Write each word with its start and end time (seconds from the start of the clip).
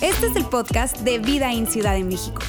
Este 0.00 0.26
es 0.26 0.36
el 0.36 0.44
podcast 0.44 0.98
de 1.00 1.18
Vida 1.18 1.52
en 1.52 1.66
Ciudad 1.66 1.94
de 1.94 2.04
México. 2.04 2.40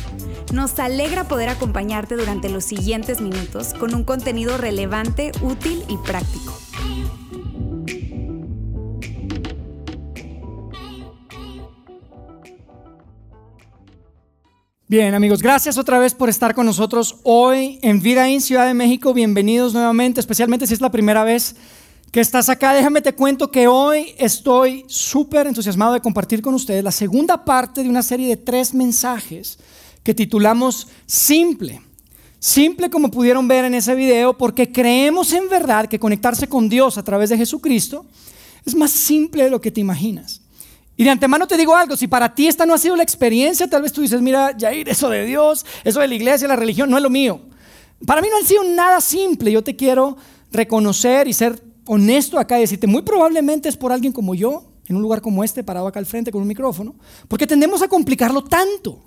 Nos 0.53 0.79
alegra 0.79 1.27
poder 1.27 1.49
acompañarte 1.49 2.15
durante 2.15 2.49
los 2.49 2.63
siguientes 2.63 3.21
minutos 3.21 3.73
con 3.73 3.93
un 3.95 4.03
contenido 4.03 4.57
relevante, 4.57 5.31
útil 5.41 5.83
y 5.87 5.97
práctico. 5.97 6.57
Bien, 14.89 15.13
amigos, 15.13 15.41
gracias 15.41 15.77
otra 15.77 15.99
vez 15.99 16.13
por 16.13 16.29
estar 16.29 16.55
con 16.55 16.65
nosotros 16.65 17.17
hoy 17.23 17.77
en 17.81 18.01
Vida 18.01 18.29
en 18.29 18.39
Ciudad 18.39 18.65
de 18.65 18.73
México. 18.73 19.13
Bienvenidos 19.13 19.73
nuevamente, 19.73 20.21
especialmente 20.21 20.65
si 20.65 20.73
es 20.73 20.81
la 20.81 20.91
primera 20.91 21.25
vez 21.25 21.57
que 22.11 22.21
estás 22.21 22.49
acá. 22.49 22.73
Déjame 22.73 23.01
te 23.01 23.13
cuento 23.13 23.51
que 23.51 23.67
hoy 23.67 24.15
estoy 24.17 24.85
súper 24.87 25.47
entusiasmado 25.47 25.93
de 25.93 26.01
compartir 26.01 26.41
con 26.41 26.53
ustedes 26.53 26.83
la 26.83 26.91
segunda 26.91 27.43
parte 27.43 27.83
de 27.83 27.89
una 27.89 28.03
serie 28.03 28.29
de 28.29 28.37
tres 28.37 28.73
mensajes 28.73 29.59
que 30.03 30.13
titulamos 30.13 30.87
Simple. 31.05 31.81
Simple 32.39 32.89
como 32.89 33.11
pudieron 33.11 33.47
ver 33.47 33.65
en 33.65 33.73
ese 33.73 33.95
video 33.95 34.37
porque 34.37 34.71
creemos 34.71 35.33
en 35.33 35.49
verdad 35.49 35.87
que 35.87 35.99
conectarse 35.99 36.47
con 36.47 36.69
Dios 36.69 36.97
a 36.97 37.03
través 37.03 37.29
de 37.29 37.37
Jesucristo 37.37 38.05
es 38.65 38.75
más 38.75 38.91
simple 38.91 39.45
de 39.45 39.49
lo 39.49 39.59
que 39.59 39.71
te 39.71 39.81
imaginas. 39.81 40.41
Y 40.95 41.03
de 41.03 41.09
antemano 41.11 41.45
te 41.45 41.57
digo 41.57 41.75
algo, 41.75 41.95
si 41.95 42.07
para 42.07 42.33
ti 42.33 42.47
esta 42.47 42.65
no 42.65 42.73
ha 42.73 42.77
sido 42.77 42.95
la 42.95 43.03
experiencia, 43.03 43.69
tal 43.69 43.83
vez 43.83 43.93
tú 43.93 44.01
dices, 44.01 44.19
mira, 44.19 44.55
Jair, 44.59 44.89
eso 44.89 45.09
de 45.09 45.25
Dios, 45.25 45.65
eso 45.83 45.99
de 45.99 46.07
la 46.07 46.15
iglesia, 46.15 46.47
la 46.47 46.55
religión, 46.55 46.89
no 46.89 46.97
es 46.97 47.03
lo 47.03 47.09
mío. 47.09 47.39
Para 48.05 48.21
mí 48.21 48.27
no 48.31 48.37
han 48.37 48.45
sido 48.45 48.63
nada 48.63 48.99
simple. 48.99 49.51
Yo 49.51 49.63
te 49.63 49.75
quiero 49.75 50.17
reconocer 50.51 51.27
y 51.27 51.33
ser 51.33 51.66
honesto 51.87 52.37
acá 52.39 52.57
y 52.57 52.61
decirte, 52.61 52.87
muy 52.87 53.01
probablemente 53.01 53.69
es 53.69 53.77
por 53.77 53.91
alguien 53.91 54.13
como 54.13 54.35
yo, 54.35 54.71
en 54.87 54.95
un 54.95 55.01
lugar 55.01 55.21
como 55.21 55.43
este, 55.43 55.63
parado 55.63 55.87
acá 55.87 55.99
al 55.99 56.05
frente 56.05 56.31
con 56.31 56.41
un 56.41 56.47
micrófono, 56.47 56.95
porque 57.27 57.47
tendemos 57.47 57.81
a 57.81 57.87
complicarlo 57.87 58.43
tanto. 58.43 59.03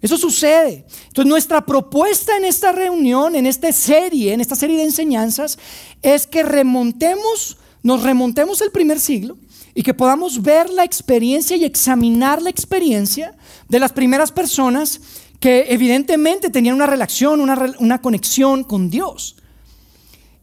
Eso 0.00 0.18
sucede. 0.18 0.84
Entonces 1.06 1.26
nuestra 1.26 1.64
propuesta 1.64 2.36
en 2.36 2.44
esta 2.44 2.72
reunión, 2.72 3.34
en 3.34 3.46
esta 3.46 3.72
serie, 3.72 4.34
en 4.34 4.40
esta 4.40 4.54
serie 4.54 4.76
de 4.76 4.82
enseñanzas, 4.82 5.58
es 6.02 6.26
que 6.26 6.42
remontemos, 6.42 7.56
nos 7.82 8.02
remontemos 8.02 8.60
el 8.60 8.70
primer 8.70 9.00
siglo 9.00 9.38
y 9.74 9.82
que 9.82 9.94
podamos 9.94 10.42
ver 10.42 10.70
la 10.70 10.84
experiencia 10.84 11.56
y 11.56 11.64
examinar 11.64 12.42
la 12.42 12.50
experiencia 12.50 13.34
de 13.68 13.78
las 13.78 13.92
primeras 13.92 14.30
personas 14.30 15.00
que 15.40 15.66
evidentemente 15.68 16.50
tenían 16.50 16.76
una 16.76 16.86
relación, 16.86 17.40
una, 17.40 18.00
conexión 18.00 18.64
con 18.64 18.88
Dios. 18.88 19.36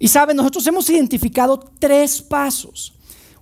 Y 0.02 0.08
saben, 0.08 0.36
nosotros 0.36 0.66
hemos 0.66 0.90
identificado 0.90 1.60
tres 1.78 2.24
pasos, 2.24 2.92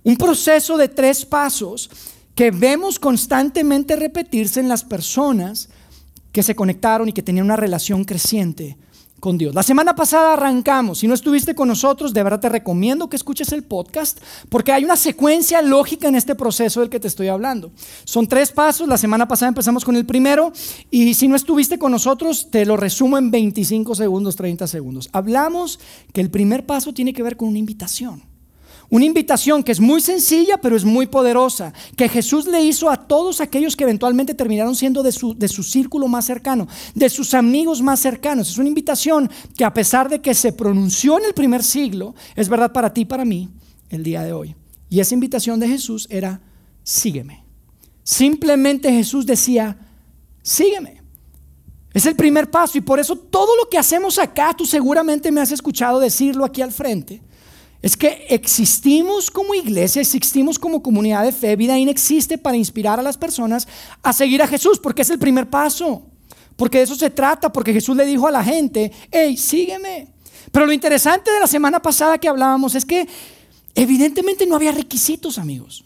un 0.02 0.14
proceso 0.14 0.76
de 0.76 0.88
tres 0.88 1.24
pasos 1.24 1.88
que 2.34 2.50
vemos 2.50 2.98
constantemente 2.98 3.96
repetirse 3.96 4.60
en 4.60 4.68
las 4.68 4.84
personas 4.84 5.70
que 6.32 6.42
se 6.42 6.54
conectaron 6.54 7.08
y 7.08 7.14
que 7.14 7.22
tenían 7.22 7.46
una 7.46 7.56
relación 7.56 8.04
creciente 8.04 8.76
con 9.20 9.38
Dios. 9.38 9.54
La 9.54 9.62
semana 9.62 9.94
pasada 9.94 10.32
arrancamos. 10.32 10.98
Si 10.98 11.06
no 11.06 11.14
estuviste 11.14 11.54
con 11.54 11.68
nosotros, 11.68 12.12
de 12.12 12.22
verdad 12.22 12.40
te 12.40 12.48
recomiendo 12.48 13.08
que 13.08 13.16
escuches 13.16 13.52
el 13.52 13.62
podcast 13.62 14.18
porque 14.48 14.72
hay 14.72 14.84
una 14.84 14.96
secuencia 14.96 15.62
lógica 15.62 16.08
en 16.08 16.16
este 16.16 16.34
proceso 16.34 16.80
del 16.80 16.90
que 16.90 16.98
te 16.98 17.08
estoy 17.08 17.28
hablando. 17.28 17.70
Son 18.04 18.26
tres 18.26 18.50
pasos. 18.50 18.88
La 18.88 18.98
semana 18.98 19.28
pasada 19.28 19.48
empezamos 19.48 19.84
con 19.84 19.96
el 19.96 20.06
primero 20.06 20.52
y 20.90 21.14
si 21.14 21.28
no 21.28 21.36
estuviste 21.36 21.78
con 21.78 21.92
nosotros, 21.92 22.48
te 22.50 22.66
lo 22.66 22.76
resumo 22.76 23.18
en 23.18 23.30
25 23.30 23.94
segundos, 23.94 24.36
30 24.36 24.66
segundos. 24.66 25.08
Hablamos 25.12 25.78
que 26.12 26.20
el 26.20 26.30
primer 26.30 26.66
paso 26.66 26.92
tiene 26.92 27.12
que 27.12 27.22
ver 27.22 27.36
con 27.36 27.48
una 27.48 27.58
invitación. 27.58 28.29
Una 28.90 29.04
invitación 29.04 29.62
que 29.62 29.70
es 29.70 29.78
muy 29.78 30.00
sencilla, 30.00 30.58
pero 30.58 30.76
es 30.76 30.84
muy 30.84 31.06
poderosa, 31.06 31.72
que 31.96 32.08
Jesús 32.08 32.46
le 32.46 32.60
hizo 32.62 32.90
a 32.90 32.96
todos 32.96 33.40
aquellos 33.40 33.76
que 33.76 33.84
eventualmente 33.84 34.34
terminaron 34.34 34.74
siendo 34.74 35.04
de 35.04 35.12
su, 35.12 35.32
de 35.38 35.46
su 35.46 35.62
círculo 35.62 36.08
más 36.08 36.24
cercano, 36.24 36.66
de 36.96 37.08
sus 37.08 37.32
amigos 37.34 37.80
más 37.82 38.00
cercanos. 38.00 38.50
Es 38.50 38.58
una 38.58 38.68
invitación 38.68 39.30
que 39.56 39.64
a 39.64 39.72
pesar 39.72 40.08
de 40.08 40.20
que 40.20 40.34
se 40.34 40.52
pronunció 40.52 41.18
en 41.20 41.26
el 41.26 41.34
primer 41.34 41.62
siglo, 41.62 42.16
es 42.34 42.48
verdad 42.48 42.72
para 42.72 42.92
ti 42.92 43.02
y 43.02 43.04
para 43.04 43.24
mí 43.24 43.48
el 43.90 44.02
día 44.02 44.22
de 44.24 44.32
hoy. 44.32 44.56
Y 44.88 44.98
esa 44.98 45.14
invitación 45.14 45.60
de 45.60 45.68
Jesús 45.68 46.08
era, 46.10 46.40
sígueme. 46.82 47.44
Simplemente 48.02 48.90
Jesús 48.90 49.24
decía, 49.24 49.78
sígueme. 50.42 51.00
Es 51.94 52.06
el 52.06 52.16
primer 52.16 52.50
paso 52.50 52.76
y 52.76 52.80
por 52.80 52.98
eso 52.98 53.14
todo 53.14 53.56
lo 53.56 53.68
que 53.68 53.78
hacemos 53.78 54.18
acá, 54.18 54.52
tú 54.56 54.66
seguramente 54.66 55.30
me 55.30 55.40
has 55.40 55.52
escuchado 55.52 56.00
decirlo 56.00 56.44
aquí 56.44 56.60
al 56.60 56.72
frente, 56.72 57.22
es 57.82 57.96
que 57.96 58.26
existimos 58.28 59.30
como 59.30 59.54
iglesia, 59.54 60.02
existimos 60.02 60.58
como 60.58 60.82
comunidad 60.82 61.24
de 61.24 61.32
fe. 61.32 61.56
Vida 61.56 61.78
existe 61.78 62.36
para 62.36 62.56
inspirar 62.56 63.00
a 63.00 63.02
las 63.02 63.16
personas 63.16 63.66
a 64.02 64.12
seguir 64.12 64.42
a 64.42 64.46
Jesús, 64.46 64.78
porque 64.78 65.02
es 65.02 65.10
el 65.10 65.18
primer 65.18 65.48
paso. 65.48 66.02
Porque 66.56 66.78
de 66.78 66.84
eso 66.84 66.94
se 66.94 67.08
trata, 67.08 67.50
porque 67.50 67.72
Jesús 67.72 67.96
le 67.96 68.04
dijo 68.04 68.26
a 68.26 68.30
la 68.30 68.44
gente, 68.44 68.92
hey, 69.10 69.34
sígueme. 69.36 70.08
Pero 70.52 70.66
lo 70.66 70.72
interesante 70.72 71.30
de 71.30 71.40
la 71.40 71.46
semana 71.46 71.80
pasada 71.80 72.18
que 72.18 72.28
hablábamos 72.28 72.74
es 72.74 72.84
que 72.84 73.08
evidentemente 73.74 74.46
no 74.46 74.56
había 74.56 74.72
requisitos, 74.72 75.38
amigos. 75.38 75.84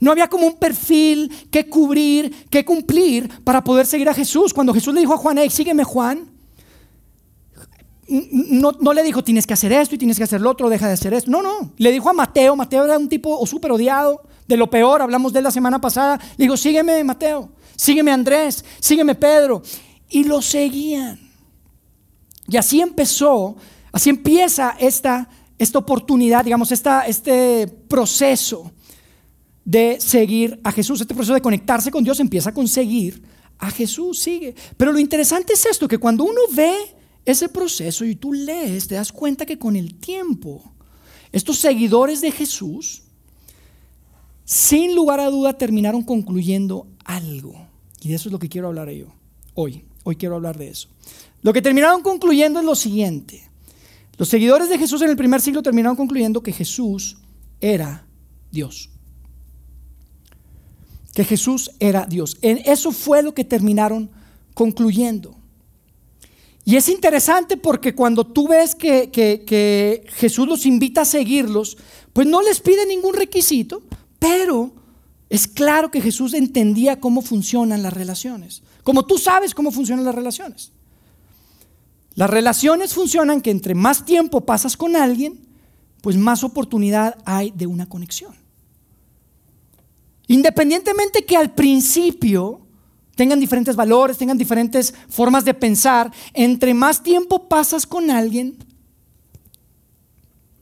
No 0.00 0.12
había 0.12 0.28
como 0.28 0.46
un 0.46 0.56
perfil 0.56 1.30
que 1.50 1.68
cubrir, 1.68 2.46
que 2.48 2.64
cumplir 2.64 3.28
para 3.44 3.62
poder 3.62 3.84
seguir 3.84 4.08
a 4.08 4.14
Jesús. 4.14 4.54
Cuando 4.54 4.72
Jesús 4.72 4.94
le 4.94 5.00
dijo 5.00 5.12
a 5.12 5.18
Juan, 5.18 5.36
hey, 5.36 5.50
sígueme 5.50 5.84
Juan, 5.84 6.30
no, 8.08 8.92
le 8.92 9.02
dijo 9.02 9.24
tienes 9.24 9.46
que 9.46 9.54
hacer 9.54 9.72
esto 9.72 9.94
y 9.94 9.98
tienes 9.98 10.16
que 10.18 10.24
hacer 10.24 10.40
lo 10.40 10.50
otro, 10.50 10.68
deja 10.68 10.86
de 10.86 10.92
hacer 10.92 11.12
esto. 11.14 11.30
No, 11.30 11.42
no. 11.42 11.72
Le 11.76 11.90
dijo 11.90 12.08
a 12.08 12.12
Mateo, 12.12 12.54
Mateo 12.54 12.84
era 12.84 12.98
un 12.98 13.08
tipo 13.08 13.44
súper 13.46 13.72
odiado, 13.72 14.22
de 14.46 14.56
lo 14.56 14.70
peor, 14.70 15.02
hablamos 15.02 15.32
de 15.32 15.40
él 15.40 15.44
la 15.44 15.50
semana 15.50 15.80
pasada. 15.80 16.20
Le 16.36 16.44
dijo, 16.44 16.56
sígueme 16.56 17.02
Mateo, 17.02 17.50
sígueme 17.74 18.12
Andrés, 18.12 18.64
sígueme 18.80 19.14
Pedro. 19.14 19.62
Y 20.08 20.24
lo 20.24 20.40
seguían. 20.40 21.18
Y 22.48 22.56
así 22.56 22.80
empezó, 22.80 23.56
así 23.90 24.08
empieza 24.08 24.76
esta, 24.78 25.28
esta 25.58 25.78
oportunidad, 25.78 26.44
digamos, 26.44 26.70
esta, 26.70 27.06
este 27.06 27.66
proceso 27.66 28.70
de 29.64 29.98
seguir 30.00 30.60
a 30.62 30.70
Jesús. 30.70 31.00
Este 31.00 31.14
proceso 31.14 31.34
de 31.34 31.40
conectarse 31.40 31.90
con 31.90 32.04
Dios 32.04 32.20
empieza 32.20 32.54
con 32.54 32.68
seguir 32.68 33.20
a 33.58 33.70
Jesús, 33.70 34.20
sigue. 34.20 34.54
Pero 34.76 34.92
lo 34.92 35.00
interesante 35.00 35.54
es 35.54 35.66
esto, 35.66 35.88
que 35.88 35.98
cuando 35.98 36.22
uno 36.22 36.42
ve 36.52 36.95
ese 37.26 37.48
proceso 37.48 38.04
y 38.04 38.14
tú 38.14 38.32
lees, 38.32 38.88
te 38.88 38.94
das 38.94 39.12
cuenta 39.12 39.44
que 39.44 39.58
con 39.58 39.76
el 39.76 39.94
tiempo, 39.96 40.62
estos 41.32 41.58
seguidores 41.58 42.20
de 42.20 42.30
Jesús, 42.30 43.02
sin 44.44 44.94
lugar 44.94 45.20
a 45.20 45.28
duda, 45.28 45.52
terminaron 45.52 46.02
concluyendo 46.02 46.86
algo. 47.04 47.54
Y 48.00 48.08
de 48.08 48.14
eso 48.14 48.28
es 48.28 48.32
lo 48.32 48.38
que 48.38 48.48
quiero 48.48 48.68
hablar 48.68 48.88
yo 48.90 49.08
hoy. 49.54 49.84
Hoy 50.04 50.14
quiero 50.14 50.36
hablar 50.36 50.56
de 50.56 50.68
eso. 50.68 50.88
Lo 51.42 51.52
que 51.52 51.60
terminaron 51.60 52.02
concluyendo 52.02 52.60
es 52.60 52.64
lo 52.64 52.76
siguiente. 52.76 53.50
Los 54.16 54.28
seguidores 54.28 54.68
de 54.68 54.78
Jesús 54.78 55.02
en 55.02 55.10
el 55.10 55.16
primer 55.16 55.40
siglo 55.40 55.62
terminaron 55.62 55.96
concluyendo 55.96 56.42
que 56.42 56.52
Jesús 56.52 57.18
era 57.60 58.06
Dios. 58.52 58.88
Que 61.12 61.24
Jesús 61.24 61.72
era 61.80 62.06
Dios. 62.06 62.38
Eso 62.40 62.92
fue 62.92 63.22
lo 63.22 63.34
que 63.34 63.44
terminaron 63.44 64.10
concluyendo. 64.54 65.36
Y 66.68 66.74
es 66.74 66.88
interesante 66.88 67.56
porque 67.56 67.94
cuando 67.94 68.26
tú 68.26 68.48
ves 68.48 68.74
que, 68.74 70.04
Jesús 70.14 70.48
los 70.48 70.66
invita 70.66 71.02
a 71.02 71.04
seguirlos, 71.04 71.78
pues 72.12 72.26
no 72.26 72.42
les 72.42 72.58
pide 72.58 72.84
ningún 72.86 73.14
requisito, 73.14 73.84
pero 74.18 74.72
es 75.30 75.46
claro 75.46 75.92
que 75.92 76.00
Jesús 76.00 76.34
entendía 76.34 76.98
cómo 76.98 77.22
funcionan 77.22 77.84
las 77.84 77.92
relaciones, 77.92 78.64
como 78.82 79.06
tú 79.06 79.16
sabes 79.16 79.54
cómo 79.54 79.70
funcionan 79.70 80.04
las 80.04 80.16
relaciones. 80.16 80.72
Las 82.16 82.28
relaciones 82.28 82.94
funcionan 82.94 83.42
que 83.42 83.52
entre 83.52 83.76
más 83.76 84.04
tiempo 84.04 84.40
pasas 84.40 84.76
con 84.76 84.96
alguien, 84.96 85.38
pues 86.00 86.16
más 86.16 86.42
oportunidad 86.42 87.16
hay 87.24 87.52
de 87.52 87.68
una 87.68 87.88
conexión. 87.88 88.34
Independientemente 90.26 91.24
que 91.24 91.36
al 91.36 91.54
principio 91.54 92.65
tengan 93.16 93.40
diferentes 93.40 93.74
valores, 93.74 94.18
tengan 94.18 94.38
diferentes 94.38 94.94
formas 95.08 95.44
de 95.44 95.54
pensar, 95.54 96.12
entre 96.32 96.74
más 96.74 97.02
tiempo 97.02 97.48
pasas 97.48 97.86
con 97.86 98.10
alguien, 98.10 98.56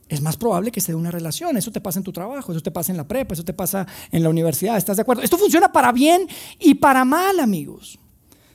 es 0.09 0.23
más 0.23 0.37
probable 0.37 0.71
que 0.71 0.81
se 0.81 0.93
dé 0.93 0.97
una 0.97 1.11
relación. 1.11 1.57
Eso 1.57 1.73
te 1.73 1.81
pasa 1.81 1.99
en 1.99 2.05
tu 2.05 2.13
trabajo, 2.13 2.53
eso 2.53 2.61
te 2.61 2.71
pasa 2.71 2.93
en 2.93 2.97
la 2.97 3.09
prepa, 3.09 3.35
eso 3.35 3.45
te 3.45 3.53
pasa 3.53 3.87
en 4.13 4.23
la 4.23 4.29
universidad. 4.29 4.77
¿Estás 4.77 4.97
de 4.97 5.03
acuerdo? 5.03 5.23
Esto 5.23 5.37
funciona 5.37 5.73
para 5.73 5.91
bien 5.91 6.29
y 6.61 6.75
para 6.75 7.05
mal, 7.05 7.41
amigos. 7.41 7.99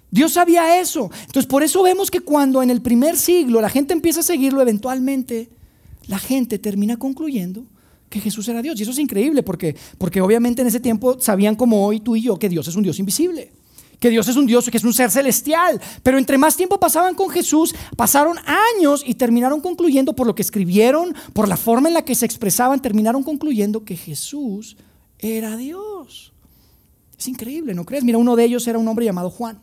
Dios 0.10 0.34
sabía 0.34 0.80
eso. 0.80 1.12
Entonces, 1.26 1.48
por 1.48 1.62
eso 1.62 1.84
vemos 1.84 2.10
que 2.10 2.22
cuando 2.22 2.64
en 2.64 2.70
el 2.70 2.82
primer 2.82 3.18
siglo 3.18 3.60
la 3.60 3.70
gente 3.70 3.94
empieza 3.94 4.22
a 4.22 4.24
seguirlo, 4.24 4.62
eventualmente 4.62 5.50
la 6.08 6.20
gente 6.20 6.60
termina 6.60 6.98
concluyendo 6.98 7.66
que 8.10 8.22
Jesús 8.22 8.48
era 8.48 8.62
Dios. 8.62 8.80
Y 8.80 8.84
eso 8.84 8.92
es 8.92 9.00
increíble 9.00 9.44
porque, 9.44 9.76
porque 9.98 10.22
obviamente 10.22 10.62
en 10.62 10.70
ese 10.70 10.80
tiempo 10.80 11.20
sabían 11.20 11.56
como 11.56 11.86
hoy 11.86 12.00
tú 12.00 12.16
y 12.16 12.22
yo 12.22 12.40
que 12.40 12.48
Dios 12.48 12.68
es 12.70 12.76
un 12.76 12.84
Dios 12.84 13.00
invisible 13.00 13.52
que 14.00 14.10
Dios 14.10 14.28
es 14.28 14.36
un 14.36 14.46
Dios, 14.46 14.70
que 14.70 14.78
es 14.78 14.84
un 14.84 14.94
ser 14.94 15.12
celestial. 15.12 15.80
Pero 16.04 16.18
entre 16.18 16.38
más 16.38 16.56
tiempo 16.56 16.80
pasaban 16.80 17.16
con 17.16 17.30
Jesús, 17.30 17.76
pasaron 17.96 18.38
años 18.76 19.04
y 19.06 19.16
terminaron 19.16 19.62
concluyendo 19.62 20.16
por 20.16 20.28
lo 20.28 20.36
que 20.36 20.42
escribieron, 20.42 21.14
por 21.34 21.48
la 21.48 21.58
forma 21.58 21.90
en 21.90 21.94
la 21.96 22.06
que 22.06 22.16
se 22.16 22.26
expresaban, 22.26 22.82
terminaron 22.82 23.24
concluyendo 23.24 23.84
que 23.84 23.96
Jesús 23.96 24.78
era 25.18 25.58
Dios. 25.58 26.34
Es 27.18 27.28
increíble, 27.28 27.74
¿no 27.74 27.86
crees? 27.86 28.04
Mira, 28.04 28.18
uno 28.18 28.36
de 28.36 28.46
ellos 28.46 28.66
era 28.68 28.80
un 28.80 28.88
hombre 28.88 29.06
llamado 29.06 29.30
Juan. 29.30 29.60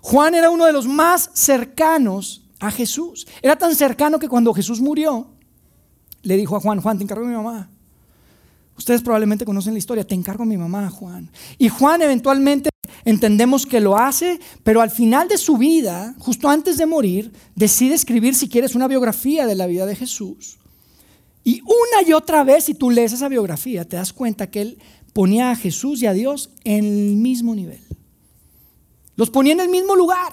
Juan 0.00 0.34
era 0.34 0.50
uno 0.50 0.64
de 0.64 0.72
los 0.72 0.86
más 0.86 1.30
cercanos 1.34 2.42
a 2.58 2.70
Jesús. 2.70 3.26
Era 3.42 3.56
tan 3.56 3.74
cercano 3.74 4.18
que 4.18 4.28
cuando 4.28 4.54
Jesús 4.54 4.80
murió, 4.80 5.28
le 6.22 6.36
dijo 6.36 6.56
a 6.56 6.60
Juan, 6.60 6.80
Juan, 6.80 6.96
te 6.96 7.04
encargo 7.04 7.24
a 7.24 7.28
mi 7.28 7.34
mamá. 7.34 7.68
Ustedes 8.76 9.02
probablemente 9.02 9.44
conocen 9.44 9.74
la 9.74 9.78
historia, 9.78 10.06
te 10.06 10.14
encargo 10.14 10.42
a 10.42 10.46
mi 10.46 10.56
mamá, 10.56 10.90
Juan. 10.90 11.30
Y 11.58 11.68
Juan 11.68 12.02
eventualmente 12.02 12.70
entendemos 13.04 13.66
que 13.66 13.80
lo 13.80 13.96
hace, 13.96 14.40
pero 14.62 14.80
al 14.80 14.90
final 14.90 15.28
de 15.28 15.38
su 15.38 15.56
vida, 15.56 16.14
justo 16.18 16.48
antes 16.48 16.76
de 16.76 16.86
morir, 16.86 17.32
decide 17.54 17.94
escribir, 17.94 18.34
si 18.34 18.48
quieres, 18.48 18.74
una 18.74 18.88
biografía 18.88 19.46
de 19.46 19.54
la 19.54 19.66
vida 19.66 19.86
de 19.86 19.96
Jesús. 19.96 20.58
Y 21.44 21.60
una 21.62 22.08
y 22.08 22.12
otra 22.12 22.42
vez, 22.42 22.64
si 22.64 22.74
tú 22.74 22.90
lees 22.90 23.12
esa 23.12 23.28
biografía, 23.28 23.84
te 23.84 23.96
das 23.96 24.12
cuenta 24.12 24.50
que 24.50 24.62
él 24.62 24.78
ponía 25.12 25.50
a 25.50 25.56
Jesús 25.56 26.02
y 26.02 26.06
a 26.06 26.12
Dios 26.12 26.50
en 26.64 26.84
el 26.84 27.16
mismo 27.16 27.54
nivel. 27.54 27.80
Los 29.16 29.30
ponía 29.30 29.52
en 29.52 29.60
el 29.60 29.68
mismo 29.68 29.94
lugar. 29.94 30.32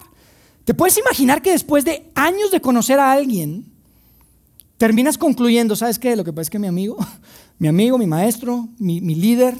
¿Te 0.65 0.73
puedes 0.73 0.97
imaginar 0.97 1.41
que 1.41 1.51
después 1.51 1.85
de 1.85 2.09
años 2.15 2.51
de 2.51 2.61
conocer 2.61 2.99
a 2.99 3.11
alguien, 3.11 3.65
terminas 4.77 5.17
concluyendo, 5.17 5.75
¿sabes 5.75 5.99
qué? 5.99 6.15
Lo 6.15 6.23
que 6.23 6.33
pasa 6.33 6.43
es 6.43 6.49
que 6.49 6.59
mi 6.59 6.67
amigo, 6.67 6.97
mi 7.59 7.67
amigo, 7.67 7.97
mi 7.97 8.07
maestro, 8.07 8.67
mi, 8.79 8.99
líder, 8.99 9.55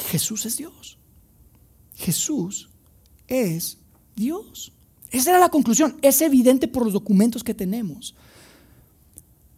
Jesús 0.00 0.46
es 0.46 0.56
Dios. 0.56 0.98
Jesús 1.96 2.70
es 3.28 3.78
Dios. 4.16 4.72
Esa 5.10 5.30
era 5.30 5.38
la 5.38 5.48
conclusión. 5.48 5.96
Es 6.02 6.20
evidente 6.20 6.68
por 6.68 6.84
los 6.84 6.92
documentos 6.92 7.44
que 7.44 7.54
tenemos. 7.54 8.14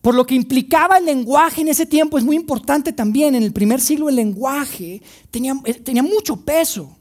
Por 0.00 0.14
lo 0.14 0.26
que 0.26 0.34
implicaba 0.34 0.98
el 0.98 1.04
lenguaje 1.04 1.60
en 1.60 1.68
ese 1.68 1.86
tiempo, 1.86 2.18
es 2.18 2.24
muy 2.24 2.36
importante 2.36 2.92
también. 2.92 3.34
En 3.34 3.42
el 3.42 3.52
primer 3.52 3.80
siglo 3.80 4.08
el 4.08 4.16
lenguaje 4.16 5.00
tenía, 5.30 5.54
eh, 5.64 5.74
tenía 5.74 6.02
mucho 6.02 6.36
peso. 6.36 6.96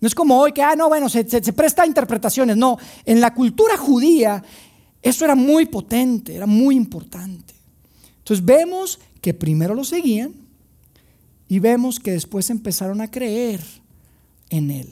No 0.00 0.08
es 0.08 0.14
como 0.14 0.38
hoy 0.38 0.52
que, 0.52 0.62
ah, 0.62 0.74
no, 0.76 0.88
bueno, 0.88 1.08
se, 1.08 1.28
se, 1.28 1.52
presta 1.52 1.82
a 1.82 1.86
interpretaciones. 1.86 2.56
No, 2.56 2.78
en 3.04 3.20
la 3.20 3.34
cultura 3.34 3.76
judía 3.76 4.42
eso 5.02 5.24
era 5.24 5.34
muy 5.34 5.66
potente, 5.66 6.34
era 6.34 6.46
muy 6.46 6.76
importante. 6.76 7.54
Entonces 8.18 8.44
vemos 8.44 8.98
que 9.20 9.34
primero 9.34 9.74
lo 9.74 9.84
seguían 9.84 10.45
y 11.48 11.58
vemos 11.58 12.00
que 12.00 12.12
después 12.12 12.50
empezaron 12.50 13.00
a 13.00 13.10
creer 13.10 13.60
en 14.50 14.70
él. 14.70 14.88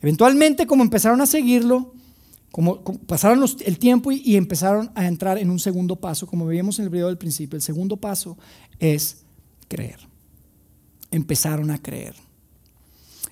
Eventualmente, 0.00 0.66
como 0.66 0.82
empezaron 0.82 1.20
a 1.20 1.26
seguirlo, 1.26 1.94
como, 2.52 2.82
pasaron 2.82 3.44
el 3.64 3.78
tiempo 3.78 4.10
y, 4.12 4.22
y, 4.24 4.36
empezaron 4.36 4.90
a 4.94 5.06
entrar 5.06 5.38
en 5.38 5.50
un 5.50 5.58
segundo 5.58 5.96
paso, 5.96 6.26
como 6.26 6.46
veíamos 6.46 6.78
en 6.78 6.84
el 6.84 6.90
video 6.90 7.08
del 7.08 7.18
principio, 7.18 7.56
el 7.56 7.62
segundo 7.62 7.96
paso 7.96 8.38
es 8.78 9.18
creer. 9.68 9.98
Empezaron 11.10 11.70
a 11.70 11.80
creer. 11.80 12.14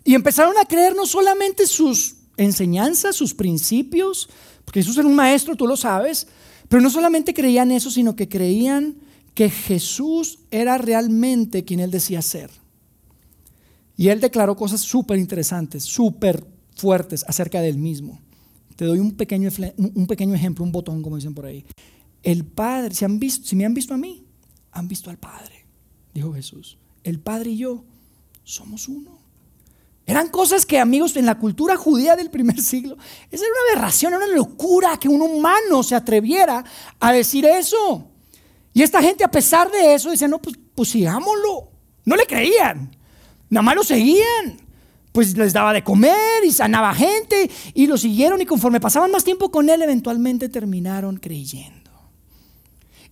Y 0.05 0.15
empezaron 0.15 0.55
a 0.59 0.65
creer 0.65 0.95
no 0.95 1.07
solamente 1.07 1.67
sus 1.67 2.17
enseñanzas, 2.37 3.17
sus 3.17 3.35
principios, 3.35 4.29
porque 4.65 4.81
Jesús 4.81 4.99
era 4.99 5.09
un 5.09 5.17
maestro, 5.17 5.57
tú 5.57 5.67
lo 5.67 5.77
sabes, 5.77 6.27
pero 6.69 6.83
no 6.83 6.91
solamente 6.91 7.35
creían 7.35 7.71
eso, 7.71 7.91
sino 7.91 8.17
que 8.17 8.29
creían 8.29 8.97
que 9.37 9.51
Jesús 9.51 10.39
era 10.51 10.79
realmente 10.79 11.63
quien 11.63 11.81
él 11.81 11.91
decía 11.91 12.23
ser. 12.23 12.51
Y 13.95 14.09
él 14.09 14.19
declaró 14.19 14.57
cosas 14.57 14.81
súper 14.81 15.19
interesantes, 15.19 15.85
súper 15.85 16.43
fuertes 16.75 17.23
acerca 17.29 17.61
del 17.61 17.77
mismo. 17.77 18.19
Te 18.77 18.87
doy 18.87 18.99
un 18.99 19.13
pequeño, 19.13 19.51
un 19.77 20.07
pequeño 20.07 20.35
ejemplo, 20.35 20.65
un 20.65 20.73
botón, 20.73 21.03
como 21.03 21.17
dicen 21.17 21.35
por 21.35 21.45
ahí. 21.45 21.67
El 22.23 22.47
Padre, 22.47 22.95
si, 22.95 23.31
si 23.31 23.57
me 23.57 23.67
han 23.67 23.75
visto 23.75 23.93
a 23.93 23.99
mí, 23.99 24.25
han 24.73 24.89
visto 24.89 25.11
al 25.11 25.19
Padre, 25.19 25.67
dijo 26.15 26.33
Jesús. 26.33 26.79
El 27.05 27.21
Padre 27.21 27.51
y 27.51 27.59
yo 27.59 27.85
somos 28.43 28.89
uno. 28.89 29.19
Eran 30.07 30.29
cosas 30.29 30.65
que, 30.65 30.79
amigos, 30.79 31.15
en 31.15 31.27
la 31.27 31.39
cultura 31.39 31.77
judía 31.77 32.17
del 32.17 32.31
primer 32.31 32.59
siglo, 32.63 32.97
esa 33.31 33.45
era 33.45 33.53
una 33.53 33.73
aberración, 33.73 34.15
era 34.15 34.25
una 34.25 34.35
locura 34.35 34.97
que 34.99 35.11
un 35.11 35.21
humano 35.21 35.83
se 35.83 35.95
atreviera 35.95 36.65
a 36.99 37.13
decir 37.13 37.45
eso. 37.45 38.16
Y 38.77 38.83
esta 38.83 39.01
gente, 39.01 39.25
a 39.25 39.31
pesar 39.31 39.71
de 39.71 39.95
eso, 39.95 40.11
decía, 40.11 40.29
no, 40.29 40.39
pues, 40.39 40.55
pues 40.75 40.91
sigámoslo. 40.91 41.71
No 42.05 42.15
le 42.15 42.27
creían, 42.27 42.95
nada 43.49 43.63
más 43.63 43.75
lo 43.75 43.83
seguían. 43.83 44.61
Pues 45.13 45.35
les 45.35 45.55
daba 45.55 45.73
de 45.73 45.83
comer 45.83 46.45
y 46.45 46.53
sanaba 46.53 46.93
gente 46.93 47.51
y 47.73 47.87
lo 47.87 47.97
siguieron 47.97 48.39
y 48.43 48.45
conforme 48.45 48.79
pasaban 48.79 49.11
más 49.11 49.25
tiempo 49.25 49.51
con 49.51 49.71
él, 49.71 49.81
eventualmente 49.81 50.51
terminaron 50.51 51.17
creyendo. 51.17 51.91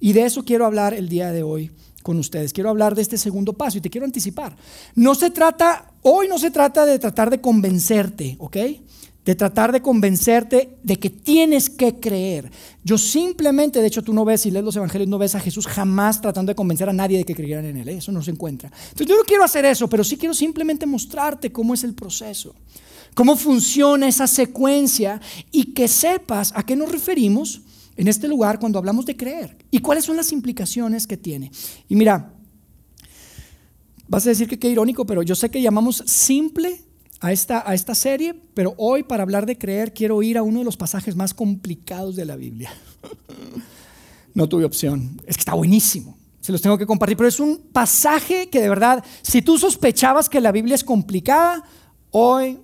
Y 0.01 0.13
de 0.13 0.27
eso 0.27 0.45
quiero 0.45 0.67
hablar 0.67 0.93
el 0.93 1.09
día 1.09 1.33
de 1.33 1.43
hoy 1.43 1.71
con 2.03 2.19
ustedes. 2.19 2.53
Quiero 2.53 2.69
hablar 2.69 2.95
de 2.95 3.01
este 3.01 3.17
segundo 3.17 3.55
paso 3.55 3.79
y 3.79 3.81
te 3.81 3.89
quiero 3.89 4.05
anticipar. 4.05 4.55
No 4.95 5.15
se 5.15 5.31
trata, 5.31 5.95
hoy 6.03 6.29
no 6.29 6.39
se 6.39 6.51
trata 6.51 6.85
de 6.85 6.99
tratar 6.99 7.31
de 7.31 7.41
convencerte, 7.41 8.37
¿ok? 8.39 8.57
De 9.25 9.35
tratar 9.35 9.73
de 9.73 9.81
convencerte 9.81 10.77
de 10.83 10.97
que 10.97 11.09
tienes 11.09 11.71
que 11.71 11.99
creer. 11.99 12.51
Yo 12.85 12.99
simplemente, 12.99 13.81
de 13.81 13.87
hecho 13.87 14.03
tú 14.03 14.13
no 14.13 14.25
ves, 14.25 14.43
si 14.43 14.51
lees 14.51 14.65
los 14.65 14.77
evangelios, 14.77 15.09
no 15.09 15.17
ves 15.17 15.35
a 15.35 15.41
Jesús 15.41 15.67
jamás 15.67 16.21
tratando 16.21 16.51
de 16.51 16.57
convencer 16.57 16.89
a 16.89 16.93
nadie 16.93 17.17
de 17.17 17.25
que 17.25 17.35
creyeran 17.35 17.65
en 17.65 17.79
Él. 17.79 17.89
¿eh? 17.89 17.97
Eso 17.97 18.13
no 18.13 18.23
se 18.23 18.31
encuentra. 18.31 18.71
Entonces 18.83 19.07
yo 19.07 19.17
no 19.17 19.23
quiero 19.25 19.45
hacer 19.45 19.65
eso, 19.65 19.89
pero 19.89 20.05
sí 20.05 20.19
quiero 20.19 20.35
simplemente 20.35 20.85
mostrarte 20.85 21.51
cómo 21.51 21.73
es 21.73 21.85
el 21.85 21.95
proceso, 21.95 22.55
cómo 23.15 23.37
funciona 23.37 24.09
esa 24.09 24.27
secuencia 24.27 25.21
y 25.51 25.73
que 25.73 25.89
sepas 25.89 26.53
a 26.55 26.63
qué 26.65 26.77
nos 26.77 26.93
referimos 26.93 27.63
en 27.97 28.09
este 28.09 28.29
lugar 28.29 28.59
cuando 28.59 28.79
hablamos 28.79 29.07
de 29.07 29.17
creer 29.17 29.57
y 29.71 29.79
cuáles 29.79 30.05
son 30.05 30.17
las 30.17 30.33
implicaciones 30.33 31.07
que 31.07 31.17
tiene. 31.17 31.51
Y 31.89 31.97
mira, 31.97 32.33
vas 34.09 34.27
a 34.27 34.31
decir 34.31 34.49
que 34.49 34.59
qué 34.59 34.69
irónico, 34.69 35.07
pero 35.07 35.23
yo 35.23 35.35
sé 35.35 35.51
que 35.51 35.63
llamamos 35.63 36.03
simple 36.07 36.83
a 37.25 37.33
esta, 37.33 37.67
a 37.67 37.73
esta 37.73 37.95
serie, 37.95 38.35
pero 38.53 38.75
hoy 38.77 39.03
para 39.03 39.23
hablar 39.23 39.47
de 39.47 39.57
creer 39.57 39.95
quiero 39.95 40.23
ir 40.23 40.37
a 40.37 40.43
uno 40.43 40.59
de 40.59 40.65
los 40.67 40.77
pasajes 40.77 41.17
más 41.17 41.33
complicados 41.33 42.17
de 42.17 42.27
la 42.27 42.37
Biblia. 42.37 42.71
no 44.35 44.47
tuve 44.47 44.67
opción, 44.67 45.19
es 45.25 45.37
que 45.37 45.41
está 45.41 45.55
buenísimo. 45.55 46.19
Se 46.43 46.53
los 46.53 46.61
tengo 46.61 46.77
que 46.77 46.85
compartir, 46.85 47.17
pero 47.17 47.31
es 47.31 47.41
un 47.41 47.57
pasaje 47.73 48.51
que 48.51 48.61
de 48.61 48.69
verdad, 48.69 49.03
si 49.23 49.41
tú 49.41 49.57
sospechabas 49.57 50.29
que 50.29 50.39
la 50.39 50.53
Biblia 50.53 50.75
es 50.75 50.85
complicada, 50.85 51.65
hoy 52.11 52.59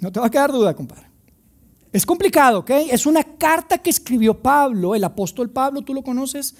no 0.00 0.10
te 0.10 0.20
va 0.20 0.28
a 0.28 0.30
quedar 0.30 0.52
duda, 0.52 0.74
compadre. 0.74 1.06
Es 1.92 2.06
complicado, 2.06 2.60
¿ok? 2.60 2.70
Es 2.90 3.04
una 3.04 3.22
carta 3.22 3.76
que 3.76 3.90
escribió 3.90 4.40
Pablo, 4.40 4.94
el 4.94 5.04
apóstol 5.04 5.50
Pablo, 5.50 5.82
tú 5.82 5.92
lo 5.92 6.02
conoces, 6.02 6.54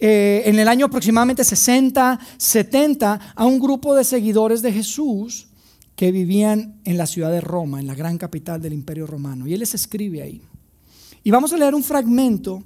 eh, 0.00 0.42
en 0.46 0.58
el 0.58 0.66
año 0.66 0.86
aproximadamente 0.86 1.44
60, 1.44 2.18
70, 2.36 3.20
a 3.36 3.44
un 3.46 3.60
grupo 3.60 3.94
de 3.94 4.02
seguidores 4.02 4.62
de 4.62 4.72
Jesús 4.72 5.47
que 5.98 6.12
vivían 6.12 6.80
en 6.84 6.96
la 6.96 7.08
ciudad 7.08 7.32
de 7.32 7.40
Roma, 7.40 7.80
en 7.80 7.88
la 7.88 7.94
gran 7.96 8.18
capital 8.18 8.62
del 8.62 8.72
imperio 8.72 9.04
romano. 9.04 9.48
Y 9.48 9.54
él 9.54 9.58
les 9.58 9.74
escribe 9.74 10.22
ahí. 10.22 10.40
Y 11.24 11.32
vamos 11.32 11.52
a 11.52 11.56
leer 11.56 11.74
un 11.74 11.82
fragmento. 11.82 12.62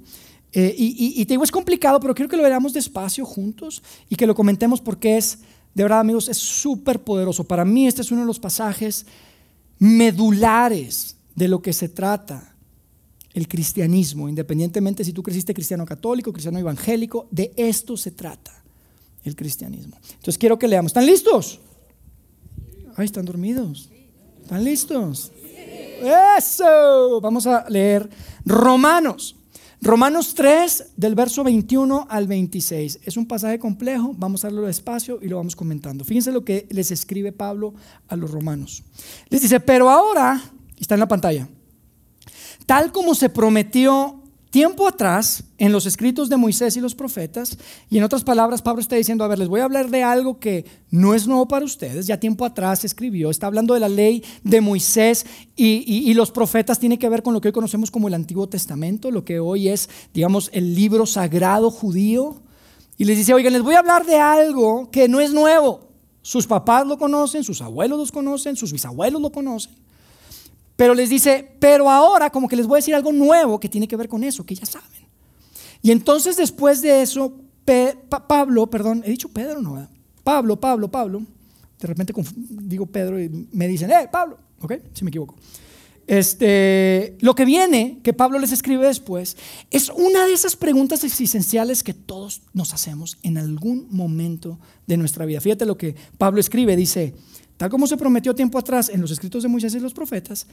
Eh, 0.51 0.75
y, 0.77 1.25
te 1.25 1.33
digo, 1.33 1.43
es 1.43 1.49
complicado, 1.49 1.99
pero 1.99 2.13
quiero 2.13 2.29
que 2.29 2.37
lo 2.37 2.43
veamos 2.43 2.73
despacio 2.73 3.25
juntos 3.25 3.81
y 4.07 4.17
que 4.17 4.27
lo 4.27 4.35
comentemos 4.35 4.81
porque 4.81 5.17
es, 5.17 5.39
de 5.73 5.81
verdad 5.81 6.01
amigos, 6.01 6.29
es 6.29 6.37
súper 6.37 7.03
poderoso. 7.03 7.43
Para 7.43 7.65
mí 7.65 7.87
este 7.87 8.03
es 8.03 8.11
uno 8.11 8.21
de 8.21 8.27
los 8.27 8.37
pasajes 8.37 9.07
medulares 9.79 11.15
de 11.33 11.47
lo 11.47 11.59
que 11.59 11.73
se 11.73 11.89
trata 11.89 12.55
el 13.33 13.47
cristianismo, 13.47 14.29
independientemente 14.29 15.03
si 15.03 15.11
tú 15.11 15.23
creciste 15.23 15.55
cristiano 15.55 15.87
católico, 15.87 16.31
cristiano 16.31 16.59
evangélico, 16.59 17.27
de 17.31 17.51
esto 17.57 17.97
se 17.97 18.11
trata 18.11 18.63
el 19.23 19.35
cristianismo. 19.35 19.97
Entonces 20.03 20.37
quiero 20.37 20.59
que 20.59 20.67
leamos. 20.67 20.91
¿Están 20.91 21.07
listos? 21.07 21.59
Ay, 22.95 23.05
están 23.05 23.25
dormidos. 23.25 23.89
¿Están 24.41 24.63
listos? 24.63 25.31
Eso. 26.37 27.21
Vamos 27.21 27.47
a 27.47 27.67
leer 27.69 28.09
Romanos. 28.45 29.35
Romanos 29.81 30.33
3, 30.33 30.93
del 30.95 31.13
verso 31.13 31.43
21 31.43 32.07
al 32.09 32.27
26. 32.27 32.99
Es 33.03 33.17
un 33.17 33.27
pasaje 33.27 33.59
complejo, 33.59 34.13
vamos 34.17 34.43
a 34.43 34.47
darlo 34.47 34.61
despacio 34.61 35.19
y 35.21 35.27
lo 35.27 35.35
vamos 35.35 35.57
comentando. 35.57 36.05
Fíjense 36.05 36.31
lo 36.31 36.45
que 36.45 36.67
les 36.69 36.89
escribe 36.91 37.33
Pablo 37.33 37.73
a 38.07 38.15
los 38.15 38.31
romanos. 38.31 38.83
Les 39.29 39.41
dice, 39.41 39.59
pero 39.59 39.89
ahora 39.89 40.41
Está 40.83 40.95
en 40.95 40.99
la 40.99 41.07
pantalla. 41.07 41.47
Tal 42.65 42.91
como 42.91 43.15
se 43.15 43.29
prometió 43.29 44.22
tiempo 44.53 44.87
atrás 44.87 45.45
en 45.57 45.71
los 45.71 45.87
escritos 45.87 46.29
de 46.29 46.37
Moisés 46.37 46.77
y 46.77 46.79
los 46.79 46.93
profetas, 46.93 47.57
y 47.89 47.97
en 47.97 48.03
otras 48.03 48.23
palabras, 48.23 48.61
Pablo 48.61 48.81
está 48.81 48.95
diciendo, 48.95 49.23
a 49.23 49.27
ver, 49.27 49.39
les 49.39 49.47
voy 49.47 49.61
a 49.61 49.63
hablar 49.63 49.89
de 49.89 50.03
algo 50.03 50.39
que 50.39 50.63
no 50.91 51.15
es 51.15 51.25
nuevo 51.25 51.47
para 51.47 51.65
ustedes, 51.65 52.05
ya 52.05 52.19
tiempo 52.19 52.45
atrás 52.45 52.85
escribió, 52.85 53.31
está 53.31 53.47
hablando 53.47 53.73
de 53.73 53.79
la 53.79 53.89
ley 53.89 54.23
de 54.43 54.61
Moisés 54.61 55.25
y, 55.55 55.83
y 55.87 56.13
los 56.13 56.29
profetas, 56.29 56.77
tiene 56.77 56.99
que 56.99 57.09
ver 57.09 57.23
con 57.23 57.33
lo 57.33 57.41
que 57.41 57.47
hoy 57.47 57.51
conocemos 57.51 57.89
como 57.89 58.07
el 58.07 58.13
Antiguo 58.13 58.47
Testamento, 58.47 59.09
lo 59.09 59.25
que 59.25 59.39
hoy 59.39 59.69
es, 59.69 59.89
digamos, 60.13 60.51
el 60.53 60.75
libro 60.75 61.07
sagrado 61.07 61.71
judío, 61.71 62.39
y 62.95 63.05
les 63.05 63.17
dice, 63.17 63.33
oigan, 63.33 63.53
les 63.53 63.63
voy 63.63 63.73
a 63.73 63.79
hablar 63.79 64.05
de 64.05 64.17
algo 64.17 64.91
que 64.91 65.07
no 65.07 65.19
es 65.19 65.33
nuevo, 65.33 65.89
Sus 66.21 66.45
papás 66.45 66.85
lo 66.85 66.99
conocen, 66.99 67.43
sus 67.43 67.59
abuelos 67.59 67.97
los 67.97 68.11
conocen, 68.11 68.55
sus 68.55 68.71
bisabuelos 68.71 69.19
lo 69.19 69.31
conocen. 69.31 69.73
Pero 70.83 70.95
les 70.95 71.09
dice, 71.09 71.49
pero 71.59 71.89
ahora 71.89 72.29
como 72.29 72.49
que 72.49 72.57
les 72.57 72.67
voy 72.67 72.75
a 72.75 72.79
decir 72.79 72.93
algo 72.93 73.13
nuevo 73.13 73.57
que 73.57 73.69
tiene 73.69 73.87
que 73.87 73.95
ver 73.95 74.09
con 74.09 74.21
eso, 74.21 74.45
que 74.45 74.53
ya 74.53 74.65
saben. 74.65 75.07
Y 75.81 75.91
entonces 75.91 76.35
después 76.35 76.81
de 76.81 77.01
eso, 77.01 77.37
Pablo, 78.27 78.69
perdón, 78.69 79.01
he 79.05 79.09
dicho 79.09 79.29
Pedro, 79.29 79.61
no, 79.61 79.87
Pablo, 80.25 80.59
Pablo, 80.59 80.91
Pablo, 80.91 81.23
de 81.79 81.87
repente 81.87 82.11
digo 82.49 82.85
Pedro 82.85 83.17
y 83.17 83.47
me 83.53 83.65
dicen, 83.69 83.91
eh, 83.91 84.09
Pablo, 84.11 84.37
ok, 84.59 84.73
si 84.93 85.05
me 85.05 85.09
equivoco. 85.09 85.37
Este, 86.05 87.15
lo 87.21 87.33
que 87.33 87.45
viene, 87.45 88.01
que 88.03 88.11
Pablo 88.11 88.37
les 88.37 88.51
escribe 88.51 88.85
después, 88.85 89.37
es 89.71 89.87
una 89.87 90.25
de 90.25 90.33
esas 90.33 90.57
preguntas 90.57 91.05
existenciales 91.05 91.81
que 91.81 91.93
todos 91.93 92.41
nos 92.51 92.73
hacemos 92.73 93.17
en 93.23 93.37
algún 93.37 93.87
momento 93.89 94.59
de 94.85 94.97
nuestra 94.97 95.25
vida. 95.25 95.39
Fíjate 95.39 95.65
lo 95.65 95.77
que 95.77 95.95
Pablo 96.17 96.41
escribe, 96.41 96.75
dice, 96.75 97.13
tal 97.57 97.69
como 97.69 97.87
se 97.87 97.97
prometió 97.97 98.33
tiempo 98.33 98.57
atrás 98.57 98.89
en 98.89 99.01
los 99.01 99.11
escritos 99.11 99.43
de 99.43 99.49
Moisés 99.49 99.75
y 99.75 99.79
los 99.79 99.93
profetas, 99.93 100.47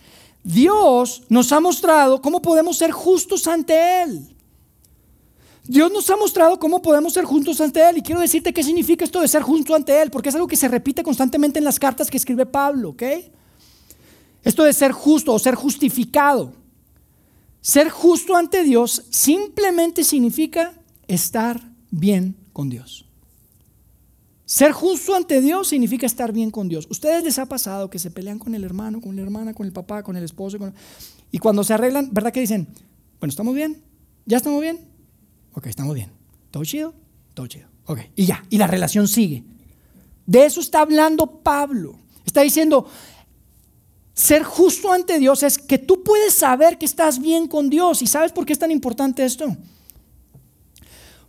Dios 0.44 1.22
nos 1.28 1.50
ha 1.52 1.60
mostrado 1.60 2.20
cómo 2.20 2.40
podemos 2.42 2.76
ser 2.76 2.90
justos 2.90 3.46
ante 3.46 4.02
Él. 4.02 4.36
Dios 5.64 5.92
nos 5.92 6.08
ha 6.10 6.16
mostrado 6.16 6.58
cómo 6.58 6.82
podemos 6.82 7.12
ser 7.12 7.24
justos 7.24 7.60
ante 7.60 7.80
Él. 7.88 7.98
Y 7.98 8.02
quiero 8.02 8.20
decirte 8.20 8.52
qué 8.52 8.62
significa 8.62 9.04
esto 9.04 9.20
de 9.20 9.28
ser 9.28 9.42
justo 9.42 9.74
ante 9.74 10.00
Él, 10.00 10.10
porque 10.10 10.30
es 10.30 10.34
algo 10.34 10.48
que 10.48 10.56
se 10.56 10.68
repite 10.68 11.02
constantemente 11.02 11.58
en 11.58 11.64
las 11.64 11.78
cartas 11.78 12.10
que 12.10 12.16
escribe 12.16 12.46
Pablo, 12.46 12.90
¿ok? 12.90 13.02
Esto 14.42 14.64
de 14.64 14.72
ser 14.72 14.92
justo 14.92 15.32
o 15.32 15.38
ser 15.38 15.54
justificado. 15.54 16.52
Ser 17.60 17.90
justo 17.90 18.36
ante 18.36 18.64
Dios 18.64 19.04
simplemente 19.10 20.02
significa 20.02 20.72
estar 21.06 21.60
bien 21.90 22.36
con 22.52 22.70
Dios. 22.70 23.09
Ser 24.50 24.72
justo 24.72 25.14
ante 25.14 25.40
Dios 25.40 25.68
significa 25.68 26.06
estar 26.06 26.32
bien 26.32 26.50
con 26.50 26.68
Dios. 26.68 26.88
¿Ustedes 26.90 27.22
les 27.22 27.38
ha 27.38 27.46
pasado 27.46 27.88
que 27.88 28.00
se 28.00 28.10
pelean 28.10 28.40
con 28.40 28.52
el 28.56 28.64
hermano, 28.64 29.00
con 29.00 29.14
la 29.14 29.22
hermana, 29.22 29.54
con 29.54 29.64
el 29.64 29.72
papá, 29.72 30.02
con 30.02 30.16
el 30.16 30.24
esposo? 30.24 30.58
Y 31.30 31.38
cuando 31.38 31.62
se 31.62 31.72
arreglan, 31.72 32.08
¿verdad 32.12 32.32
que 32.32 32.40
dicen, 32.40 32.66
bueno, 33.20 33.30
estamos 33.30 33.54
bien? 33.54 33.80
¿Ya 34.26 34.38
estamos 34.38 34.60
bien? 34.60 34.80
Ok, 35.52 35.66
estamos 35.66 35.94
bien. 35.94 36.10
¿Todo 36.50 36.64
chido? 36.64 36.94
Todo 37.32 37.46
chido. 37.46 37.68
Ok, 37.84 38.00
y 38.16 38.26
ya, 38.26 38.44
y 38.50 38.58
la 38.58 38.66
relación 38.66 39.06
sigue. 39.06 39.44
De 40.26 40.44
eso 40.44 40.60
está 40.60 40.80
hablando 40.80 41.28
Pablo. 41.44 41.94
Está 42.26 42.40
diciendo, 42.40 42.88
ser 44.14 44.42
justo 44.42 44.92
ante 44.92 45.20
Dios 45.20 45.44
es 45.44 45.58
que 45.58 45.78
tú 45.78 46.02
puedes 46.02 46.34
saber 46.34 46.76
que 46.76 46.86
estás 46.86 47.20
bien 47.20 47.46
con 47.46 47.70
Dios. 47.70 48.02
¿Y 48.02 48.08
sabes 48.08 48.32
por 48.32 48.46
qué 48.46 48.52
es 48.52 48.58
tan 48.58 48.72
importante 48.72 49.24
esto? 49.24 49.56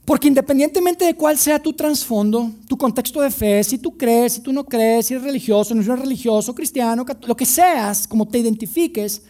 Porque 0.06 0.28
independientemente 0.28 1.06
de 1.06 1.14
cuál 1.14 1.38
sea 1.38 1.62
tu 1.62 1.74
trasfondo, 1.74 2.52
tu 2.68 2.78
contexto 2.78 3.22
de 3.22 3.30
fe, 3.30 3.64
si 3.64 3.78
tú 3.78 3.96
crees, 3.96 4.34
si 4.34 4.42
tú 4.42 4.52
no 4.52 4.66
crees, 4.66 5.06
si 5.06 5.14
eres 5.14 5.26
religioso, 5.26 5.76
no 5.76 5.82
eres 5.82 6.00
religioso, 6.00 6.56
cristiano, 6.56 7.06
lo 7.28 7.36
que 7.36 7.46
seas, 7.46 8.08
como 8.08 8.28
te 8.28 8.40
identifiques, 8.40 9.22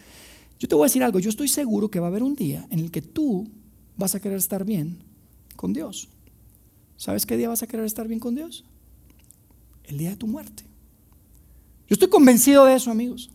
yo 0.58 0.66
te 0.66 0.74
voy 0.74 0.84
a 0.84 0.86
decir 0.86 1.02
algo, 1.02 1.18
yo 1.18 1.28
estoy 1.28 1.48
seguro 1.48 1.90
que 1.90 2.00
va 2.00 2.06
a 2.06 2.10
haber 2.10 2.22
un 2.22 2.34
día 2.34 2.66
en 2.70 2.78
el 2.78 2.90
que 2.90 3.02
tú 3.02 3.48
vas 3.96 4.14
a 4.14 4.20
querer 4.20 4.38
estar 4.38 4.64
bien 4.64 5.02
con 5.56 5.72
Dios. 5.72 6.08
¿Sabes 6.96 7.26
qué 7.26 7.36
día 7.36 7.48
vas 7.48 7.62
a 7.62 7.66
querer 7.66 7.84
estar 7.84 8.08
bien 8.08 8.20
con 8.20 8.34
Dios? 8.34 8.64
El 9.84 9.98
día 9.98 10.10
de 10.10 10.16
tu 10.16 10.26
muerte. 10.26 10.64
Yo 11.88 11.94
estoy 11.94 12.08
convencido 12.08 12.64
de 12.64 12.76
eso, 12.76 12.90
amigos 12.90 13.30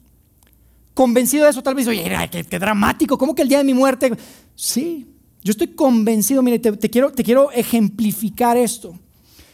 convencido 0.97 1.43
de 1.43 1.51
eso, 1.51 1.61
tal 1.61 1.75
vez, 1.75 1.87
oye, 1.87 2.03
qué, 2.49 2.57
dramático, 2.57 3.19
¿cómo 3.19 3.35
que 3.35 3.43
el 3.43 3.47
día 3.47 3.59
de 3.59 3.63
mi 3.63 3.75
muerte? 3.75 4.11
Sí, 4.55 5.05
yo 5.43 5.51
estoy 5.51 5.67
convencido, 5.67 6.41
mire, 6.41 6.59
te, 6.59 6.89
quiero, 6.89 7.11
te 7.11 7.23
quiero 7.23 7.51
ejemplificar 7.51 8.57
esto. 8.57 8.97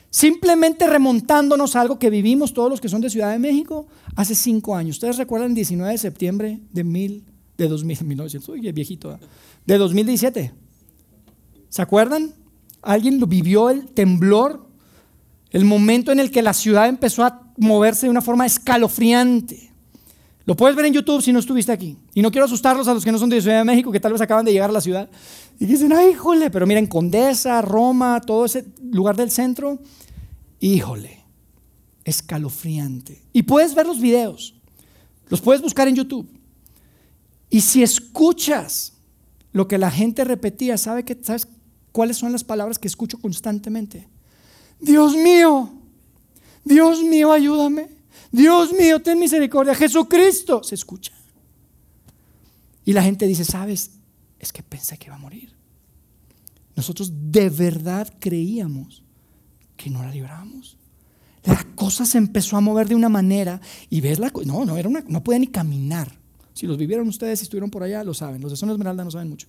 Simplemente 0.09 0.87
remontándonos 0.87 1.75
a 1.75 1.81
algo 1.81 1.97
que 1.97 2.09
vivimos 2.09 2.53
todos 2.53 2.69
los 2.69 2.79
que 2.79 2.89
son 2.89 3.01
de 3.01 3.09
Ciudad 3.09 3.31
de 3.31 3.39
México 3.39 3.87
hace 4.15 4.35
cinco 4.35 4.75
años. 4.75 4.97
¿Ustedes 4.97 5.17
recuerdan 5.17 5.49
el 5.49 5.55
19 5.55 5.91
de 5.91 5.97
septiembre 5.97 6.59
de, 6.71 6.83
mil, 6.83 7.25
de 7.57 7.67
2000, 7.67 8.03
1900, 8.05 8.49
oye, 8.49 8.71
viejito, 8.71 9.17
de 9.65 9.77
2017? 9.77 10.53
¿Se 11.69 11.81
acuerdan? 11.81 12.35
¿Alguien 12.83 13.19
lo 13.19 13.25
vivió 13.25 13.71
el 13.71 13.87
temblor? 13.87 14.67
El 15.49 15.65
momento 15.65 16.11
en 16.11 16.19
el 16.19 16.29
que 16.29 16.43
la 16.43 16.53
ciudad 16.53 16.87
empezó 16.87 17.23
a 17.23 17.51
moverse 17.57 18.05
de 18.05 18.11
una 18.11 18.21
forma 18.21 18.45
escalofriante. 18.45 19.72
Lo 20.45 20.55
puedes 20.57 20.75
ver 20.75 20.85
en 20.85 20.93
YouTube 20.93 21.21
si 21.21 21.31
no 21.31 21.39
estuviste 21.39 21.71
aquí. 21.71 21.97
Y 22.13 22.21
no 22.21 22.29
quiero 22.29 22.45
asustarlos 22.45 22.87
a 22.87 22.93
los 22.93 23.05
que 23.05 23.11
no 23.11 23.17
son 23.17 23.29
de 23.29 23.41
Ciudad 23.41 23.59
de 23.59 23.63
México, 23.63 23.91
que 23.91 23.99
tal 23.99 24.11
vez 24.11 24.21
acaban 24.21 24.43
de 24.43 24.51
llegar 24.51 24.69
a 24.69 24.73
la 24.73 24.81
ciudad. 24.81 25.09
Y 25.59 25.65
dicen, 25.65 25.93
ay, 25.93 26.11
híjole, 26.11 26.49
pero 26.49 26.67
miren, 26.67 26.87
Condesa, 26.87 27.61
Roma, 27.61 28.19
todo 28.19 28.45
ese 28.45 28.65
lugar 28.81 29.15
del 29.15 29.31
centro, 29.31 29.79
híjole, 30.59 31.23
escalofriante. 32.03 33.21
Y 33.31 33.43
puedes 33.43 33.73
ver 33.73 33.85
los 33.85 34.01
videos, 34.01 34.55
los 35.29 35.39
puedes 35.39 35.61
buscar 35.61 35.87
en 35.87 35.95
YouTube. 35.95 36.27
Y 37.49 37.61
si 37.61 37.81
escuchas 37.81 38.93
lo 39.53 39.67
que 39.67 39.77
la 39.77 39.91
gente 39.91 40.25
repetía, 40.25 40.77
¿sabe 40.77 41.05
que, 41.05 41.17
¿sabes 41.21 41.47
cuáles 41.91 42.17
son 42.17 42.33
las 42.33 42.43
palabras 42.43 42.79
que 42.79 42.87
escucho 42.87 43.19
constantemente? 43.19 44.09
Dios 44.81 45.15
mío, 45.15 45.71
Dios 46.65 47.01
mío, 47.01 47.31
ayúdame. 47.31 48.02
Dios 48.31 48.73
mío, 48.73 49.01
ten 49.01 49.19
misericordia. 49.19 49.75
Jesucristo 49.75 50.63
se 50.63 50.75
escucha. 50.75 51.11
Y 52.85 52.93
la 52.93 53.03
gente 53.03 53.27
dice, 53.27 53.45
¿sabes? 53.45 53.91
Es 54.39 54.51
que 54.51 54.63
pensé 54.63 54.97
que 54.97 55.07
iba 55.07 55.15
a 55.15 55.19
morir. 55.19 55.53
Nosotros 56.75 57.11
de 57.31 57.49
verdad 57.49 58.11
creíamos 58.19 59.03
que 59.77 59.89
no 59.89 60.01
la 60.03 60.11
librábamos. 60.11 60.77
La 61.43 61.63
cosa 61.75 62.05
se 62.05 62.17
empezó 62.17 62.57
a 62.57 62.61
mover 62.61 62.87
de 62.87 62.95
una 62.95 63.09
manera 63.09 63.59
y 63.89 64.01
ves 64.01 64.19
la 64.19 64.31
no, 64.45 64.65
no 64.65 64.77
era 64.77 64.87
una, 64.87 65.03
no 65.07 65.23
podía 65.23 65.39
ni 65.39 65.47
caminar. 65.47 66.17
Si 66.53 66.67
los 66.67 66.77
vivieron 66.77 67.07
ustedes, 67.07 67.39
si 67.39 67.43
estuvieron 67.43 67.69
por 67.69 67.83
allá, 67.83 68.03
lo 68.03 68.13
saben. 68.13 68.41
Los 68.41 68.51
de 68.51 68.57
Zona 68.57 68.71
Esmeralda 68.73 69.03
no 69.03 69.11
saben 69.11 69.29
mucho, 69.29 69.47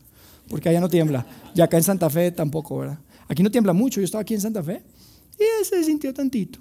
porque 0.49 0.69
allá 0.69 0.81
no 0.81 0.89
tiembla. 0.89 1.27
Y 1.55 1.61
acá 1.61 1.77
en 1.77 1.83
Santa 1.83 2.11
Fe 2.11 2.33
tampoco, 2.33 2.79
¿verdad? 2.79 2.99
Aquí 3.29 3.43
no 3.43 3.51
tiembla 3.51 3.73
mucho. 3.73 4.01
Yo 4.01 4.05
estaba 4.05 4.23
aquí 4.23 4.35
en 4.35 4.41
Santa 4.41 4.63
Fe 4.63 4.83
y 5.39 5.65
se 5.65 5.85
sintió 5.85 6.13
tantito. 6.13 6.59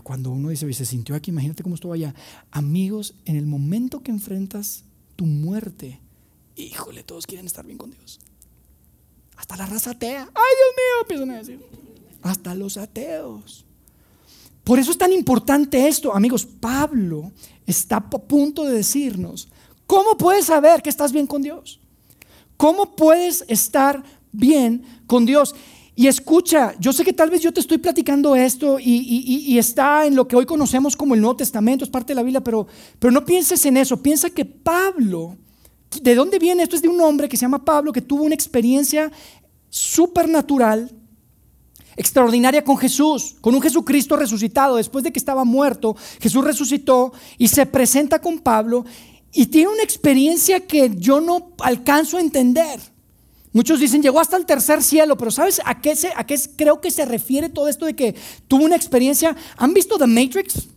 Cuando 0.00 0.30
uno 0.30 0.50
dice, 0.50 0.72
se 0.72 0.84
sintió 0.84 1.14
aquí, 1.14 1.30
imagínate 1.30 1.62
cómo 1.62 1.74
estuvo 1.74 1.92
allá. 1.92 2.14
Amigos, 2.50 3.14
en 3.24 3.36
el 3.36 3.46
momento 3.46 4.02
que 4.02 4.10
enfrentas 4.10 4.84
tu 5.16 5.26
muerte, 5.26 6.00
híjole, 6.56 7.02
todos 7.02 7.26
quieren 7.26 7.46
estar 7.46 7.64
bien 7.64 7.78
con 7.78 7.90
Dios. 7.90 8.20
Hasta 9.36 9.56
la 9.56 9.66
raza 9.66 9.92
atea. 9.92 10.22
Ay, 10.22 10.54
Dios 10.56 10.74
mío, 10.76 11.02
empiezan 11.02 11.30
a 11.30 11.38
decir. 11.38 11.64
Hasta 12.22 12.54
los 12.54 12.76
ateos. 12.76 13.64
Por 14.64 14.78
eso 14.78 14.90
es 14.90 14.98
tan 14.98 15.12
importante 15.12 15.88
esto, 15.88 16.14
amigos. 16.14 16.44
Pablo 16.44 17.32
está 17.66 17.96
a 17.96 18.10
punto 18.10 18.64
de 18.64 18.74
decirnos, 18.74 19.48
¿cómo 19.86 20.18
puedes 20.18 20.46
saber 20.46 20.82
que 20.82 20.90
estás 20.90 21.12
bien 21.12 21.26
con 21.26 21.40
Dios? 21.40 21.80
¿Cómo 22.56 22.94
puedes 22.96 23.44
estar 23.48 24.02
bien 24.32 24.84
con 25.06 25.24
Dios? 25.24 25.54
Y 25.98 26.06
escucha, 26.06 26.76
yo 26.78 26.92
sé 26.92 27.04
que 27.04 27.12
tal 27.12 27.28
vez 27.28 27.40
yo 27.40 27.52
te 27.52 27.58
estoy 27.58 27.78
platicando 27.78 28.36
esto 28.36 28.78
y, 28.78 29.58
está 29.58 30.06
en 30.06 30.14
lo 30.14 30.28
que 30.28 30.36
hoy 30.36 30.46
conocemos 30.46 30.94
como 30.94 31.16
el 31.16 31.20
Nuevo 31.20 31.34
Testamento, 31.34 31.84
es 31.84 31.90
parte 31.90 32.12
de 32.12 32.14
la 32.14 32.22
Biblia, 32.22 32.40
pero, 32.40 32.68
pero 33.00 33.10
no 33.10 33.24
pienses 33.24 33.66
en 33.66 33.76
eso, 33.76 34.00
piensa 34.00 34.30
que 34.30 34.44
Pablo, 34.44 35.36
¿de 36.00 36.14
dónde 36.14 36.38
viene 36.38 36.62
esto? 36.62 36.76
Es 36.76 36.82
de 36.82 36.88
un 36.88 37.00
hombre 37.00 37.28
que 37.28 37.36
se 37.36 37.40
llama 37.40 37.64
Pablo, 37.64 37.92
que 37.92 38.00
tuvo 38.00 38.22
una 38.22 38.36
experiencia 38.36 39.10
supernatural, 39.70 40.88
extraordinaria 41.96 42.62
con 42.62 42.76
Jesús, 42.76 43.34
con 43.40 43.56
un 43.56 43.60
Jesucristo 43.60 44.14
resucitado. 44.16 44.76
Después 44.76 45.02
de 45.02 45.10
que 45.10 45.18
estaba 45.18 45.44
muerto, 45.44 45.96
Jesús 46.20 46.44
resucitó 46.44 47.12
y 47.38 47.48
se 47.48 47.66
presenta 47.66 48.20
con 48.20 48.38
Pablo 48.38 48.84
y 49.32 49.46
tiene 49.46 49.70
una 49.70 49.82
experiencia 49.82 50.64
que 50.64 50.92
yo 50.96 51.20
no 51.20 51.54
alcanzo 51.58 52.18
a 52.18 52.20
entender. 52.20 52.78
Muchos 53.52 53.80
dicen, 53.80 54.02
llegó 54.02 54.20
hasta 54.20 54.36
el 54.36 54.44
tercer 54.44 54.82
cielo, 54.82 55.16
pero 55.16 55.30
¿sabes 55.30 55.60
a 55.64 55.80
qué, 55.80 55.96
se, 55.96 56.12
a 56.14 56.24
qué 56.26 56.38
creo 56.56 56.80
que 56.80 56.90
se 56.90 57.04
refiere 57.04 57.48
todo 57.48 57.68
esto 57.68 57.86
de 57.86 57.96
que 57.96 58.14
tuvo 58.46 58.64
una 58.64 58.76
experiencia? 58.76 59.34
¿Han 59.56 59.72
visto 59.72 59.96
The 59.96 60.06
Matrix? 60.06 60.68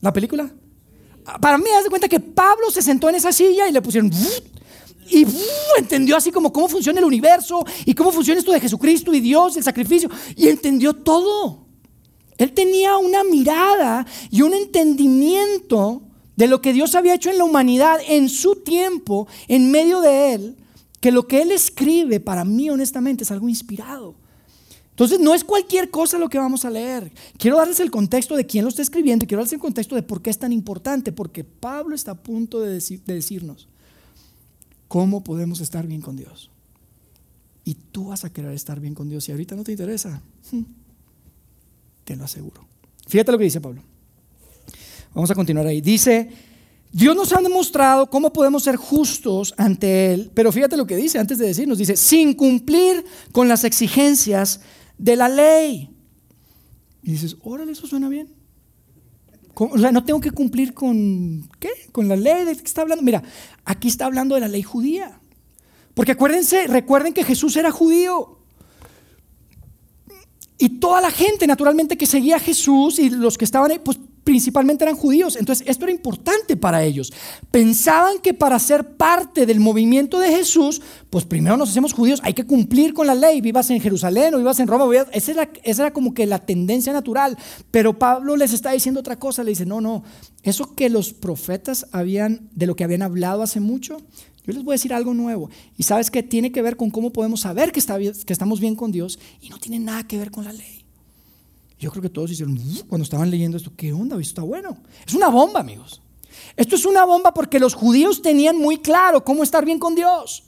¿La 0.00 0.12
película? 0.12 0.50
Para 1.40 1.58
mí, 1.58 1.66
haz 1.76 1.84
de 1.84 1.90
cuenta 1.90 2.08
que 2.08 2.20
Pablo 2.20 2.70
se 2.70 2.82
sentó 2.82 3.08
en 3.08 3.16
esa 3.16 3.32
silla 3.32 3.68
y 3.68 3.72
le 3.72 3.82
pusieron... 3.82 4.10
Y 5.10 5.26
entendió 5.78 6.18
así 6.18 6.30
como 6.30 6.52
cómo 6.52 6.68
funciona 6.68 6.98
el 6.98 7.04
universo 7.06 7.64
y 7.86 7.94
cómo 7.94 8.12
funciona 8.12 8.40
esto 8.40 8.52
de 8.52 8.60
Jesucristo 8.60 9.14
y 9.14 9.20
Dios, 9.20 9.56
el 9.56 9.64
sacrificio. 9.64 10.10
Y 10.36 10.48
entendió 10.48 10.92
todo. 10.92 11.64
Él 12.36 12.52
tenía 12.52 12.98
una 12.98 13.24
mirada 13.24 14.06
y 14.30 14.42
un 14.42 14.52
entendimiento 14.52 16.02
de 16.36 16.46
lo 16.46 16.60
que 16.60 16.74
Dios 16.74 16.94
había 16.94 17.14
hecho 17.14 17.30
en 17.30 17.38
la 17.38 17.44
humanidad 17.44 18.00
en 18.06 18.28
su 18.28 18.56
tiempo, 18.56 19.26
en 19.48 19.70
medio 19.70 20.02
de 20.02 20.34
él 20.34 20.56
que 21.00 21.12
lo 21.12 21.26
que 21.26 21.42
él 21.42 21.52
escribe 21.52 22.20
para 22.20 22.44
mí 22.44 22.70
honestamente 22.70 23.24
es 23.24 23.30
algo 23.30 23.48
inspirado. 23.48 24.14
Entonces 24.90 25.20
no 25.20 25.32
es 25.32 25.44
cualquier 25.44 25.90
cosa 25.90 26.18
lo 26.18 26.28
que 26.28 26.38
vamos 26.38 26.64
a 26.64 26.70
leer. 26.70 27.12
Quiero 27.36 27.56
darles 27.56 27.78
el 27.78 27.90
contexto 27.90 28.34
de 28.34 28.46
quién 28.46 28.64
lo 28.64 28.68
está 28.68 28.82
escribiendo 28.82 29.24
y 29.24 29.28
quiero 29.28 29.40
darles 29.40 29.52
el 29.52 29.60
contexto 29.60 29.94
de 29.94 30.02
por 30.02 30.20
qué 30.22 30.30
es 30.30 30.38
tan 30.38 30.52
importante, 30.52 31.12
porque 31.12 31.44
Pablo 31.44 31.94
está 31.94 32.12
a 32.12 32.22
punto 32.22 32.60
de, 32.60 32.72
de 32.80 33.14
decirnos 33.14 33.68
cómo 34.88 35.22
podemos 35.22 35.60
estar 35.60 35.86
bien 35.86 36.00
con 36.00 36.16
Dios. 36.16 36.50
Y 37.64 37.74
tú 37.74 38.06
vas 38.06 38.24
a 38.24 38.32
querer 38.32 38.52
estar 38.52 38.80
bien 38.80 38.94
con 38.94 39.08
Dios 39.08 39.28
y 39.28 39.32
ahorita 39.32 39.54
no 39.54 39.62
te 39.62 39.72
interesa. 39.72 40.20
Hmm, 40.50 40.62
te 42.04 42.16
lo 42.16 42.24
aseguro. 42.24 42.66
Fíjate 43.06 43.30
lo 43.30 43.38
que 43.38 43.44
dice 43.44 43.60
Pablo. 43.60 43.82
Vamos 45.14 45.30
a 45.30 45.34
continuar 45.34 45.66
ahí. 45.66 45.80
Dice, 45.80 46.28
Dios 46.90 47.14
nos 47.14 47.32
ha 47.32 47.40
demostrado 47.42 48.08
cómo 48.08 48.32
podemos 48.32 48.62
ser 48.62 48.76
justos 48.76 49.54
ante 49.58 50.12
Él, 50.12 50.30
pero 50.34 50.50
fíjate 50.50 50.76
lo 50.76 50.86
que 50.86 50.96
dice 50.96 51.18
antes 51.18 51.38
de 51.38 51.46
decirnos, 51.46 51.78
dice, 51.78 51.96
sin 51.96 52.34
cumplir 52.34 53.04
con 53.32 53.48
las 53.48 53.64
exigencias 53.64 54.60
de 54.96 55.16
la 55.16 55.28
ley. 55.28 55.90
Y 57.02 57.12
dices, 57.12 57.36
órale, 57.42 57.72
eso 57.72 57.86
suena 57.86 58.08
bien. 58.08 58.34
O 59.54 59.78
sea, 59.78 59.90
no 59.90 60.04
tengo 60.04 60.20
que 60.20 60.30
cumplir 60.30 60.72
con, 60.72 61.48
¿qué? 61.58 61.70
Con 61.90 62.08
la 62.08 62.16
ley 62.16 62.44
de 62.44 62.56
que 62.56 62.64
está 62.64 62.82
hablando. 62.82 63.02
Mira, 63.02 63.22
aquí 63.64 63.88
está 63.88 64.06
hablando 64.06 64.36
de 64.36 64.42
la 64.42 64.48
ley 64.48 64.62
judía. 64.62 65.20
Porque 65.94 66.12
acuérdense, 66.12 66.68
recuerden 66.68 67.12
que 67.12 67.24
Jesús 67.24 67.56
era 67.56 67.72
judío. 67.72 68.38
Y 70.58 70.80
toda 70.80 71.00
la 71.00 71.10
gente, 71.10 71.46
naturalmente, 71.46 71.98
que 71.98 72.06
seguía 72.06 72.36
a 72.36 72.40
Jesús 72.40 72.98
y 72.98 73.10
los 73.10 73.36
que 73.36 73.44
estaban 73.44 73.70
ahí, 73.70 73.80
pues 73.80 73.98
principalmente 74.28 74.84
eran 74.84 74.94
judíos. 74.94 75.36
Entonces, 75.36 75.66
esto 75.66 75.86
era 75.86 75.92
importante 75.92 76.54
para 76.54 76.84
ellos. 76.84 77.14
Pensaban 77.50 78.18
que 78.18 78.34
para 78.34 78.58
ser 78.58 78.96
parte 78.98 79.46
del 79.46 79.58
movimiento 79.58 80.18
de 80.18 80.28
Jesús, 80.28 80.82
pues 81.08 81.24
primero 81.24 81.56
nos 81.56 81.70
hacemos 81.70 81.94
judíos, 81.94 82.20
hay 82.22 82.34
que 82.34 82.44
cumplir 82.44 82.92
con 82.92 83.06
la 83.06 83.14
ley, 83.14 83.40
vivas 83.40 83.70
en 83.70 83.80
Jerusalén 83.80 84.34
o 84.34 84.36
vivas 84.36 84.60
en 84.60 84.68
Roma. 84.68 84.84
Esa 85.12 85.48
era, 85.64 85.92
como 85.94 86.12
que 86.12 86.26
la 86.26 86.40
tendencia 86.40 86.92
natural. 86.92 87.38
Pero 87.70 87.98
Pablo 87.98 88.36
les 88.36 88.52
está 88.52 88.72
diciendo 88.72 89.00
otra 89.00 89.18
cosa, 89.18 89.42
le 89.42 89.52
dice, 89.52 89.64
no, 89.64 89.80
no, 89.80 90.02
eso 90.42 90.74
que 90.74 90.90
los 90.90 91.14
profetas 91.14 91.86
habían, 91.92 92.50
de 92.54 92.66
lo 92.66 92.76
que 92.76 92.84
habían 92.84 93.00
hablado 93.00 93.42
hace 93.42 93.60
mucho, 93.60 93.96
yo 94.46 94.52
les 94.52 94.62
voy 94.62 94.72
a 94.72 94.74
decir 94.74 94.92
algo 94.92 95.14
nuevo. 95.14 95.48
Y 95.78 95.84
sabes 95.84 96.10
que 96.10 96.22
tiene 96.22 96.52
que 96.52 96.60
ver 96.60 96.76
con 96.76 96.90
cómo 96.90 97.14
podemos 97.14 97.40
saber 97.40 97.72
que 97.72 97.80
estamos 97.80 98.60
bien 98.60 98.76
con 98.76 98.92
Dios 98.92 99.18
y 99.40 99.48
no 99.48 99.58
tiene 99.58 99.78
nada 99.78 100.06
que 100.06 100.18
ver 100.18 100.30
con 100.30 100.44
la 100.44 100.52
ley. 100.52 100.77
Yo 101.78 101.90
creo 101.90 102.02
que 102.02 102.10
todos 102.10 102.30
hicieron, 102.30 102.58
cuando 102.88 103.04
estaban 103.04 103.30
leyendo 103.30 103.56
esto, 103.56 103.72
¿qué 103.76 103.92
onda? 103.92 104.16
Esto 104.16 104.28
está 104.28 104.42
bueno. 104.42 104.76
Es 105.06 105.14
una 105.14 105.28
bomba, 105.28 105.60
amigos. 105.60 106.02
Esto 106.56 106.74
es 106.74 106.84
una 106.84 107.04
bomba 107.04 107.32
porque 107.32 107.60
los 107.60 107.74
judíos 107.74 108.20
tenían 108.20 108.56
muy 108.56 108.78
claro 108.78 109.24
cómo 109.24 109.42
estar 109.42 109.64
bien 109.64 109.78
con 109.78 109.94
Dios. 109.94 110.44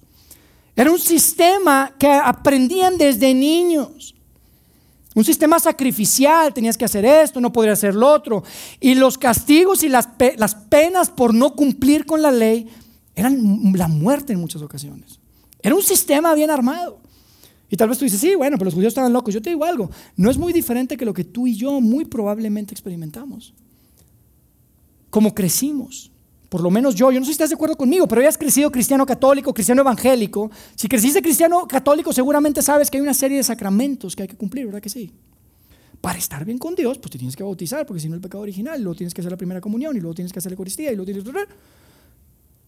Era 0.74 0.90
un 0.90 0.98
sistema 0.98 1.94
que 1.98 2.10
aprendían 2.10 2.98
desde 2.98 3.32
niños. 3.34 4.14
Un 5.14 5.24
sistema 5.24 5.58
sacrificial, 5.58 6.54
tenías 6.54 6.76
que 6.76 6.84
hacer 6.84 7.04
esto, 7.04 7.40
no 7.40 7.52
podrías 7.52 7.78
hacer 7.78 7.94
lo 7.94 8.08
otro. 8.08 8.42
Y 8.78 8.94
los 8.94 9.18
castigos 9.18 9.82
y 9.82 9.88
las, 9.88 10.08
las 10.36 10.54
penas 10.54 11.10
por 11.10 11.34
no 11.34 11.54
cumplir 11.54 12.06
con 12.06 12.22
la 12.22 12.30
ley 12.30 12.68
eran 13.14 13.72
la 13.74 13.88
muerte 13.88 14.32
en 14.32 14.40
muchas 14.40 14.62
ocasiones. 14.62 15.18
Era 15.62 15.74
un 15.74 15.82
sistema 15.82 16.34
bien 16.34 16.50
armado. 16.50 16.99
Y 17.70 17.76
tal 17.76 17.88
vez 17.88 17.98
tú 17.98 18.04
dices, 18.04 18.20
sí, 18.20 18.34
bueno, 18.34 18.58
pero 18.58 18.66
los 18.66 18.74
judíos 18.74 18.90
estaban 18.90 19.12
locos. 19.12 19.32
Yo 19.32 19.40
te 19.40 19.50
digo 19.50 19.64
algo, 19.64 19.90
no 20.16 20.28
es 20.28 20.36
muy 20.36 20.52
diferente 20.52 20.96
que 20.96 21.04
lo 21.04 21.14
que 21.14 21.24
tú 21.24 21.46
y 21.46 21.54
yo 21.54 21.80
muy 21.80 22.04
probablemente 22.04 22.74
experimentamos. 22.74 23.54
Como 25.08 25.34
crecimos. 25.34 26.10
Por 26.48 26.62
lo 26.62 26.70
menos 26.70 26.96
yo, 26.96 27.12
yo 27.12 27.20
no 27.20 27.24
sé 27.24 27.28
si 27.28 27.32
estás 27.32 27.50
de 27.50 27.54
acuerdo 27.54 27.76
conmigo, 27.76 28.08
pero 28.08 28.28
has 28.28 28.36
crecido 28.36 28.72
cristiano 28.72 29.06
católico, 29.06 29.54
cristiano 29.54 29.82
evangélico. 29.82 30.50
Si 30.74 30.88
creciste 30.88 31.22
cristiano 31.22 31.68
católico, 31.68 32.12
seguramente 32.12 32.60
sabes 32.60 32.90
que 32.90 32.98
hay 32.98 33.02
una 33.02 33.14
serie 33.14 33.36
de 33.36 33.44
sacramentos 33.44 34.16
que 34.16 34.22
hay 34.22 34.28
que 34.28 34.36
cumplir, 34.36 34.66
¿verdad 34.66 34.80
que 34.80 34.88
sí? 34.88 35.12
Para 36.00 36.18
estar 36.18 36.44
bien 36.44 36.58
con 36.58 36.74
Dios, 36.74 36.98
pues 36.98 37.12
te 37.12 37.18
tienes 37.18 37.36
que 37.36 37.44
bautizar, 37.44 37.86
porque 37.86 38.00
si 38.00 38.08
no 38.08 38.16
el 38.16 38.20
pecado 38.20 38.42
original, 38.42 38.82
luego 38.82 38.96
tienes 38.96 39.14
que 39.14 39.20
hacer 39.20 39.30
la 39.30 39.36
primera 39.36 39.60
comunión, 39.60 39.96
y 39.96 40.00
luego 40.00 40.14
tienes 40.14 40.32
que 40.32 40.40
hacer 40.40 40.50
la 40.50 40.54
Eucaristía, 40.54 40.90
y 40.90 40.96
luego 40.96 41.12
tienes 41.12 41.22
que... 41.22 41.30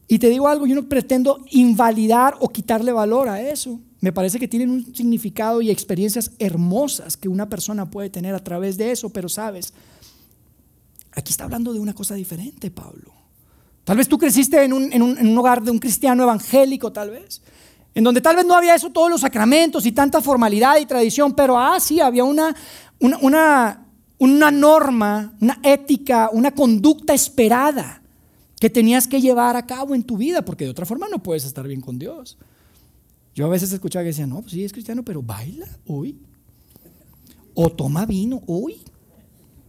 Y 0.09 0.19
te 0.19 0.29
digo 0.29 0.49
algo, 0.49 0.67
yo 0.67 0.75
no 0.75 0.89
pretendo 0.89 1.45
invalidar 1.51 2.37
o 2.41 2.49
quitarle 2.49 2.93
valor 2.93 3.29
a 3.29 3.41
eso. 3.41 3.81
Me 4.01 4.13
parece 4.13 4.39
que 4.39 4.49
tienen 4.49 4.71
un 4.71 4.95
significado 4.95 5.63
y 5.63 5.71
experiencias 5.71 6.33
hermosas 6.39 7.17
que 7.17 7.29
una 7.29 7.49
persona 7.49 7.89
puede 7.89 8.11
tener 8.11 8.35
a 8.35 8.43
través 8.43 8.77
de 8.77 8.91
eso, 8.91 9.11
pero 9.11 9.29
sabes, 9.29 9.73
aquí 11.13 11.31
está 11.31 11.45
hablando 11.45 11.73
de 11.73 11.79
una 11.79 11.95
cosa 11.95 12.15
diferente, 12.15 12.71
Pablo. 12.71 13.13
Tal 13.85 13.97
vez 13.97 14.09
tú 14.09 14.19
creciste 14.19 14.63
en 14.63 14.73
un, 14.73 15.39
hogar 15.39 15.63
de 15.63 15.71
un 15.71 15.79
cristiano 15.79 16.25
evangélico, 16.25 16.93
tal 16.93 17.11
vez, 17.11 17.43
en 17.95 18.05
donde 18.05 18.21
tal 18.21 18.37
vez 18.37 18.45
no 18.45 18.55
había 18.55 18.75
eso, 18.75 18.91
todos 18.91 19.11
los 19.11 19.21
sacramentos 19.21 19.87
y 19.87 19.93
tanta 19.93 20.21
formalidad 20.21 20.79
y 20.79 20.87
tradición, 20.87 21.33
pero 21.33 21.59
ah, 21.59 21.79
sí, 21.81 22.01
había 22.01 22.25
una 22.25 22.55
norma, 24.19 25.33
una 25.41 25.61
ética, 25.63 26.29
una 26.33 26.51
conducta 26.51 27.15
esperada 27.15 28.02
que 28.63 28.71
tenías 28.71 29.09
que 29.09 29.21
llevar 29.21 29.57
a 29.57 29.67
cabo 29.67 29.93
en 29.93 30.05
tu 30.05 30.17
vida, 30.17 30.45
porque 30.45 30.63
de 30.63 30.71
otra 30.71 30.87
forma 30.87 31.09
no 31.09 31.21
puedes 31.21 31.45
estar 31.45 31.67
bien 31.67 31.81
con 31.81 31.99
Dios. 31.99 32.39
Yo 33.35 33.47
a 33.47 33.49
veces 33.49 33.73
escuchaba 33.73 34.05
que 34.05 34.11
decían, 34.11 34.31
no, 34.31 34.41
pues 34.41 34.53
sí 34.53 34.63
es 34.63 34.73
cristiano, 34.73 35.03
pero 35.03 35.21
baila 35.21 35.67
hoy. 35.85 36.17
O 37.55 37.71
toma 37.71 38.07
vino 38.07 38.41
hoy. 38.47 38.81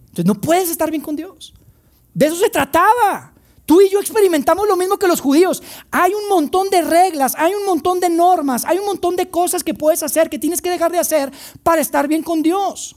Entonces 0.01 0.25
no 0.25 0.39
puedes 0.39 0.69
estar 0.69 0.91
bien 0.91 1.01
con 1.01 1.15
Dios. 1.15 1.55
De 2.13 2.27
eso 2.27 2.35
se 2.35 2.51
trataba. 2.51 3.33
Tú 3.65 3.81
y 3.81 3.89
yo 3.89 3.99
experimentamos 3.99 4.67
lo 4.67 4.77
mismo 4.77 4.99
que 4.99 5.07
los 5.07 5.21
judíos. 5.21 5.63
Hay 5.89 6.13
un 6.13 6.29
montón 6.29 6.69
de 6.69 6.83
reglas, 6.83 7.33
hay 7.35 7.55
un 7.55 7.65
montón 7.65 7.99
de 7.99 8.11
normas, 8.11 8.63
hay 8.63 8.77
un 8.77 8.85
montón 8.85 9.15
de 9.15 9.27
cosas 9.27 9.63
que 9.63 9.73
puedes 9.73 10.03
hacer, 10.03 10.29
que 10.29 10.37
tienes 10.37 10.61
que 10.61 10.69
dejar 10.69 10.91
de 10.91 10.99
hacer 10.99 11.31
para 11.63 11.81
estar 11.81 12.07
bien 12.07 12.21
con 12.21 12.43
Dios. 12.43 12.95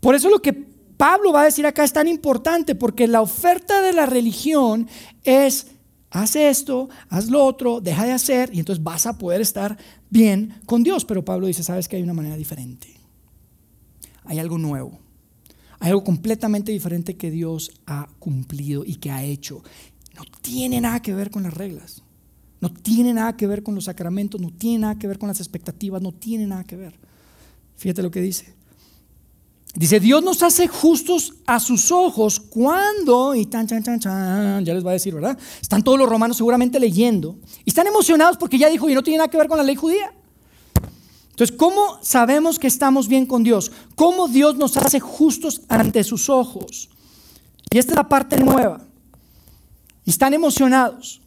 Por 0.00 0.14
eso 0.14 0.30
lo 0.30 0.40
que 0.40 0.73
Pablo 1.04 1.34
va 1.34 1.42
a 1.42 1.44
decir 1.44 1.66
acá 1.66 1.84
es 1.84 1.92
tan 1.92 2.08
importante, 2.08 2.74
porque 2.74 3.06
la 3.06 3.20
oferta 3.20 3.82
de 3.82 3.92
la 3.92 4.06
religión 4.06 4.88
es 5.22 5.66
haz 6.10 6.34
esto, 6.34 6.88
haz 7.10 7.28
lo 7.28 7.44
otro, 7.44 7.82
deja 7.82 8.06
de 8.06 8.12
hacer 8.12 8.48
y 8.54 8.58
entonces 8.58 8.82
vas 8.82 9.04
a 9.04 9.18
poder 9.18 9.42
estar 9.42 9.76
bien 10.08 10.62
con 10.64 10.82
Dios. 10.82 11.04
Pero 11.04 11.22
Pablo 11.22 11.46
dice, 11.46 11.62
sabes 11.62 11.88
que 11.88 11.96
hay 11.96 12.02
una 12.02 12.14
manera 12.14 12.38
diferente. 12.38 12.88
Hay 14.24 14.38
algo 14.38 14.56
nuevo. 14.56 14.98
Hay 15.78 15.90
algo 15.90 16.04
completamente 16.04 16.72
diferente 16.72 17.18
que 17.18 17.30
Dios 17.30 17.70
ha 17.84 18.08
cumplido 18.18 18.82
y 18.86 18.94
que 18.94 19.10
ha 19.10 19.22
hecho. 19.22 19.62
No 20.16 20.22
tiene 20.40 20.80
nada 20.80 21.02
que 21.02 21.12
ver 21.12 21.30
con 21.30 21.42
las 21.42 21.52
reglas. 21.52 22.02
No 22.62 22.72
tiene 22.72 23.12
nada 23.12 23.36
que 23.36 23.46
ver 23.46 23.62
con 23.62 23.74
los 23.74 23.84
sacramentos, 23.84 24.40
no 24.40 24.48
tiene 24.54 24.78
nada 24.78 24.98
que 24.98 25.06
ver 25.06 25.18
con 25.18 25.28
las 25.28 25.40
expectativas, 25.40 26.00
no 26.00 26.12
tiene 26.12 26.46
nada 26.46 26.64
que 26.64 26.76
ver. 26.76 26.98
Fíjate 27.76 28.02
lo 28.02 28.10
que 28.10 28.22
dice. 28.22 28.54
Dice, 29.76 29.98
Dios 29.98 30.22
nos 30.22 30.42
hace 30.44 30.68
justos 30.68 31.34
a 31.46 31.58
sus 31.58 31.90
ojos 31.90 32.38
cuando, 32.38 33.34
y 33.34 33.46
tan, 33.46 33.66
chan, 33.66 33.82
chan, 33.82 33.98
chan, 33.98 34.64
ya 34.64 34.72
les 34.72 34.86
va 34.86 34.90
a 34.90 34.92
decir, 34.92 35.12
¿verdad? 35.12 35.36
Están 35.60 35.82
todos 35.82 35.98
los 35.98 36.08
romanos 36.08 36.36
seguramente 36.36 36.78
leyendo 36.78 37.36
y 37.64 37.70
están 37.70 37.88
emocionados 37.88 38.36
porque 38.36 38.56
ya 38.56 38.68
dijo, 38.68 38.88
y 38.88 38.94
no 38.94 39.02
tiene 39.02 39.18
nada 39.18 39.28
que 39.28 39.36
ver 39.36 39.48
con 39.48 39.58
la 39.58 39.64
ley 39.64 39.74
judía. 39.74 40.14
Entonces, 41.30 41.56
¿cómo 41.56 41.98
sabemos 42.02 42.60
que 42.60 42.68
estamos 42.68 43.08
bien 43.08 43.26
con 43.26 43.42
Dios? 43.42 43.72
¿Cómo 43.96 44.28
Dios 44.28 44.56
nos 44.56 44.76
hace 44.76 45.00
justos 45.00 45.62
ante 45.68 46.04
sus 46.04 46.28
ojos? 46.28 46.88
Y 47.72 47.78
esta 47.78 47.92
es 47.92 47.96
la 47.96 48.08
parte 48.08 48.38
nueva. 48.38 48.80
Y 50.04 50.10
están 50.10 50.34
emocionados. 50.34 51.20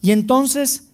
Y 0.00 0.12
entonces 0.12 0.84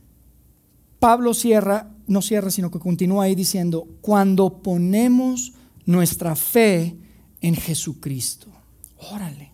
Pablo 0.99 1.35
cierra, 1.35 1.91
no 2.07 2.23
cierra, 2.23 2.51
sino 2.51 2.71
que 2.71 2.79
continúa 2.79 3.25
ahí 3.25 3.35
diciendo, 3.35 3.87
cuando 4.01 4.63
ponemos 4.63 5.53
nuestra 5.87 6.37
fe 6.37 6.97
en 7.41 7.55
Jesucristo. 7.55 8.49
Órale. 9.11 9.51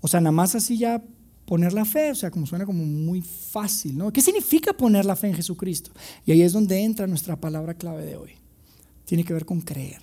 O 0.00 0.08
sea, 0.08 0.20
nada 0.20 0.32
más 0.32 0.54
así 0.54 0.78
ya 0.78 1.02
poner 1.44 1.72
la 1.72 1.84
fe, 1.84 2.10
o 2.10 2.14
sea, 2.14 2.30
como 2.30 2.46
suena 2.46 2.64
como 2.64 2.84
muy 2.84 3.20
fácil, 3.20 3.96
¿no? 3.96 4.12
¿Qué 4.12 4.20
significa 4.20 4.72
poner 4.72 5.04
la 5.04 5.16
fe 5.16 5.28
en 5.28 5.34
Jesucristo? 5.34 5.92
Y 6.24 6.32
ahí 6.32 6.42
es 6.42 6.52
donde 6.52 6.82
entra 6.82 7.06
nuestra 7.06 7.40
palabra 7.40 7.74
clave 7.74 8.04
de 8.04 8.16
hoy. 8.16 8.32
Tiene 9.04 9.24
que 9.24 9.34
ver 9.34 9.44
con 9.44 9.60
creer. 9.60 10.00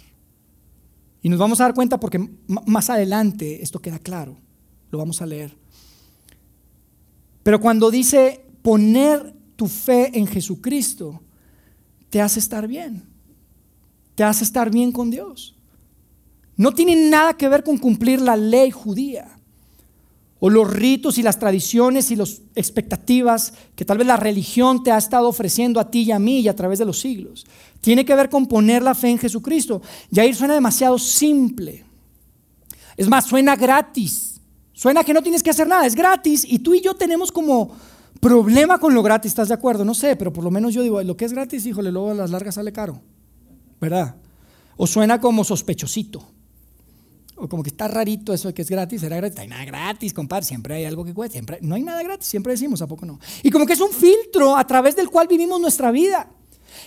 Y 1.21 1.29
nos 1.29 1.39
vamos 1.39 1.59
a 1.59 1.63
dar 1.63 1.73
cuenta 1.73 1.99
porque 1.99 2.29
más 2.47 2.89
adelante 2.89 3.61
esto 3.61 3.81
queda 3.81 3.99
claro. 3.99 4.37
Lo 4.91 4.97
vamos 4.97 5.21
a 5.21 5.25
leer. 5.25 5.55
Pero 7.43 7.59
cuando 7.59 7.91
dice 7.91 8.45
poner 8.61 9.35
tu 9.55 9.67
fe 9.67 10.17
en 10.17 10.27
Jesucristo, 10.27 11.21
te 12.09 12.21
hace 12.21 12.39
estar 12.39 12.67
bien 12.67 13.08
te 14.19 14.25
hace 14.25 14.43
estar 14.43 14.69
bien 14.69 14.91
con 14.91 15.09
Dios. 15.09 15.55
No 16.57 16.73
tiene 16.73 16.93
nada 17.09 17.37
que 17.37 17.47
ver 17.47 17.63
con 17.63 17.77
cumplir 17.77 18.19
la 18.19 18.35
ley 18.35 18.69
judía 18.69 19.29
o 20.41 20.49
los 20.49 20.69
ritos 20.69 21.17
y 21.17 21.23
las 21.23 21.39
tradiciones 21.39 22.11
y 22.11 22.17
las 22.17 22.41
expectativas 22.53 23.53
que 23.77 23.85
tal 23.85 23.97
vez 23.97 24.05
la 24.05 24.17
religión 24.17 24.83
te 24.83 24.91
ha 24.91 24.97
estado 24.97 25.29
ofreciendo 25.29 25.79
a 25.79 25.89
ti 25.89 26.01
y 26.01 26.11
a 26.11 26.19
mí 26.19 26.41
y 26.41 26.49
a 26.49 26.55
través 26.57 26.79
de 26.79 26.85
los 26.85 26.99
siglos. 26.99 27.45
Tiene 27.79 28.03
que 28.03 28.13
ver 28.13 28.29
con 28.29 28.45
poner 28.45 28.83
la 28.83 28.93
fe 28.93 29.07
en 29.07 29.19
Jesucristo. 29.19 29.81
ahí 30.17 30.33
suena 30.33 30.53
demasiado 30.53 30.99
simple. 30.99 31.85
Es 32.97 33.07
más, 33.07 33.25
suena 33.25 33.55
gratis. 33.55 34.41
Suena 34.73 35.05
que 35.05 35.13
no 35.13 35.23
tienes 35.23 35.41
que 35.41 35.51
hacer 35.51 35.65
nada, 35.69 35.85
es 35.85 35.95
gratis 35.95 36.43
y 36.45 36.59
tú 36.59 36.73
y 36.73 36.81
yo 36.81 36.93
tenemos 36.93 37.31
como 37.31 37.71
problema 38.19 38.79
con 38.79 38.93
lo 38.93 39.01
gratis, 39.01 39.31
¿estás 39.31 39.47
de 39.47 39.53
acuerdo? 39.53 39.85
No 39.85 39.93
sé, 39.93 40.17
pero 40.17 40.33
por 40.33 40.43
lo 40.43 40.51
menos 40.51 40.73
yo 40.73 40.81
digo, 40.81 41.01
lo 41.03 41.15
que 41.15 41.23
es 41.23 41.31
gratis, 41.31 41.65
híjole, 41.65 41.89
luego 41.89 42.11
a 42.11 42.15
las 42.15 42.31
largas 42.31 42.55
sale 42.55 42.73
caro. 42.73 42.99
¿Verdad? 43.79 44.15
O 44.77 44.87
suena 44.87 45.19
como 45.19 45.43
sospechosito. 45.43 46.25
O 47.35 47.47
como 47.47 47.63
que 47.63 47.69
está 47.69 47.87
rarito 47.87 48.33
eso 48.33 48.49
de 48.49 48.53
que 48.53 48.61
es 48.61 48.69
gratis, 48.69 49.01
será 49.01 49.15
gratis. 49.15 49.39
Hay 49.39 49.47
nada 49.47 49.63
gratis, 49.63 50.13
compadre. 50.13 50.45
Siempre 50.45 50.75
hay 50.75 50.85
algo 50.85 51.05
que 51.05 51.13
cuesta. 51.13 51.33
Siempre, 51.33 51.59
no 51.61 51.75
hay 51.75 51.83
nada 51.83 52.03
gratis, 52.03 52.27
siempre 52.27 52.53
decimos, 52.53 52.81
¿a 52.81 52.87
poco 52.87 53.05
no? 53.05 53.19
Y 53.43 53.49
como 53.49 53.65
que 53.65 53.73
es 53.73 53.81
un 53.81 53.91
filtro 53.91 54.57
a 54.57 54.67
través 54.67 54.95
del 54.95 55.09
cual 55.09 55.27
vivimos 55.27 55.59
nuestra 55.61 55.91
vida. 55.91 56.29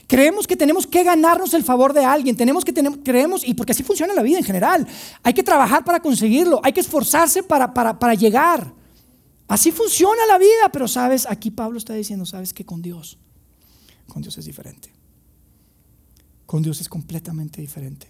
Creemos 0.07 0.47
que 0.47 0.57
tenemos 0.57 0.87
que 0.87 1.03
ganarnos 1.03 1.55
el 1.55 1.65
favor 1.65 1.93
de 1.93 2.05
alguien, 2.05 2.37
tenemos 2.37 2.65
que 2.65 2.73
tener, 2.73 2.93
creemos, 3.03 3.47
y 3.47 3.55
porque 3.55 3.73
así 3.73 3.83
funciona 3.83 4.15
la 4.15 4.23
vida 4.23 4.39
en 4.39 4.45
general, 4.45 4.87
hay 5.23 5.35
que 5.35 5.43
trabajar 5.43 5.85
para 5.85 6.01
conseguirlo, 6.01 6.61
hay 6.63 6.73
que 6.73 6.81
esforzarse 6.81 7.43
para, 7.43 7.73
para, 7.75 7.99
para 7.99 8.15
llegar. 8.15 8.73
Así 9.49 9.71
funciona 9.71 10.25
la 10.29 10.39
vida, 10.39 10.71
pero 10.73 10.89
sabes, 10.89 11.27
aquí 11.29 11.51
Pablo 11.51 11.79
está 11.79 11.95
diciendo, 11.95 12.25
sabes 12.27 12.55
que 12.55 12.65
con 12.65 12.81
Dios, 12.81 13.19
con 14.07 14.23
Dios 14.23 14.39
es 14.39 14.45
diferente. 14.45 14.93
Con 16.53 16.63
Dios 16.63 16.83
es 16.83 16.91
completamente 16.91 17.63
diferente. 17.63 18.09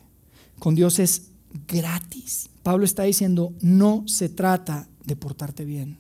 Con 0.59 0.75
Dios 0.75 0.99
es 0.99 1.29
gratis. 1.69 2.51
Pablo 2.65 2.85
está 2.85 3.05
diciendo, 3.05 3.53
no 3.61 4.03
se 4.09 4.29
trata 4.29 4.89
de 5.05 5.15
portarte 5.15 5.65
bien. 5.65 5.97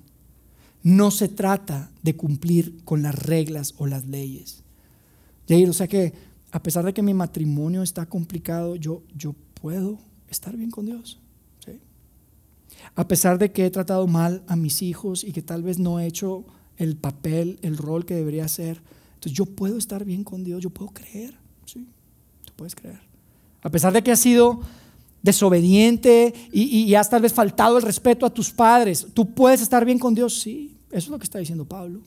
No 0.83 1.12
se 1.12 1.28
trata 1.28 1.92
de 2.02 2.16
cumplir 2.16 2.83
con 2.85 3.00
las 3.00 3.14
reglas 3.14 3.74
o 3.78 3.87
las 3.87 4.09
leyes. 4.09 4.64
Jair, 5.48 5.70
o 5.70 5.72
sea 5.72 5.87
que 5.87 6.14
a 6.50 6.61
pesar 6.61 6.85
de 6.85 6.92
que 6.92 7.00
mi 7.00 7.14
matrimonio 7.14 7.81
está 7.81 8.07
complicado, 8.07 8.74
yo, 8.74 9.05
yo 9.16 9.37
puedo 9.55 10.00
estar 10.28 10.57
bien 10.57 10.72
con 10.72 10.87
Dios. 10.87 11.20
A 12.96 13.07
pesar 13.07 13.38
de 13.38 13.52
que 13.52 13.66
he 13.66 13.70
tratado 13.70 14.09
mal 14.09 14.42
a 14.48 14.57
mis 14.57 14.83
hijos 14.83 15.22
y 15.22 15.31
que 15.31 15.42
tal 15.42 15.62
vez 15.62 15.78
no 15.78 16.00
he 16.00 16.09
hecho 16.09 16.44
el 16.76 16.96
papel, 16.96 17.61
el 17.62 17.76
rol 17.76 18.05
que 18.05 18.16
debería 18.16 18.46
hacer, 18.46 18.83
entonces 19.14 19.33
yo 19.33 19.46
puedo 19.46 19.78
estar 19.78 20.05
bien 20.05 20.24
con 20.24 20.42
Dios, 20.42 20.61
yo 20.61 20.70
puedo 20.70 20.90
creer. 20.90 21.40
Puedes 22.57 22.75
creer. 22.75 23.01
A 23.62 23.71
pesar 23.71 23.93
de 23.93 24.03
que 24.03 24.12
has 24.12 24.21
sido 24.21 24.61
desobediente 25.23 26.35
y, 26.53 26.62
y, 26.62 26.95
has 26.95 27.09
tal 27.09 27.23
vez 27.23 27.33
faltado 27.33 27.77
el 27.77 27.83
respeto 27.85 28.27
a 28.27 28.35
tus 28.35 28.51
padres, 28.51 29.07
¿tú 29.15 29.33
puedes 29.33 29.61
estar 29.61 29.85
bien 29.85 29.99
con 29.99 30.15
Dios? 30.15 30.41
Sí, 30.41 30.77
eso 30.91 31.07
es 31.07 31.09
lo 31.09 31.19
que 31.19 31.25
está 31.25 31.38
diciendo 31.38 31.65
Pablo. 31.65 32.01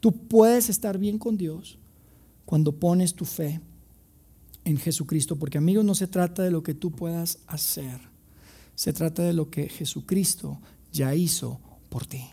Tú 0.00 0.12
puedes 0.12 0.68
estar 0.68 0.98
bien 0.98 1.18
con 1.18 1.36
Dios 1.36 1.78
cuando 2.44 2.72
pones 2.72 3.14
tu 3.14 3.24
fe 3.24 3.60
en 4.64 4.76
Jesucristo, 4.76 5.36
porque 5.36 5.58
amigos, 5.58 5.84
no 5.84 5.94
se 5.94 6.06
trata 6.06 6.42
de 6.42 6.50
lo 6.50 6.62
que 6.62 6.74
tú 6.74 6.92
puedas 6.92 7.38
hacer, 7.46 8.00
se 8.74 8.92
trata 8.92 9.22
de 9.22 9.32
lo 9.32 9.50
que 9.50 9.68
Jesucristo 9.68 10.60
ya 10.92 11.14
hizo 11.14 11.60
por 11.88 12.06
ti. 12.06 12.24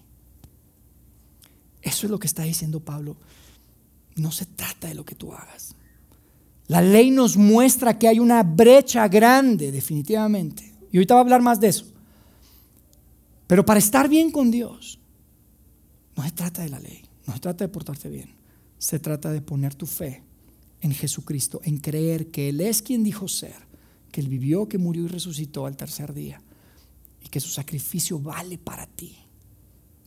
Eso 1.82 2.06
es 2.06 2.12
lo 2.12 2.20
que 2.20 2.28
está 2.28 2.44
diciendo 2.44 2.80
Pablo. 2.80 3.18
No 4.16 4.32
se 4.32 4.46
trata 4.46 4.88
de 4.88 4.96
lo 4.96 5.06
que 5.06 5.16
tú 5.16 5.34
hagas. 5.34 5.76
La 6.70 6.84
ley 6.84 7.10
nos 7.10 7.36
muestra 7.36 7.98
que 7.98 8.08
hay 8.08 8.20
una 8.20 8.44
brecha 8.44 9.08
grande, 9.08 9.72
definitivamente. 9.72 10.72
Y 10.92 10.98
ahorita 10.98 11.16
va 11.16 11.22
a 11.22 11.24
hablar 11.24 11.42
más 11.42 11.60
de 11.60 11.68
eso. 11.68 11.86
Pero 13.48 13.66
para 13.66 13.80
estar 13.80 14.08
bien 14.08 14.30
con 14.30 14.52
Dios, 14.52 15.00
no 16.16 16.24
se 16.24 16.32
trata 16.32 16.62
de 16.62 16.70
la 16.70 16.80
ley, 16.80 17.02
no 17.26 17.34
se 17.34 17.40
trata 17.40 17.64
de 17.64 17.70
portarte 17.70 18.08
bien. 18.08 18.30
Se 18.78 19.00
trata 19.00 19.32
de 19.32 19.42
poner 19.42 19.74
tu 19.74 19.88
fe 19.88 20.22
en 20.82 20.92
Jesucristo, 20.92 21.60
en 21.64 21.80
creer 21.80 22.30
que 22.30 22.50
Él 22.50 22.62
es 22.62 22.84
quien 22.84 23.04
dijo 23.04 23.28
ser, 23.28 23.56
que 24.12 24.22
Él 24.22 24.28
vivió, 24.28 24.70
que 24.70 24.78
murió 24.78 25.06
y 25.06 25.08
resucitó 25.08 25.66
al 25.66 25.76
tercer 25.76 26.14
día, 26.14 26.40
y 27.26 27.30
que 27.30 27.40
su 27.40 27.50
sacrificio 27.50 28.20
vale 28.20 28.60
para 28.60 28.86
ti, 28.86 29.18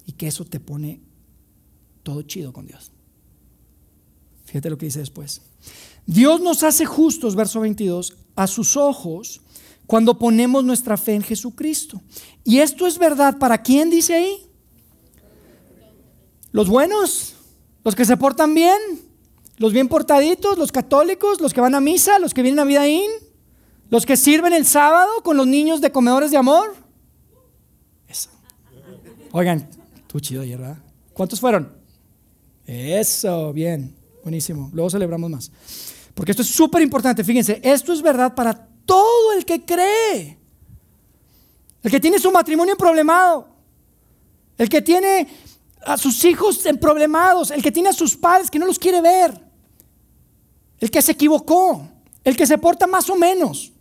y 0.06 0.12
que 0.12 0.28
eso 0.28 0.44
te 0.44 0.60
pone 0.60 1.00
todo 2.04 2.22
chido 2.22 2.52
con 2.52 2.66
Dios. 2.66 2.92
Fíjate 4.44 4.70
lo 4.70 4.78
que 4.78 4.86
dice 4.86 5.00
después. 5.00 5.42
Dios 6.06 6.40
nos 6.40 6.62
hace 6.62 6.84
justos, 6.84 7.36
verso 7.36 7.60
22, 7.60 8.16
a 8.36 8.46
sus 8.46 8.76
ojos 8.76 9.40
cuando 9.86 10.18
ponemos 10.18 10.64
nuestra 10.64 10.96
fe 10.96 11.14
en 11.14 11.22
Jesucristo. 11.22 12.00
Y 12.44 12.58
esto 12.58 12.86
es 12.86 12.98
verdad 12.98 13.38
para 13.38 13.62
quién 13.62 13.90
dice 13.90 14.14
ahí? 14.14 14.46
Los 16.50 16.68
buenos, 16.68 17.34
los 17.84 17.94
que 17.94 18.04
se 18.04 18.16
portan 18.16 18.54
bien, 18.54 18.78
los 19.58 19.72
bien 19.72 19.88
portaditos, 19.88 20.58
los 20.58 20.72
católicos, 20.72 21.40
los 21.40 21.52
que 21.52 21.60
van 21.60 21.74
a 21.74 21.80
misa, 21.80 22.18
los 22.18 22.34
que 22.34 22.42
vienen 22.42 22.60
a 22.60 22.64
Vidaín, 22.64 23.10
los 23.90 24.06
que 24.06 24.16
sirven 24.16 24.52
el 24.52 24.66
sábado 24.66 25.10
con 25.22 25.36
los 25.36 25.46
niños 25.46 25.80
de 25.80 25.92
comedores 25.92 26.30
de 26.30 26.36
amor. 26.36 26.74
Eso. 28.08 28.30
Oigan, 29.32 29.68
tú 30.06 30.20
chido 30.20 30.42
ayer, 30.42 30.58
¿verdad? 30.58 30.78
¿Cuántos 31.12 31.40
fueron? 31.40 31.72
Eso, 32.66 33.52
bien, 33.52 33.94
buenísimo. 34.22 34.70
Luego 34.72 34.90
celebramos 34.90 35.30
más. 35.30 35.52
Porque 36.14 36.32
esto 36.32 36.42
es 36.42 36.48
súper 36.48 36.82
importante, 36.82 37.24
fíjense, 37.24 37.60
esto 37.62 37.92
es 37.92 38.02
verdad 38.02 38.34
para 38.34 38.68
todo 38.84 39.32
el 39.32 39.44
que 39.44 39.64
cree. 39.64 40.38
El 41.82 41.90
que 41.90 42.00
tiene 42.00 42.18
su 42.18 42.30
matrimonio 42.30 42.76
problemado. 42.76 43.48
El 44.58 44.68
que 44.68 44.82
tiene 44.82 45.26
a 45.84 45.96
sus 45.96 46.24
hijos 46.24 46.64
en 46.66 46.78
problemados. 46.78 47.50
El 47.50 47.62
que 47.62 47.72
tiene 47.72 47.88
a 47.88 47.92
sus 47.92 48.16
padres 48.16 48.50
que 48.50 48.58
no 48.58 48.66
los 48.66 48.78
quiere 48.78 49.00
ver. 49.00 49.40
El 50.78 50.90
que 50.90 51.02
se 51.02 51.12
equivocó. 51.12 51.88
El 52.22 52.36
que 52.36 52.46
se 52.46 52.58
porta 52.58 52.86
más 52.86 53.10
o 53.10 53.16
menos. 53.16 53.72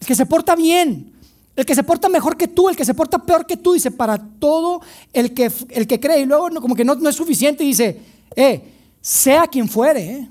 El 0.00 0.06
que 0.06 0.14
se 0.14 0.26
porta 0.26 0.54
bien. 0.54 1.14
El 1.54 1.64
que 1.64 1.74
se 1.74 1.82
porta 1.82 2.10
mejor 2.10 2.36
que 2.36 2.48
tú, 2.48 2.68
el 2.68 2.76
que 2.76 2.84
se 2.84 2.92
porta 2.92 3.18
peor 3.18 3.46
que 3.46 3.56
tú, 3.56 3.72
dice, 3.72 3.90
para 3.90 4.18
todo 4.18 4.82
el 5.14 5.32
que, 5.32 5.50
el 5.70 5.86
que 5.86 5.98
cree. 5.98 6.20
Y 6.20 6.26
luego 6.26 6.50
como 6.60 6.76
que 6.76 6.84
no, 6.84 6.94
no 6.96 7.08
es 7.08 7.16
suficiente, 7.16 7.64
dice, 7.64 7.98
eh, 8.34 8.62
sea 9.00 9.46
quien 9.46 9.66
fuere, 9.66 10.10
eh, 10.10 10.28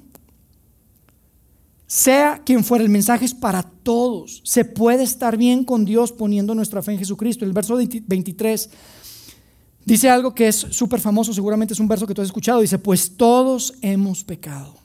sea 1.96 2.42
quien 2.46 2.66
fuera, 2.66 2.84
el 2.84 2.90
mensaje 2.90 3.24
es 3.24 3.34
para 3.34 3.64
todos. 3.64 4.42
Se 4.44 4.66
puede 4.66 5.04
estar 5.04 5.38
bien 5.38 5.64
con 5.64 5.86
Dios 5.86 6.12
poniendo 6.12 6.54
nuestra 6.54 6.82
fe 6.82 6.92
en 6.92 7.00
Jesucristo. 7.00 7.46
El 7.46 7.54
verso 7.54 7.78
23 7.78 8.70
dice 9.86 10.10
algo 10.10 10.36
que 10.36 10.50
es 10.50 10.58
súper 10.58 11.00
famoso, 11.00 11.34
seguramente 11.34 11.74
es 11.74 11.80
un 11.80 11.88
verso 11.88 12.06
que 12.06 12.14
tú 12.14 12.22
has 12.22 12.28
escuchado. 12.28 12.60
Dice, 12.60 12.80
pues 12.80 13.16
todos 13.16 13.76
hemos 13.82 14.26
pecado. 14.26 14.76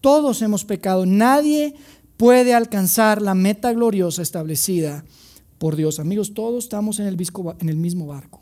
Todos 0.00 0.40
hemos 0.40 0.64
pecado. 0.64 1.04
Nadie 1.04 1.74
puede 2.16 2.54
alcanzar 2.54 3.20
la 3.20 3.34
meta 3.34 3.70
gloriosa 3.74 4.22
establecida 4.22 5.04
por 5.58 5.76
Dios. 5.76 6.00
Amigos, 6.00 6.32
todos 6.32 6.64
estamos 6.64 6.98
en 6.98 7.08
el, 7.08 7.16
en 7.60 7.68
el 7.68 7.76
mismo 7.76 8.06
barco. 8.06 8.40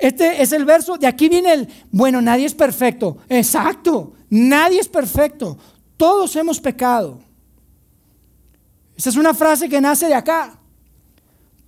Este 0.00 0.42
es 0.42 0.50
el 0.50 0.64
verso, 0.64 0.98
de 0.98 1.06
aquí 1.06 1.28
viene 1.28 1.52
el, 1.52 1.68
bueno, 1.92 2.20
nadie 2.20 2.46
es 2.46 2.54
perfecto. 2.54 3.18
Exacto, 3.28 4.14
nadie 4.28 4.80
es 4.80 4.88
perfecto. 4.88 5.56
Todos 6.02 6.34
hemos 6.34 6.58
pecado. 6.58 7.20
Esa 8.96 9.08
es 9.08 9.16
una 9.16 9.32
frase 9.34 9.68
que 9.68 9.80
nace 9.80 10.08
de 10.08 10.14
acá. 10.14 10.58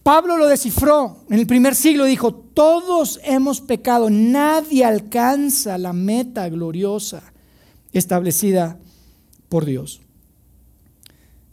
Pablo 0.03 0.37
lo 0.37 0.49
descifró 0.49 1.25
en 1.31 1.39
el 1.39 1.47
primer 1.47 1.77
siglo, 1.77 2.05
dijo, 2.05 2.35
todos 2.35 3.21
hemos 3.23 3.61
pecado, 3.61 4.11
nadie 4.11 4.85
alcanza 4.85 5.79
la 5.79 5.93
meta 5.93 6.49
gloriosa 6.49 7.23
establecida 7.93 8.77
por 9.49 9.65
Dios. 9.65 10.01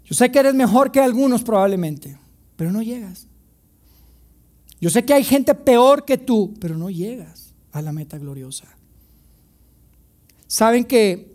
Yo 0.03 0.15
sé 0.15 0.31
que 0.31 0.39
eres 0.39 0.55
mejor 0.55 0.91
que 0.91 1.01
algunos 1.01 1.43
probablemente, 1.43 2.17
pero 2.55 2.71
no 2.71 2.81
llegas. 2.81 3.27
Yo 4.79 4.89
sé 4.89 5.05
que 5.05 5.13
hay 5.13 5.23
gente 5.23 5.53
peor 5.53 6.03
que 6.03 6.17
tú, 6.17 6.55
pero 6.59 6.75
no 6.75 6.89
llegas 6.89 7.53
a 7.73 7.83
la 7.83 7.91
meta 7.91 8.17
gloriosa. 8.17 8.65
Saben 10.47 10.83
que 10.83 11.30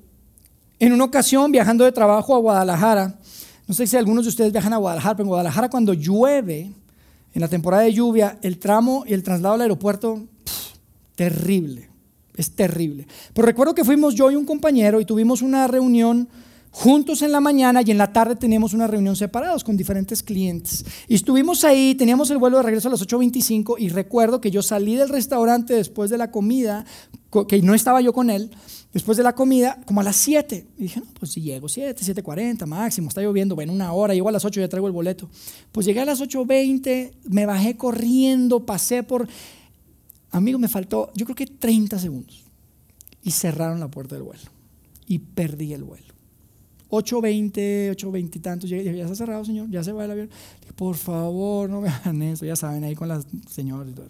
en 0.78 0.92
una 0.92 1.04
ocasión, 1.04 1.50
viajando 1.52 1.84
de 1.84 1.92
trabajo 1.92 2.34
a 2.34 2.38
Guadalajara, 2.38 3.18
no 3.66 3.74
sé 3.74 3.86
si 3.86 3.96
algunos 3.96 4.24
de 4.24 4.28
ustedes 4.28 4.52
viajan 4.52 4.72
a 4.72 4.76
Guadalajara, 4.76 5.16
pero 5.16 5.24
en 5.24 5.28
Guadalajara 5.28 5.70
cuando 5.70 5.92
llueve, 5.94 6.72
en 7.34 7.40
la 7.40 7.48
temporada 7.48 7.82
de 7.82 7.92
lluvia, 7.92 8.38
el 8.42 8.58
tramo 8.58 9.04
y 9.06 9.12
el 9.12 9.22
traslado 9.22 9.54
al 9.54 9.62
aeropuerto, 9.62 10.22
terrible, 11.14 11.88
es 12.36 12.52
terrible. 12.52 13.06
Pero 13.32 13.46
recuerdo 13.46 13.74
que 13.74 13.84
fuimos 13.84 14.14
yo 14.14 14.30
y 14.30 14.36
un 14.36 14.44
compañero 14.44 15.00
y 15.00 15.04
tuvimos 15.04 15.42
una 15.42 15.66
reunión 15.66 16.28
juntos 16.76 17.22
en 17.22 17.32
la 17.32 17.40
mañana 17.40 17.80
y 17.82 17.90
en 17.90 17.96
la 17.96 18.12
tarde 18.12 18.36
teníamos 18.36 18.74
una 18.74 18.86
reunión 18.86 19.16
separados 19.16 19.64
con 19.64 19.78
diferentes 19.78 20.22
clientes. 20.22 20.84
Y 21.08 21.14
estuvimos 21.14 21.64
ahí, 21.64 21.94
teníamos 21.94 22.30
el 22.30 22.36
vuelo 22.36 22.58
de 22.58 22.64
regreso 22.64 22.88
a 22.88 22.90
las 22.90 23.00
8.25 23.00 23.76
y 23.78 23.88
recuerdo 23.88 24.42
que 24.42 24.50
yo 24.50 24.60
salí 24.60 24.94
del 24.94 25.08
restaurante 25.08 25.72
después 25.72 26.10
de 26.10 26.18
la 26.18 26.30
comida, 26.30 26.84
que 27.48 27.62
no 27.62 27.72
estaba 27.72 28.02
yo 28.02 28.12
con 28.12 28.28
él, 28.28 28.50
después 28.92 29.16
de 29.16 29.24
la 29.24 29.34
comida, 29.34 29.80
como 29.86 30.02
a 30.02 30.04
las 30.04 30.16
7. 30.16 30.66
Y 30.76 30.82
dije, 30.82 31.00
no, 31.00 31.06
pues 31.18 31.32
si 31.32 31.40
llego 31.40 31.66
7, 31.66 31.98
7.40 32.14 32.66
máximo, 32.66 33.08
está 33.08 33.22
lloviendo, 33.22 33.54
bueno, 33.54 33.72
una 33.72 33.94
hora, 33.94 34.12
llego 34.12 34.28
a 34.28 34.32
las 34.32 34.44
8 34.44 34.60
y 34.60 34.62
ya 34.62 34.68
traigo 34.68 34.86
el 34.86 34.92
boleto. 34.92 35.30
Pues 35.72 35.86
llegué 35.86 36.00
a 36.00 36.04
las 36.04 36.20
8.20, 36.20 37.12
me 37.30 37.46
bajé 37.46 37.78
corriendo, 37.78 38.66
pasé 38.66 39.02
por... 39.02 39.26
Amigo, 40.30 40.58
me 40.58 40.68
faltó, 40.68 41.10
yo 41.14 41.24
creo 41.24 41.36
que 41.36 41.46
30 41.46 41.98
segundos. 41.98 42.44
Y 43.22 43.30
cerraron 43.30 43.80
la 43.80 43.88
puerta 43.88 44.14
del 44.14 44.24
vuelo. 44.24 44.50
Y 45.06 45.20
perdí 45.20 45.72
el 45.72 45.82
vuelo. 45.82 46.05
8.20, 46.90 47.96
8.20 47.96 48.36
y 48.36 48.38
tantos, 48.38 48.70
ya, 48.70 48.80
ya 48.80 49.04
está 49.04 49.14
cerrado, 49.14 49.44
señor, 49.44 49.68
ya 49.70 49.82
se 49.82 49.92
va 49.92 50.04
el 50.04 50.10
avión. 50.10 50.30
Dije, 50.60 50.72
por 50.72 50.96
favor, 50.96 51.68
no 51.68 51.80
me 51.80 51.88
hagan 51.88 52.22
eso, 52.22 52.44
ya 52.44 52.56
saben, 52.56 52.84
ahí 52.84 52.94
con 52.94 53.08
las 53.08 53.26
señoras 53.50 53.88
y 53.90 53.92
todo. 53.92 54.08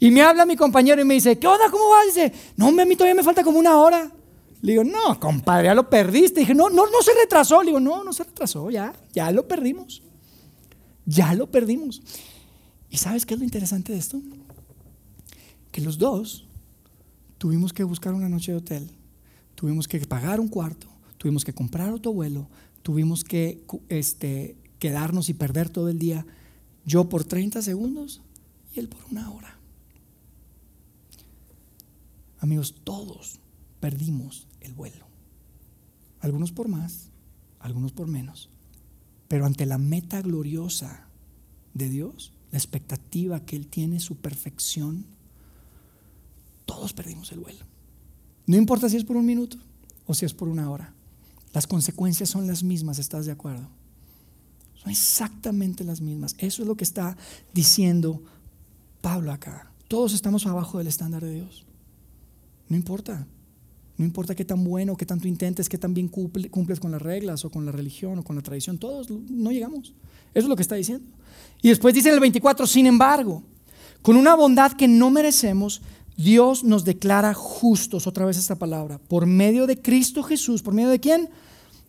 Y 0.00 0.10
me 0.10 0.22
habla 0.22 0.44
mi 0.44 0.56
compañero 0.56 1.00
y 1.00 1.04
me 1.04 1.14
dice, 1.14 1.38
¿qué 1.38 1.46
onda? 1.46 1.70
¿Cómo 1.70 1.88
vas? 1.90 2.06
Dice, 2.06 2.32
no, 2.56 2.68
a 2.68 2.84
mí 2.84 2.96
todavía 2.96 3.14
me 3.14 3.22
falta 3.22 3.44
como 3.44 3.58
una 3.58 3.78
hora. 3.78 4.10
Le 4.60 4.72
digo, 4.72 4.84
no, 4.84 5.20
compadre, 5.20 5.66
ya 5.66 5.74
lo 5.74 5.88
perdiste. 5.88 6.40
Dije, 6.40 6.54
no, 6.54 6.70
no, 6.70 6.86
no 6.86 7.02
se 7.02 7.12
retrasó. 7.14 7.62
Le 7.62 7.66
digo, 7.66 7.78
no, 7.78 8.02
no 8.02 8.12
se 8.12 8.24
retrasó, 8.24 8.70
ya, 8.70 8.92
ya 9.12 9.30
lo 9.30 9.46
perdimos. 9.46 10.02
Ya 11.06 11.34
lo 11.34 11.48
perdimos. 11.48 12.02
¿Y 12.90 12.96
sabes 12.96 13.24
qué 13.24 13.34
es 13.34 13.40
lo 13.40 13.44
interesante 13.44 13.92
de 13.92 13.98
esto? 13.98 14.20
Que 15.70 15.80
los 15.80 15.98
dos 15.98 16.46
tuvimos 17.38 17.72
que 17.72 17.82
buscar 17.84 18.12
una 18.12 18.28
noche 18.28 18.52
de 18.52 18.58
hotel, 18.58 18.90
tuvimos 19.54 19.88
que 19.88 19.98
pagar 20.00 20.38
un 20.38 20.48
cuarto, 20.48 20.86
tuvimos 21.22 21.44
que 21.44 21.54
comprar 21.54 21.92
otro 21.92 22.12
vuelo, 22.12 22.48
tuvimos 22.82 23.22
que 23.22 23.64
este, 23.88 24.56
quedarnos 24.80 25.28
y 25.28 25.34
perder 25.34 25.70
todo 25.70 25.88
el 25.88 25.96
día, 25.96 26.26
yo 26.84 27.08
por 27.08 27.22
30 27.22 27.62
segundos 27.62 28.22
y 28.74 28.80
él 28.80 28.88
por 28.88 29.04
una 29.08 29.30
hora. 29.30 29.56
Amigos, 32.40 32.74
todos 32.82 33.38
perdimos 33.78 34.48
el 34.62 34.72
vuelo. 34.72 35.06
Algunos 36.18 36.50
por 36.50 36.66
más, 36.66 37.06
algunos 37.60 37.92
por 37.92 38.08
menos. 38.08 38.50
Pero 39.28 39.46
ante 39.46 39.64
la 39.64 39.78
meta 39.78 40.20
gloriosa 40.22 41.06
de 41.72 41.88
Dios, 41.88 42.32
la 42.50 42.58
expectativa 42.58 43.44
que 43.44 43.54
Él 43.54 43.68
tiene, 43.68 44.00
su 44.00 44.16
perfección, 44.16 45.06
todos 46.66 46.92
perdimos 46.92 47.30
el 47.30 47.38
vuelo. 47.38 47.64
No 48.48 48.56
importa 48.56 48.88
si 48.88 48.96
es 48.96 49.04
por 49.04 49.16
un 49.16 49.24
minuto 49.24 49.56
o 50.04 50.14
si 50.14 50.26
es 50.26 50.34
por 50.34 50.48
una 50.48 50.68
hora. 50.68 50.92
Las 51.52 51.66
consecuencias 51.66 52.30
son 52.30 52.46
las 52.46 52.62
mismas, 52.62 52.98
¿estás 52.98 53.26
de 53.26 53.32
acuerdo? 53.32 53.68
Son 54.74 54.90
exactamente 54.90 55.84
las 55.84 56.00
mismas. 56.00 56.34
Eso 56.38 56.62
es 56.62 56.68
lo 56.68 56.76
que 56.76 56.84
está 56.84 57.16
diciendo 57.52 58.22
Pablo 59.00 59.32
acá. 59.32 59.70
Todos 59.88 60.14
estamos 60.14 60.46
abajo 60.46 60.78
del 60.78 60.86
estándar 60.86 61.22
de 61.22 61.34
Dios. 61.34 61.64
No 62.68 62.76
importa. 62.76 63.26
No 63.98 64.04
importa 64.06 64.34
qué 64.34 64.44
tan 64.44 64.64
bueno, 64.64 64.96
qué 64.96 65.04
tanto 65.04 65.28
intentes, 65.28 65.68
qué 65.68 65.76
tan 65.78 65.92
bien 65.92 66.08
cumples 66.08 66.80
con 66.80 66.90
las 66.90 67.02
reglas 67.02 67.44
o 67.44 67.50
con 67.50 67.66
la 67.66 67.72
religión 67.72 68.18
o 68.18 68.24
con 68.24 68.34
la 68.34 68.42
tradición. 68.42 68.78
Todos 68.78 69.10
no 69.10 69.52
llegamos. 69.52 69.92
Eso 70.34 70.46
es 70.46 70.48
lo 70.48 70.56
que 70.56 70.62
está 70.62 70.76
diciendo. 70.76 71.06
Y 71.60 71.68
después 71.68 71.94
dice 71.94 72.08
en 72.08 72.14
el 72.14 72.20
24, 72.20 72.66
sin 72.66 72.86
embargo, 72.86 73.42
con 74.00 74.16
una 74.16 74.34
bondad 74.34 74.72
que 74.72 74.88
no 74.88 75.10
merecemos, 75.10 75.82
Dios 76.16 76.64
nos 76.64 76.84
declara 76.84 77.34
justos, 77.34 78.06
otra 78.06 78.26
vez 78.26 78.36
esta 78.36 78.56
palabra, 78.56 78.98
por 78.98 79.26
medio 79.26 79.66
de 79.66 79.80
Cristo 79.80 80.22
Jesús. 80.22 80.62
¿Por 80.62 80.74
medio 80.74 80.90
de 80.90 81.00
quién? 81.00 81.30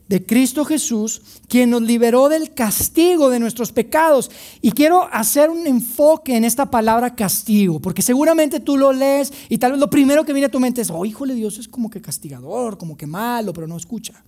De 0.08 0.26
Cristo 0.26 0.66
Jesús, 0.66 1.22
quien 1.48 1.70
nos 1.70 1.82
liberó 1.82 2.30
del 2.30 2.54
castigo 2.54 3.30
de 3.30 3.40
nuestros 3.40 3.72
pecados. 3.72 4.32
Y 4.62 4.72
quiero 4.72 5.08
hacer 5.12 5.50
un 5.50 5.66
enfoque 5.66 6.36
en 6.36 6.44
esta 6.44 6.70
palabra 6.70 7.16
castigo, 7.16 7.80
porque 7.80 8.02
seguramente 8.02 8.60
tú 8.60 8.78
lo 8.78 8.92
lees 8.92 9.32
y 9.50 9.58
tal 9.58 9.72
vez 9.72 9.80
lo 9.80 9.90
primero 9.90 10.26
que 10.26 10.34
viene 10.34 10.48
a 10.48 10.52
tu 10.52 10.60
mente 10.60 10.82
es, 10.82 10.90
oh, 10.90 11.06
híjole, 11.06 11.36
Dios 11.36 11.58
es 11.58 11.68
como 11.68 11.90
que 11.90 12.02
castigador, 12.02 12.78
como 12.78 12.98
que 12.98 13.08
malo, 13.08 13.54
pero 13.54 13.68
no 13.68 13.78
escucha. 13.78 14.24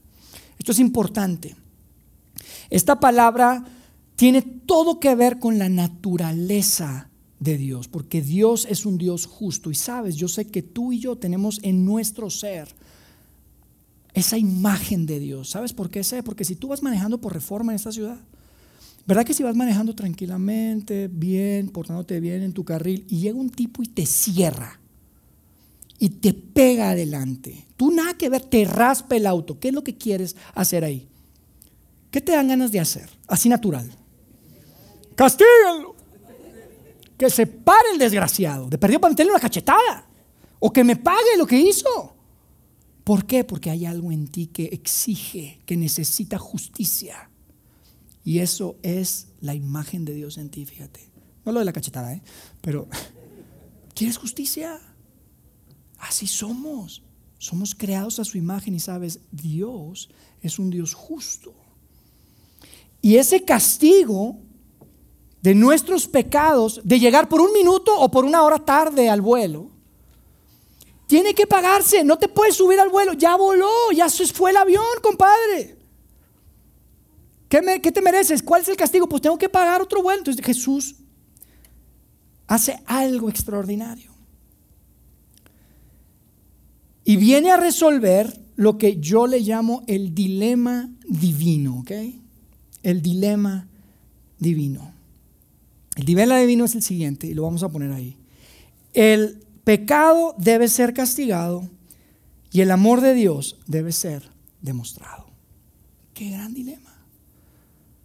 Esto 0.57 0.71
es 0.71 0.79
importante. 0.79 1.55
Esta 2.69 2.99
palabra 2.99 3.63
tiene 4.15 4.41
todo 4.41 4.99
que 4.99 5.13
ver 5.15 5.39
con 5.39 5.57
la 5.57 5.69
naturaleza 5.69 7.09
de 7.45 7.57
Dios, 7.57 7.87
porque 7.87 8.21
Dios 8.21 8.67
es 8.69 8.85
un 8.85 8.97
Dios 8.97 9.25
justo. 9.25 9.71
Y 9.71 9.75
sabes, 9.75 10.17
yo 10.17 10.27
sé 10.27 10.47
que 10.47 10.61
tú 10.61 10.91
y 10.91 10.99
yo 10.99 11.15
tenemos 11.15 11.59
en 11.63 11.85
nuestro 11.85 12.29
ser 12.29 12.67
esa 14.13 14.37
imagen 14.37 15.05
de 15.05 15.19
Dios. 15.19 15.51
¿Sabes 15.51 15.71
por 15.71 15.89
qué 15.89 16.03
sé? 16.03 16.23
Porque 16.23 16.43
si 16.43 16.57
tú 16.57 16.67
vas 16.67 16.83
manejando 16.83 17.21
por 17.21 17.33
reforma 17.33 17.71
en 17.71 17.77
esta 17.77 17.93
ciudad, 17.93 18.19
¿verdad 19.07 19.25
que 19.25 19.33
si 19.33 19.43
vas 19.43 19.55
manejando 19.55 19.95
tranquilamente, 19.95 21.07
bien, 21.07 21.69
portándote 21.69 22.19
bien 22.19 22.41
en 22.41 22.51
tu 22.51 22.65
carril, 22.65 23.05
y 23.07 23.19
llega 23.19 23.39
un 23.39 23.49
tipo 23.49 23.81
y 23.81 23.87
te 23.87 24.05
cierra? 24.05 24.81
y 25.97 26.09
te 26.09 26.33
pega 26.33 26.89
adelante. 26.89 27.65
Tú 27.77 27.89
nada 27.89 28.15
que 28.15 28.27
ver, 28.27 28.41
te 28.41 28.65
raspa 28.65 29.15
el 29.15 29.25
auto. 29.25 29.59
¿Qué 29.59 29.69
es 29.69 29.73
lo 29.73 29.81
que 29.81 29.95
quieres 29.95 30.35
hacer 30.53 30.83
ahí? 30.83 31.07
¿Qué 32.11 32.19
te 32.19 32.33
dan 32.33 32.49
ganas 32.49 32.73
de 32.73 32.81
hacer? 32.81 33.09
Así 33.27 33.47
natural. 33.47 33.89
Castíguenlo 35.15 35.94
que 37.17 37.29
se 37.29 37.47
pare 37.47 37.91
el 37.93 37.99
desgraciado, 37.99 38.69
de 38.69 38.77
perdió 38.77 38.99
para 38.99 39.11
meterle 39.11 39.31
una 39.31 39.39
cachetada, 39.39 40.07
o 40.59 40.71
que 40.71 40.83
me 40.83 40.95
pague 40.95 41.37
lo 41.37 41.45
que 41.45 41.59
hizo. 41.59 42.15
¿Por 43.03 43.25
qué? 43.25 43.43
Porque 43.43 43.69
hay 43.69 43.85
algo 43.85 44.11
en 44.11 44.27
ti 44.27 44.47
que 44.47 44.65
exige, 44.65 45.61
que 45.65 45.77
necesita 45.77 46.37
justicia. 46.39 47.29
Y 48.23 48.39
eso 48.39 48.77
es 48.81 49.27
la 49.41 49.53
imagen 49.53 50.03
de 50.05 50.15
Dios 50.15 50.37
en 50.39 50.49
ti, 50.49 50.65
fíjate. 50.65 51.11
No 51.45 51.51
lo 51.51 51.59
de 51.59 51.65
la 51.65 51.73
cachetada, 51.73 52.13
¿eh? 52.13 52.23
Pero, 52.61 52.87
¿quieres 53.93 54.17
justicia? 54.17 54.79
Así 55.99 56.25
somos. 56.25 57.03
Somos 57.37 57.75
creados 57.75 58.19
a 58.19 58.25
su 58.25 58.39
imagen 58.39 58.73
y 58.73 58.79
sabes, 58.79 59.19
Dios 59.31 60.09
es 60.41 60.57
un 60.57 60.71
Dios 60.71 60.95
justo. 60.95 61.53
Y 63.01 63.17
ese 63.17 63.43
castigo 63.43 64.39
de 65.45 65.53
nuestros 65.53 66.07
pecados, 66.07 66.81
de 66.83 66.99
llegar 66.99 67.29
por 67.29 67.39
un 67.39 67.53
minuto 67.53 67.95
o 67.95 68.09
por 68.09 68.25
una 68.25 68.41
hora 68.41 68.57
tarde 68.57 69.09
al 69.09 69.21
vuelo, 69.21 69.69
tiene 71.05 71.35
que 71.35 71.45
pagarse. 71.45 72.03
No 72.03 72.17
te 72.17 72.27
puedes 72.27 72.55
subir 72.55 72.79
al 72.79 72.89
vuelo. 72.89 73.13
Ya 73.13 73.35
voló, 73.35 73.69
ya 73.95 74.09
se 74.09 74.25
fue 74.25 74.49
el 74.49 74.57
avión, 74.57 74.83
compadre. 75.03 75.77
¿Qué, 77.47 77.79
¿Qué, 77.79 77.91
te 77.91 78.01
mereces? 78.01 78.41
¿Cuál 78.41 78.63
es 78.63 78.69
el 78.69 78.75
castigo? 78.75 79.07
Pues 79.07 79.21
tengo 79.21 79.37
que 79.37 79.47
pagar 79.47 79.83
otro 79.83 80.01
vuelo. 80.01 80.17
Entonces 80.21 80.43
Jesús 80.43 80.95
hace 82.47 82.81
algo 82.87 83.29
extraordinario. 83.29 84.13
Y 87.03 87.17
viene 87.17 87.51
a 87.51 87.57
resolver 87.57 88.35
lo 88.55 88.79
que 88.79 88.97
yo 88.99 89.27
le 89.27 89.41
llamo 89.41 89.83
el 89.85 90.15
dilema 90.15 90.89
divino, 91.07 91.81
¿ok? 91.81 91.91
El 92.81 93.03
dilema 93.03 93.67
divino. 94.39 94.94
El 95.95 96.05
dilema 96.05 96.37
divino 96.37 96.65
es 96.65 96.75
el 96.75 96.81
siguiente, 96.81 97.27
y 97.27 97.33
lo 97.33 97.43
vamos 97.43 97.63
a 97.63 97.69
poner 97.69 97.91
ahí. 97.91 98.17
El 98.93 99.45
pecado 99.63 100.35
debe 100.37 100.67
ser 100.67 100.93
castigado 100.93 101.67
y 102.51 102.61
el 102.61 102.71
amor 102.71 103.01
de 103.01 103.13
Dios 103.13 103.57
debe 103.67 103.91
ser 103.91 104.29
demostrado. 104.61 105.25
Qué 106.13 106.29
gran 106.29 106.53
dilema. 106.53 106.95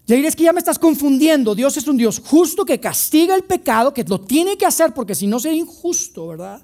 Ya 0.06 0.16
es 0.16 0.34
que 0.34 0.42
ya 0.42 0.52
me 0.52 0.58
estás 0.58 0.78
confundiendo. 0.78 1.54
Dios 1.54 1.76
es 1.76 1.86
un 1.86 1.96
Dios 1.96 2.20
justo 2.24 2.64
que 2.64 2.80
castiga 2.80 3.36
el 3.36 3.44
pecado, 3.44 3.94
que 3.94 4.02
lo 4.02 4.20
tiene 4.20 4.58
que 4.58 4.66
hacer 4.66 4.92
porque 4.92 5.14
si 5.14 5.28
no 5.28 5.38
sería 5.38 5.60
injusto, 5.60 6.26
¿verdad? 6.26 6.60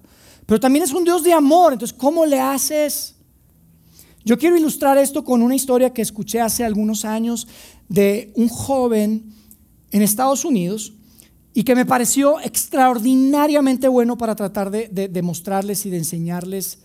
Pero 0.46 0.58
también 0.58 0.84
es 0.84 0.92
un 0.92 1.04
Dios 1.04 1.22
de 1.22 1.32
amor. 1.32 1.72
Entonces, 1.72 1.96
¿cómo 1.96 2.26
le 2.26 2.40
haces? 2.40 3.14
Yo 4.24 4.36
quiero 4.36 4.56
ilustrar 4.56 4.98
esto 4.98 5.22
con 5.24 5.42
una 5.42 5.54
historia 5.54 5.92
que 5.92 6.02
escuché 6.02 6.40
hace 6.40 6.64
algunos 6.64 7.04
años 7.04 7.46
de 7.88 8.32
un 8.34 8.48
joven 8.48 9.32
en 9.92 10.02
Estados 10.02 10.44
Unidos 10.44 10.94
y 11.56 11.64
que 11.64 11.74
me 11.74 11.86
pareció 11.86 12.38
extraordinariamente 12.40 13.88
bueno 13.88 14.18
para 14.18 14.36
tratar 14.36 14.70
de, 14.70 15.22
mostrarles 15.22 15.86
y 15.86 15.90
de 15.90 15.96
enseñarles 15.96 16.80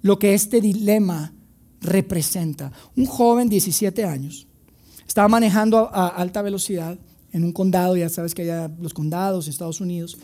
lo 0.00 0.20
que 0.20 0.32
este 0.32 0.60
dilema 0.60 1.32
representa. 1.80 2.70
Un 2.94 3.06
joven, 3.06 3.48
17 3.48 4.04
años, 4.04 4.46
estaba 5.08 5.26
manejando 5.26 5.90
a, 5.92 6.06
alta 6.06 6.40
velocidad 6.40 6.96
en 7.32 7.42
un 7.42 7.50
condado, 7.50 7.96
ya 7.96 8.08
sabes 8.08 8.32
que 8.32 8.48
hay 8.48 8.70
los 8.80 8.94
condados 8.94 9.46
en 9.46 9.50
Estados 9.50 9.80
Unidos, 9.80 10.16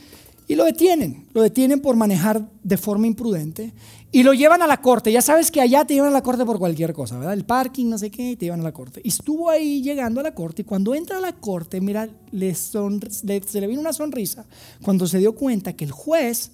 y 0.46 0.54
lo 0.54 0.64
detienen, 0.64 1.26
lo 1.34 1.42
detienen 1.42 1.80
por 1.80 1.96
manejar 1.96 2.48
de 2.62 2.76
forma 2.76 3.08
imprudente 3.08 3.72
y 4.10 4.22
lo 4.22 4.32
llevan 4.32 4.62
a 4.62 4.66
la 4.66 4.80
corte. 4.80 5.12
Ya 5.12 5.20
sabes 5.20 5.50
que 5.50 5.60
allá 5.60 5.84
te 5.84 5.94
llevan 5.94 6.10
a 6.10 6.12
la 6.12 6.22
corte 6.22 6.44
por 6.44 6.58
cualquier 6.58 6.92
cosa, 6.92 7.18
¿verdad? 7.18 7.34
El 7.34 7.44
parking, 7.44 7.86
no 7.88 7.98
sé 7.98 8.10
qué, 8.10 8.32
y 8.32 8.36
te 8.36 8.46
llevan 8.46 8.60
a 8.60 8.64
la 8.64 8.72
corte. 8.72 9.00
Y 9.04 9.08
estuvo 9.08 9.50
ahí 9.50 9.82
llegando 9.82 10.20
a 10.20 10.22
la 10.22 10.34
corte 10.34 10.62
y 10.62 10.64
cuando 10.64 10.94
entra 10.94 11.18
a 11.18 11.20
la 11.20 11.32
corte, 11.32 11.80
mira, 11.80 12.08
le 12.30 12.54
se 12.54 13.60
le 13.60 13.66
vino 13.66 13.80
una 13.80 13.92
sonrisa 13.92 14.46
cuando 14.82 15.06
se 15.06 15.18
dio 15.18 15.34
cuenta 15.34 15.74
que 15.74 15.84
el 15.84 15.92
juez 15.92 16.52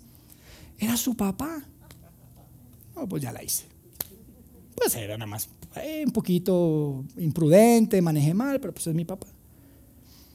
era 0.78 0.96
su 0.96 1.16
papá. 1.16 1.64
No, 2.96 3.08
pues 3.08 3.22
ya 3.22 3.32
la 3.32 3.42
hice. 3.42 3.66
Pues 4.74 4.94
era 4.96 5.16
nada 5.16 5.30
más 5.30 5.48
eh, 5.76 6.02
un 6.04 6.12
poquito 6.12 7.04
imprudente, 7.18 8.02
manejé 8.02 8.34
mal, 8.34 8.60
pero 8.60 8.72
pues 8.72 8.88
es 8.88 8.94
mi 8.94 9.04
papá. 9.04 9.28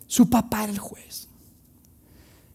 Su 0.08 0.30
papá 0.30 0.64
era 0.64 0.72
el 0.72 0.80
juez. 0.80 1.28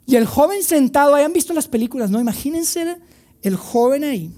Y 0.07 0.17
el 0.17 0.27
joven 0.27 0.63
sentado, 0.63 1.15
hayan 1.15 1.33
visto 1.33 1.53
las 1.53 1.69
películas, 1.69 2.11
¿no? 2.11 2.19
Imagínense 2.19 2.97
el 3.43 3.57
joven 3.57 4.05
ahí 4.05 4.33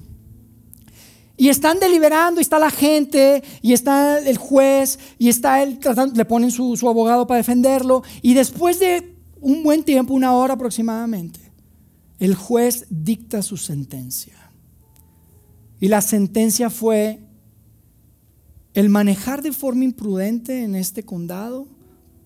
y 1.37 1.49
están 1.49 1.79
deliberando, 1.79 2.41
y 2.41 2.43
está 2.43 2.59
la 2.59 2.71
gente, 2.71 3.43
y 3.63 3.73
está 3.73 4.19
el 4.19 4.39
juez, 4.39 4.99
y 5.19 5.29
está 5.29 5.63
él 5.63 5.79
tratando, 5.79 6.15
le 6.15 6.25
ponen 6.25 6.51
su, 6.51 6.77
su 6.77 6.89
abogado 6.89 7.27
para 7.27 7.39
defenderlo. 7.39 8.03
Y 8.23 8.35
después 8.35 8.81
de 8.81 9.15
un 9.41 9.63
buen 9.63 9.85
tiempo, 9.85 10.15
una 10.15 10.33
hora 10.33 10.55
aproximadamente, 10.55 11.41
el 12.19 12.35
juez 12.35 12.87
dicta 12.89 13.43
su 13.43 13.57
sentencia. 13.57 14.51
Y 15.79 15.89
la 15.89 16.01
sentencia 16.01 16.71
fue 16.71 17.21
el 18.73 18.89
manejar 18.89 19.43
de 19.43 19.53
forma 19.53 19.85
imprudente 19.85 20.63
en 20.63 20.75
este 20.75 21.03
condado 21.03 21.69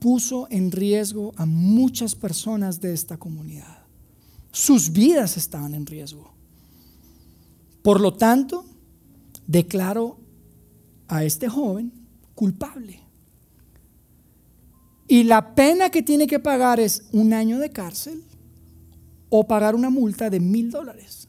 puso 0.00 0.48
en 0.50 0.72
riesgo 0.72 1.32
a 1.36 1.46
muchas 1.46 2.14
personas 2.14 2.80
de 2.80 2.92
esta 2.92 3.18
comunidad. 3.18 3.84
Sus 4.50 4.90
vidas 4.90 5.36
estaban 5.36 5.74
en 5.74 5.86
riesgo. 5.86 6.32
Por 7.82 8.00
lo 8.00 8.14
tanto, 8.14 8.64
declaro 9.50 10.16
a 11.08 11.24
este 11.24 11.48
joven 11.48 11.92
culpable. 12.36 13.00
Y 15.08 15.24
la 15.24 15.56
pena 15.56 15.90
que 15.90 16.04
tiene 16.04 16.28
que 16.28 16.38
pagar 16.38 16.78
es 16.78 17.08
un 17.10 17.32
año 17.32 17.58
de 17.58 17.70
cárcel 17.70 18.22
o 19.28 19.48
pagar 19.48 19.74
una 19.74 19.90
multa 19.90 20.30
de 20.30 20.38
mil 20.38 20.70
dólares. 20.70 21.28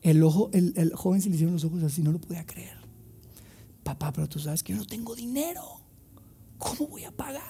El, 0.00 0.22
ojo, 0.22 0.48
el, 0.52 0.92
joven 0.94 1.20
se 1.20 1.28
le 1.28 1.34
hicieron 1.34 1.54
los 1.54 1.64
ojos 1.64 1.82
así, 1.82 2.02
no 2.02 2.12
lo 2.12 2.20
podía 2.20 2.46
creer. 2.46 2.76
papá, 3.82 4.12
pero 4.12 4.28
tú 4.28 4.38
sabes 4.38 4.62
que 4.62 4.74
yo 4.74 4.78
no 4.78 4.86
tengo 4.86 5.16
dinero. 5.16 5.80
¿Cómo 6.58 6.86
voy 6.88 7.02
a 7.02 7.10
pagar? 7.10 7.42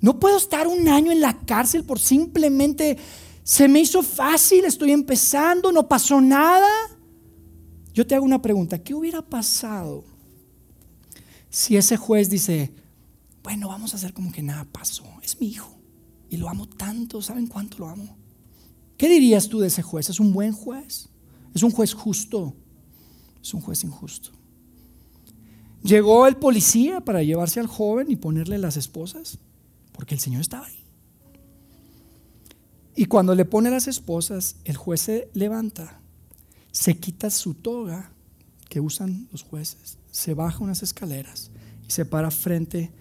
No 0.00 0.18
puedo 0.18 0.38
estar 0.38 0.66
un 0.66 0.88
año 0.88 1.12
en 1.12 1.20
la 1.20 1.38
cárcel 1.40 1.84
por 1.84 1.98
simplemente 1.98 2.96
se 3.42 3.68
me 3.68 3.80
hizo 3.80 4.02
fácil, 4.02 4.64
estoy 4.64 4.92
empezando, 4.92 5.70
no 5.70 5.86
pasó 5.86 6.18
nada. 6.20 6.97
Yo 7.98 8.06
te 8.06 8.14
hago 8.14 8.24
una 8.24 8.40
pregunta, 8.40 8.80
¿qué 8.80 8.94
hubiera 8.94 9.22
pasado 9.22 10.04
si 11.50 11.76
ese 11.76 11.96
juez 11.96 12.30
dice, 12.30 12.72
bueno, 13.42 13.66
vamos 13.66 13.92
a 13.92 13.96
hacer 13.96 14.12
como 14.12 14.30
que 14.30 14.40
nada 14.40 14.64
pasó, 14.70 15.02
es 15.20 15.40
mi 15.40 15.48
hijo 15.48 15.80
y 16.30 16.36
lo 16.36 16.48
amo 16.48 16.68
tanto, 16.68 17.20
¿saben 17.22 17.48
cuánto 17.48 17.78
lo 17.78 17.88
amo? 17.88 18.16
¿Qué 18.96 19.08
dirías 19.08 19.48
tú 19.48 19.58
de 19.58 19.66
ese 19.66 19.82
juez? 19.82 20.10
¿Es 20.10 20.20
un 20.20 20.32
buen 20.32 20.52
juez? 20.52 21.08
¿Es 21.52 21.64
un 21.64 21.72
juez 21.72 21.92
justo? 21.92 22.54
Es 23.42 23.52
un 23.52 23.62
juez 23.62 23.82
injusto. 23.82 24.30
Llegó 25.82 26.28
el 26.28 26.36
policía 26.36 27.00
para 27.00 27.24
llevarse 27.24 27.58
al 27.58 27.66
joven 27.66 28.12
y 28.12 28.14
ponerle 28.14 28.58
las 28.58 28.76
esposas, 28.76 29.40
porque 29.90 30.14
el 30.14 30.20
Señor 30.20 30.42
estaba 30.42 30.66
ahí. 30.66 30.84
Y 32.94 33.06
cuando 33.06 33.34
le 33.34 33.44
pone 33.44 33.72
las 33.72 33.88
esposas, 33.88 34.54
el 34.62 34.76
juez 34.76 35.00
se 35.00 35.30
levanta, 35.34 36.00
se 36.72 36.96
quita 36.96 37.30
su 37.30 37.54
toga 37.54 38.12
que 38.68 38.80
usan 38.80 39.28
los 39.32 39.42
jueces, 39.42 39.98
se 40.10 40.34
baja 40.34 40.62
unas 40.62 40.82
escaleras 40.82 41.50
y 41.86 41.90
se 41.90 42.04
para 42.04 42.30
frente 42.30 42.92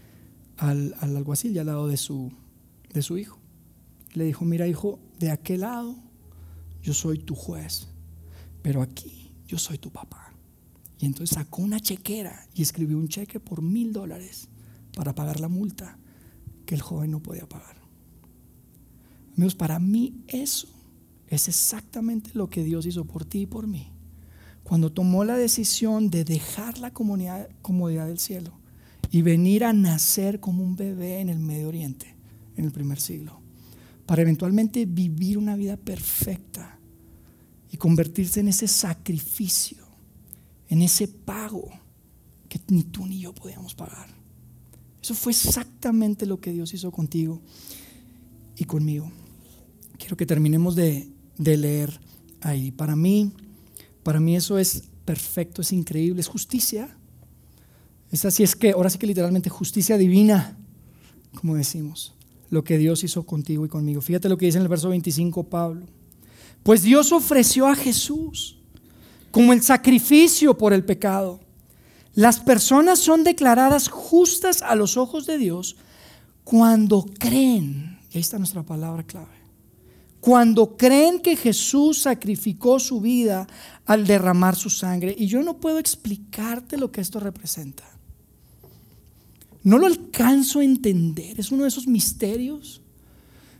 al, 0.57 0.95
alguacil 1.01 1.55
y 1.55 1.59
al 1.59 1.67
lado 1.67 1.87
de 1.87 1.97
su, 1.97 2.31
de 2.93 3.01
su 3.01 3.17
hijo. 3.17 3.37
Le 4.13 4.23
dijo, 4.23 4.45
mira 4.45 4.67
hijo, 4.67 4.99
de 5.19 5.31
aquel 5.31 5.61
lado 5.61 5.95
yo 6.81 6.93
soy 6.93 7.19
tu 7.19 7.35
juez, 7.35 7.87
pero 8.61 8.81
aquí 8.81 9.33
yo 9.47 9.57
soy 9.57 9.77
tu 9.77 9.91
papá. 9.91 10.33
Y 10.99 11.05
entonces 11.05 11.35
sacó 11.35 11.61
una 11.61 11.79
chequera 11.79 12.47
y 12.55 12.61
escribió 12.61 12.97
un 12.97 13.07
cheque 13.07 13.39
por 13.39 13.61
mil 13.61 13.93
dólares 13.93 14.47
para 14.95 15.13
pagar 15.13 15.39
la 15.39 15.47
multa 15.47 15.99
que 16.65 16.75
el 16.75 16.81
joven 16.81 17.11
no 17.11 17.21
podía 17.21 17.47
pagar. 17.47 17.77
Amigos, 19.35 19.53
para 19.53 19.77
mí 19.77 20.23
eso 20.27 20.67
es 21.27 21.47
exactamente 21.47 22.31
lo 22.33 22.49
que 22.49 22.63
Dios 22.63 22.85
hizo 22.85 23.05
por 23.05 23.25
ti 23.25 23.41
y 23.41 23.45
por 23.45 23.67
mí. 23.67 23.91
Cuando 24.63 24.91
tomó 24.91 25.23
la 25.23 25.37
decisión 25.37 26.09
de 26.09 26.23
dejar 26.23 26.77
la 26.79 26.91
comodidad 26.91 28.07
del 28.07 28.19
cielo 28.19 28.53
y 29.11 29.21
venir 29.21 29.63
a 29.63 29.73
nacer 29.73 30.39
como 30.39 30.63
un 30.63 30.75
bebé 30.75 31.19
en 31.19 31.29
el 31.29 31.39
Medio 31.39 31.69
Oriente, 31.69 32.15
en 32.55 32.65
el 32.65 32.71
primer 32.71 32.99
siglo, 32.99 33.41
para 34.05 34.21
eventualmente 34.21 34.85
vivir 34.85 35.37
una 35.37 35.55
vida 35.55 35.77
perfecta 35.77 36.79
y 37.71 37.77
convertirse 37.77 38.39
en 38.39 38.47
ese 38.47 38.67
sacrificio, 38.67 39.85
en 40.69 40.81
ese 40.81 41.07
pago 41.07 41.69
que 42.49 42.59
ni 42.67 42.83
tú 42.83 43.05
ni 43.05 43.19
yo 43.19 43.33
podíamos 43.33 43.75
pagar. 43.75 44.07
Eso 45.01 45.13
fue 45.13 45.31
exactamente 45.31 46.25
lo 46.25 46.39
que 46.39 46.51
Dios 46.51 46.73
hizo 46.73 46.91
contigo 46.91 47.41
y 48.57 48.65
conmigo. 48.65 49.11
Quiero 49.97 50.17
que 50.17 50.25
terminemos 50.25 50.75
de, 50.75 51.09
leer 51.37 51.99
ahí. 52.41 52.71
Para 52.71 52.95
mí, 52.95 53.31
para 54.03 54.19
mí 54.19 54.35
eso 54.35 54.57
es 54.57 54.83
perfecto, 55.05 55.61
es 55.61 55.71
increíble, 55.71 56.21
es 56.21 56.27
justicia. 56.27 56.89
Es 58.11 58.25
así, 58.25 58.43
es 58.43 58.55
que 58.55 58.71
ahora 58.71 58.89
sí 58.89 58.97
que 58.97 59.07
literalmente 59.07 59.49
justicia 59.49 59.97
divina, 59.97 60.57
como 61.35 61.55
decimos, 61.55 62.13
lo 62.49 62.63
que 62.63 62.77
Dios 62.77 63.03
hizo 63.03 63.23
contigo 63.23 63.65
y 63.65 63.69
conmigo. 63.69 64.01
Fíjate 64.01 64.29
lo 64.29 64.37
que 64.37 64.45
dice 64.45 64.57
en 64.57 64.63
el 64.63 64.69
verso 64.69 64.89
25 64.89 65.43
Pablo. 65.43 65.85
Pues 66.63 66.83
Dios 66.83 67.11
ofreció 67.11 67.67
a 67.67 67.75
Jesús 67.75 68.57
como 69.31 69.53
el 69.53 69.61
sacrificio 69.61 70.57
por 70.57 70.73
el 70.73 70.83
pecado. 70.83 71.39
Las 72.13 72.39
personas 72.39 72.99
son 72.99 73.23
declaradas 73.23 73.89
justas 73.89 74.61
a 74.61 74.75
los 74.75 74.97
ojos 74.97 75.25
de 75.25 75.37
Dios 75.37 75.75
cuando 76.43 77.05
creen. 77.19 77.99
Y 78.11 78.17
ahí 78.17 78.21
está 78.21 78.37
nuestra 78.37 78.63
palabra 78.63 79.03
clave 79.03 79.36
cuando 80.19 80.75
creen 80.75 81.19
que 81.19 81.35
Jesús 81.35 81.99
sacrificó 81.99 82.79
su 82.79 83.01
vida 83.01 83.47
al 83.85 84.05
derramar 84.05 84.55
su 84.55 84.69
sangre. 84.69 85.15
Y 85.17 85.27
yo 85.27 85.41
no 85.41 85.57
puedo 85.57 85.79
explicarte 85.79 86.77
lo 86.77 86.91
que 86.91 87.01
esto 87.01 87.19
representa. 87.19 87.83
No 89.63 89.77
lo 89.77 89.85
alcanzo 89.85 90.59
a 90.59 90.63
entender, 90.63 91.39
es 91.39 91.51
uno 91.51 91.63
de 91.63 91.69
esos 91.69 91.87
misterios. 91.87 92.81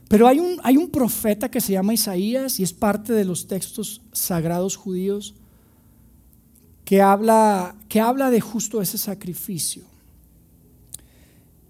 Pero 0.08 0.26
hay 0.26 0.38
un, 0.38 0.58
hay 0.62 0.76
un 0.76 0.88
profeta 0.88 1.50
que 1.50 1.60
se 1.60 1.72
llama 1.72 1.92
Isaías 1.92 2.58
y 2.58 2.62
es 2.62 2.72
parte 2.72 3.12
de 3.12 3.26
los 3.26 3.46
textos 3.46 4.00
sagrados 4.12 4.76
judíos 4.76 5.34
que 6.86 7.02
habla, 7.02 7.76
que 7.90 8.00
habla 8.00 8.30
de 8.30 8.40
justo 8.40 8.80
ese 8.80 8.96
sacrificio. 8.96 9.82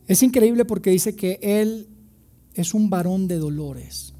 Es 0.07 0.23
increíble 0.23 0.65
porque 0.65 0.91
dice 0.91 1.17
que 1.17 1.41
él 1.43 1.89
es 2.55 2.75
un 2.75 2.89
varón 2.89 3.27
de 3.27 3.39
dolores. 3.39 4.15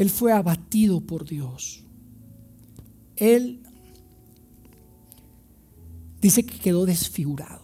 Él 0.00 0.08
fue 0.08 0.32
abatido 0.32 1.02
por 1.02 1.26
Dios. 1.26 1.84
Él 3.16 3.60
dice 6.22 6.42
que 6.46 6.58
quedó 6.58 6.86
desfigurado. 6.86 7.60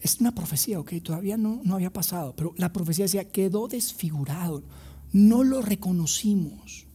Es 0.00 0.20
una 0.20 0.34
profecía, 0.34 0.80
ok, 0.80 0.94
todavía 1.04 1.36
no, 1.36 1.60
no 1.62 1.76
había 1.76 1.92
pasado, 1.92 2.34
pero 2.34 2.52
la 2.56 2.72
profecía 2.72 3.04
decía, 3.04 3.30
quedó 3.30 3.68
desfigurado, 3.68 4.64
no 5.12 5.44
lo 5.44 5.62
reconocimos. 5.62 6.88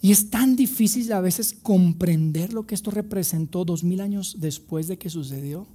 Y 0.00 0.10
es 0.10 0.28
tan 0.28 0.56
difícil 0.56 1.12
a 1.12 1.20
veces 1.20 1.54
comprender 1.54 2.52
lo 2.52 2.66
que 2.66 2.74
esto 2.74 2.90
representó 2.90 3.64
dos 3.64 3.84
mil 3.84 4.00
años 4.00 4.38
después 4.40 4.88
de 4.88 4.98
que 4.98 5.08
sucedió. 5.08 5.68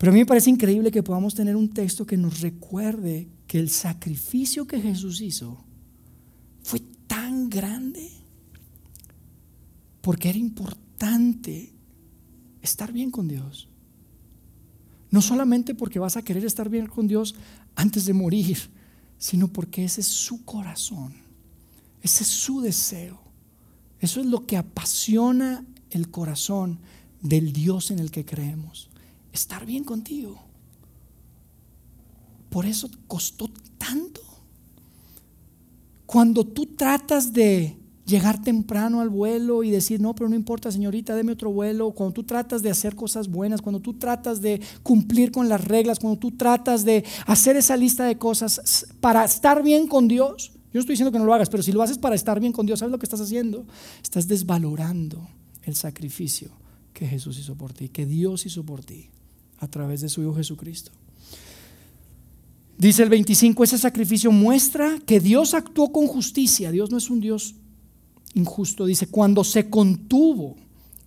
Pero 0.00 0.12
a 0.12 0.14
mí 0.14 0.20
me 0.20 0.26
parece 0.26 0.48
increíble 0.48 0.90
que 0.90 1.02
podamos 1.02 1.34
tener 1.34 1.54
un 1.56 1.68
texto 1.68 2.06
que 2.06 2.16
nos 2.16 2.40
recuerde 2.40 3.28
que 3.46 3.58
el 3.58 3.68
sacrificio 3.68 4.66
que 4.66 4.80
Jesús 4.80 5.20
hizo 5.20 5.62
fue 6.62 6.80
tan 7.06 7.50
grande 7.50 8.10
porque 10.00 10.30
era 10.30 10.38
importante 10.38 11.74
estar 12.62 12.94
bien 12.94 13.10
con 13.10 13.28
Dios. 13.28 13.68
No 15.10 15.20
solamente 15.20 15.74
porque 15.74 15.98
vas 15.98 16.16
a 16.16 16.22
querer 16.22 16.46
estar 16.46 16.70
bien 16.70 16.86
con 16.86 17.06
Dios 17.06 17.34
antes 17.74 18.06
de 18.06 18.14
morir, 18.14 18.56
sino 19.18 19.48
porque 19.48 19.84
ese 19.84 20.00
es 20.00 20.06
su 20.06 20.46
corazón, 20.46 21.12
ese 22.00 22.22
es 22.22 22.28
su 22.30 22.62
deseo. 22.62 23.20
Eso 23.98 24.20
es 24.20 24.26
lo 24.26 24.46
que 24.46 24.56
apasiona 24.56 25.62
el 25.90 26.10
corazón 26.10 26.78
del 27.20 27.52
Dios 27.52 27.90
en 27.90 27.98
el 27.98 28.10
que 28.10 28.24
creemos 28.24 28.89
estar 29.32 29.66
bien 29.66 29.84
contigo. 29.84 30.40
Por 32.50 32.66
eso 32.66 32.90
costó 33.06 33.48
tanto. 33.78 34.20
Cuando 36.06 36.44
tú 36.44 36.66
tratas 36.66 37.32
de 37.32 37.76
llegar 38.04 38.42
temprano 38.42 39.00
al 39.00 39.08
vuelo 39.08 39.62
y 39.62 39.70
decir, 39.70 40.00
no, 40.00 40.14
pero 40.16 40.28
no 40.28 40.34
importa, 40.34 40.72
señorita, 40.72 41.14
deme 41.14 41.32
otro 41.32 41.52
vuelo, 41.52 41.92
cuando 41.92 42.12
tú 42.12 42.24
tratas 42.24 42.60
de 42.60 42.70
hacer 42.70 42.96
cosas 42.96 43.28
buenas, 43.28 43.62
cuando 43.62 43.78
tú 43.78 43.94
tratas 43.94 44.40
de 44.40 44.60
cumplir 44.82 45.30
con 45.30 45.48
las 45.48 45.64
reglas, 45.64 46.00
cuando 46.00 46.18
tú 46.18 46.32
tratas 46.32 46.84
de 46.84 47.04
hacer 47.26 47.54
esa 47.56 47.76
lista 47.76 48.04
de 48.04 48.18
cosas 48.18 48.86
para 49.00 49.24
estar 49.24 49.62
bien 49.62 49.86
con 49.86 50.08
Dios, 50.08 50.50
yo 50.54 50.78
no 50.78 50.80
estoy 50.80 50.94
diciendo 50.94 51.12
que 51.12 51.20
no 51.20 51.24
lo 51.24 51.34
hagas, 51.34 51.48
pero 51.48 51.62
si 51.62 51.70
lo 51.70 51.82
haces 51.82 51.98
para 51.98 52.16
estar 52.16 52.40
bien 52.40 52.52
con 52.52 52.66
Dios, 52.66 52.80
¿sabes 52.80 52.90
lo 52.90 52.98
que 52.98 53.06
estás 53.06 53.20
haciendo? 53.20 53.64
Estás 54.02 54.26
desvalorando 54.26 55.28
el 55.62 55.76
sacrificio 55.76 56.50
que 56.92 57.06
Jesús 57.06 57.38
hizo 57.38 57.54
por 57.54 57.72
ti, 57.72 57.88
que 57.88 58.06
Dios 58.06 58.44
hizo 58.44 58.64
por 58.64 58.84
ti 58.84 59.10
a 59.60 59.68
través 59.68 60.00
de 60.00 60.08
su 60.08 60.22
Hijo 60.22 60.34
Jesucristo. 60.34 60.90
Dice 62.76 63.02
el 63.02 63.10
25, 63.10 63.62
ese 63.62 63.78
sacrificio 63.78 64.32
muestra 64.32 64.98
que 65.04 65.20
Dios 65.20 65.52
actuó 65.52 65.92
con 65.92 66.06
justicia. 66.06 66.70
Dios 66.70 66.90
no 66.90 66.96
es 66.96 67.10
un 67.10 67.20
Dios 67.20 67.54
injusto. 68.34 68.86
Dice, 68.86 69.06
cuando 69.06 69.44
se 69.44 69.68
contuvo 69.68 70.56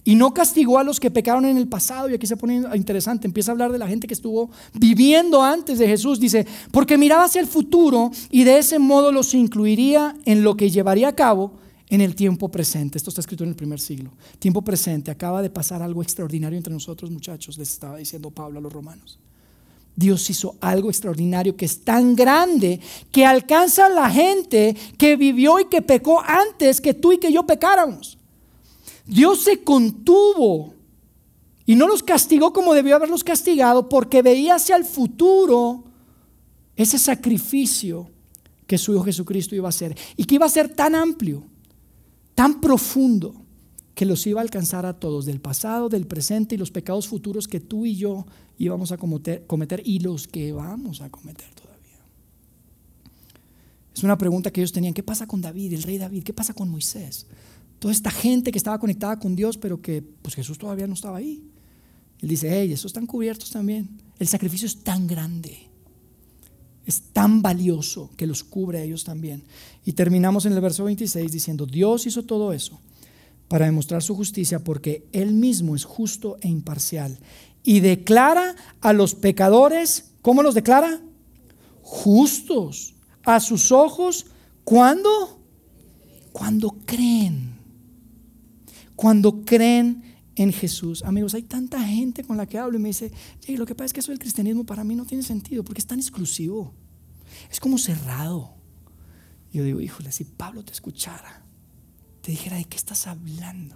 y 0.04 0.16
no 0.16 0.34
castigó 0.34 0.78
a 0.80 0.84
los 0.84 1.00
que 1.00 1.10
pecaron 1.10 1.46
en 1.46 1.58
el 1.58 1.68
pasado. 1.68 2.10
Y 2.10 2.14
aquí 2.14 2.28
se 2.28 2.38
pone 2.38 2.64
interesante, 2.76 3.26
empieza 3.26 3.52
a 3.52 3.54
hablar 3.54 3.72
de 3.72 3.80
la 3.80 3.88
gente 3.88 4.06
que 4.06 4.14
estuvo 4.14 4.52
viviendo 4.74 5.42
antes 5.42 5.80
de 5.80 5.88
Jesús. 5.88 6.20
Dice, 6.20 6.46
porque 6.72 6.98
miraba 6.98 7.26
hacia 7.26 7.42
el 7.42 7.48
futuro 7.48 8.12
y 8.30 8.44
de 8.44 8.60
ese 8.60 8.80
modo 8.80 9.12
los 9.12 9.34
incluiría 9.34 10.16
en 10.26 10.44
lo 10.44 10.56
que 10.56 10.70
llevaría 10.70 11.08
a 11.08 11.16
cabo 11.16 11.54
en 11.90 12.02
el 12.02 12.16
tiempo 12.16 12.50
presente. 12.50 12.98
Esto 12.98 13.10
está 13.10 13.22
escrito 13.22 13.44
en 13.44 13.52
el 13.52 13.56
primer 13.56 13.80
siglo. 13.80 14.12
Tiempo 14.40 14.62
presente. 14.62 15.12
Acaba 15.12 15.42
de 15.42 15.50
pasar 15.50 15.82
algo 15.82 16.02
extraordinario 16.02 16.58
entre 16.58 16.74
nosotros, 16.74 17.12
muchachos, 17.12 17.58
les 17.58 17.70
estaba 17.70 17.98
diciendo 17.98 18.32
Pablo 18.32 18.60
a 18.60 18.62
los 18.62 18.74
romanos. 18.74 19.20
Dios 19.96 20.28
hizo 20.30 20.56
algo 20.60 20.90
extraordinario 20.90 21.56
que 21.56 21.66
es 21.66 21.84
tan 21.84 22.16
grande 22.16 22.80
que 23.12 23.26
alcanza 23.26 23.86
a 23.86 23.90
la 23.90 24.10
gente 24.10 24.76
que 24.98 25.16
vivió 25.16 25.60
y 25.60 25.66
que 25.66 25.82
pecó 25.84 26.20
antes 26.22 26.82
que 26.82 26.96
tú 26.96 27.12
y 27.12 27.20
que 27.20 27.32
yo 27.32 27.46
pecáramos. 27.46 28.18
Dios 29.06 29.44
se 29.44 29.64
contuvo 29.64 30.74
y 31.66 31.76
no 31.76 31.88
los 31.88 32.02
castigó 32.02 32.54
como 32.54 32.74
debió 32.74 32.96
haberlos 32.96 33.24
castigado 33.24 33.88
porque 33.88 34.22
veía 34.22 34.56
hacia 34.56 34.76
el 34.76 34.86
futuro 34.86 35.84
ese 36.76 36.98
sacrificio 36.98 38.10
que 38.66 38.80
su 38.80 38.94
Hijo 38.94 39.04
Jesucristo 39.04 39.56
iba 39.56 39.68
a 39.68 39.70
hacer 39.70 39.96
y 40.18 40.24
que 40.24 40.36
iba 40.36 40.48
a 40.48 40.50
ser 40.50 40.70
tan 40.70 40.96
amplio 40.96 41.44
tan 42.36 42.62
profundo 42.62 43.44
que 43.96 44.06
los 44.06 44.26
iba 44.26 44.42
a 44.42 44.44
alcanzar 44.44 44.86
a 44.86 45.00
todos, 45.00 45.26
del 45.26 45.40
pasado, 45.40 45.90
del 45.90 46.08
presente 46.08 46.56
y 46.56 46.58
los 46.58 46.72
pecados 46.72 47.08
futuros 47.08 47.48
que 47.48 47.60
tú 47.60 47.86
y 47.86 47.96
yo 47.96 48.26
íbamos 48.58 48.92
a 48.92 48.98
cometer, 48.98 49.46
cometer 49.46 49.82
y 49.86 50.00
los 50.00 50.28
que 50.28 50.52
vamos 50.52 51.02
a 51.02 51.10
cometer 51.10 51.54
todavía. 51.54 52.00
Es 53.96 54.04
una 54.04 54.18
pregunta 54.18 54.52
que 54.52 54.62
ellos 54.62 54.72
tenían, 54.72 54.94
¿qué 54.94 55.04
pasa 55.04 55.28
con 55.28 55.42
David, 55.42 55.74
el 55.74 55.84
rey 55.84 55.98
David? 55.98 56.24
¿Qué 56.24 56.34
pasa 56.34 56.54
con 56.54 56.70
Moisés? 56.70 57.28
Toda 57.78 57.92
esta 57.92 58.10
gente 58.10 58.52
que 58.52 58.58
estaba 58.58 58.80
conectada 58.80 59.20
con 59.20 59.36
Dios, 59.36 59.58
pero 59.58 59.82
que 59.82 60.02
pues 60.02 60.34
Jesús 60.34 60.58
todavía 60.58 60.88
no 60.88 60.94
estaba 60.94 61.18
ahí. 61.18 61.44
Él 62.20 62.30
dice, 62.30 62.50
hey, 62.50 62.72
esos 62.72 62.86
están 62.86 63.06
cubiertos 63.06 63.52
también. 63.52 64.02
El 64.18 64.28
sacrificio 64.28 64.66
es 64.66 64.84
tan 64.84 65.06
grande, 65.06 65.70
es 66.86 67.02
tan 67.14 67.42
valioso 67.42 68.10
que 68.18 68.28
los 68.28 68.44
cubre 68.44 68.80
a 68.80 68.84
ellos 68.84 69.04
también. 69.04 69.44
Y 69.86 69.94
terminamos 69.94 70.46
en 70.46 70.54
el 70.54 70.62
verso 70.62 70.84
26 70.84 71.32
diciendo, 71.32 71.66
Dios 71.66 72.06
hizo 72.06 72.24
todo 72.24 72.54
eso 72.54 72.80
para 73.48 73.66
demostrar 73.66 74.04
su 74.04 74.16
justicia 74.16 74.60
porque 74.64 75.06
Él 75.12 75.34
mismo 75.34 75.76
es 75.76 75.86
justo 75.86 76.38
e 76.42 76.48
imparcial. 76.48 77.18
Y 77.64 77.80
declara 77.80 78.56
a 78.82 78.94
los 78.94 79.16
pecadores, 79.16 80.12
¿cómo 80.22 80.44
los 80.44 80.56
declara? 80.56 81.02
Justos 81.82 82.94
a 83.24 83.40
sus 83.40 83.72
ojos. 83.72 84.26
¿Cuándo? 84.64 85.40
Cuando 86.32 86.76
creen. 86.86 87.56
Cuando 88.96 89.44
creen 89.46 90.13
en 90.36 90.52
Jesús. 90.52 91.04
Amigos, 91.04 91.34
hay 91.34 91.44
tanta 91.44 91.82
gente 91.84 92.24
con 92.24 92.38
la 92.38 92.46
que 92.46 92.58
hablo 92.58 92.78
y 92.78 92.82
me 92.82 92.90
dice, 92.90 93.12
lo 93.48 93.66
que 93.66 93.76
pasa 93.76 93.88
es 93.88 93.94
que 93.94 94.00
eso 94.00 94.12
del 94.12 94.20
cristianismo 94.20 94.66
para 94.66 94.84
mí 94.84 94.96
no 94.96 95.06
tiene 95.06 95.24
sentido 95.24 95.64
porque 95.64 95.80
es 95.80 95.88
tan 95.88 96.00
exclusivo. 96.00 96.74
Es 97.52 97.60
como 97.60 97.78
cerrado. 97.78 98.56
yo 99.52 99.64
digo, 99.64 99.82
híjole, 99.82 100.12
si 100.12 100.24
Pablo 100.24 100.64
te 100.64 100.74
escuchara, 100.74 101.44
te 102.22 102.32
dijera, 102.32 102.58
¿de 102.58 102.66
qué 102.66 102.78
estás 102.78 103.08
hablando? 103.08 103.76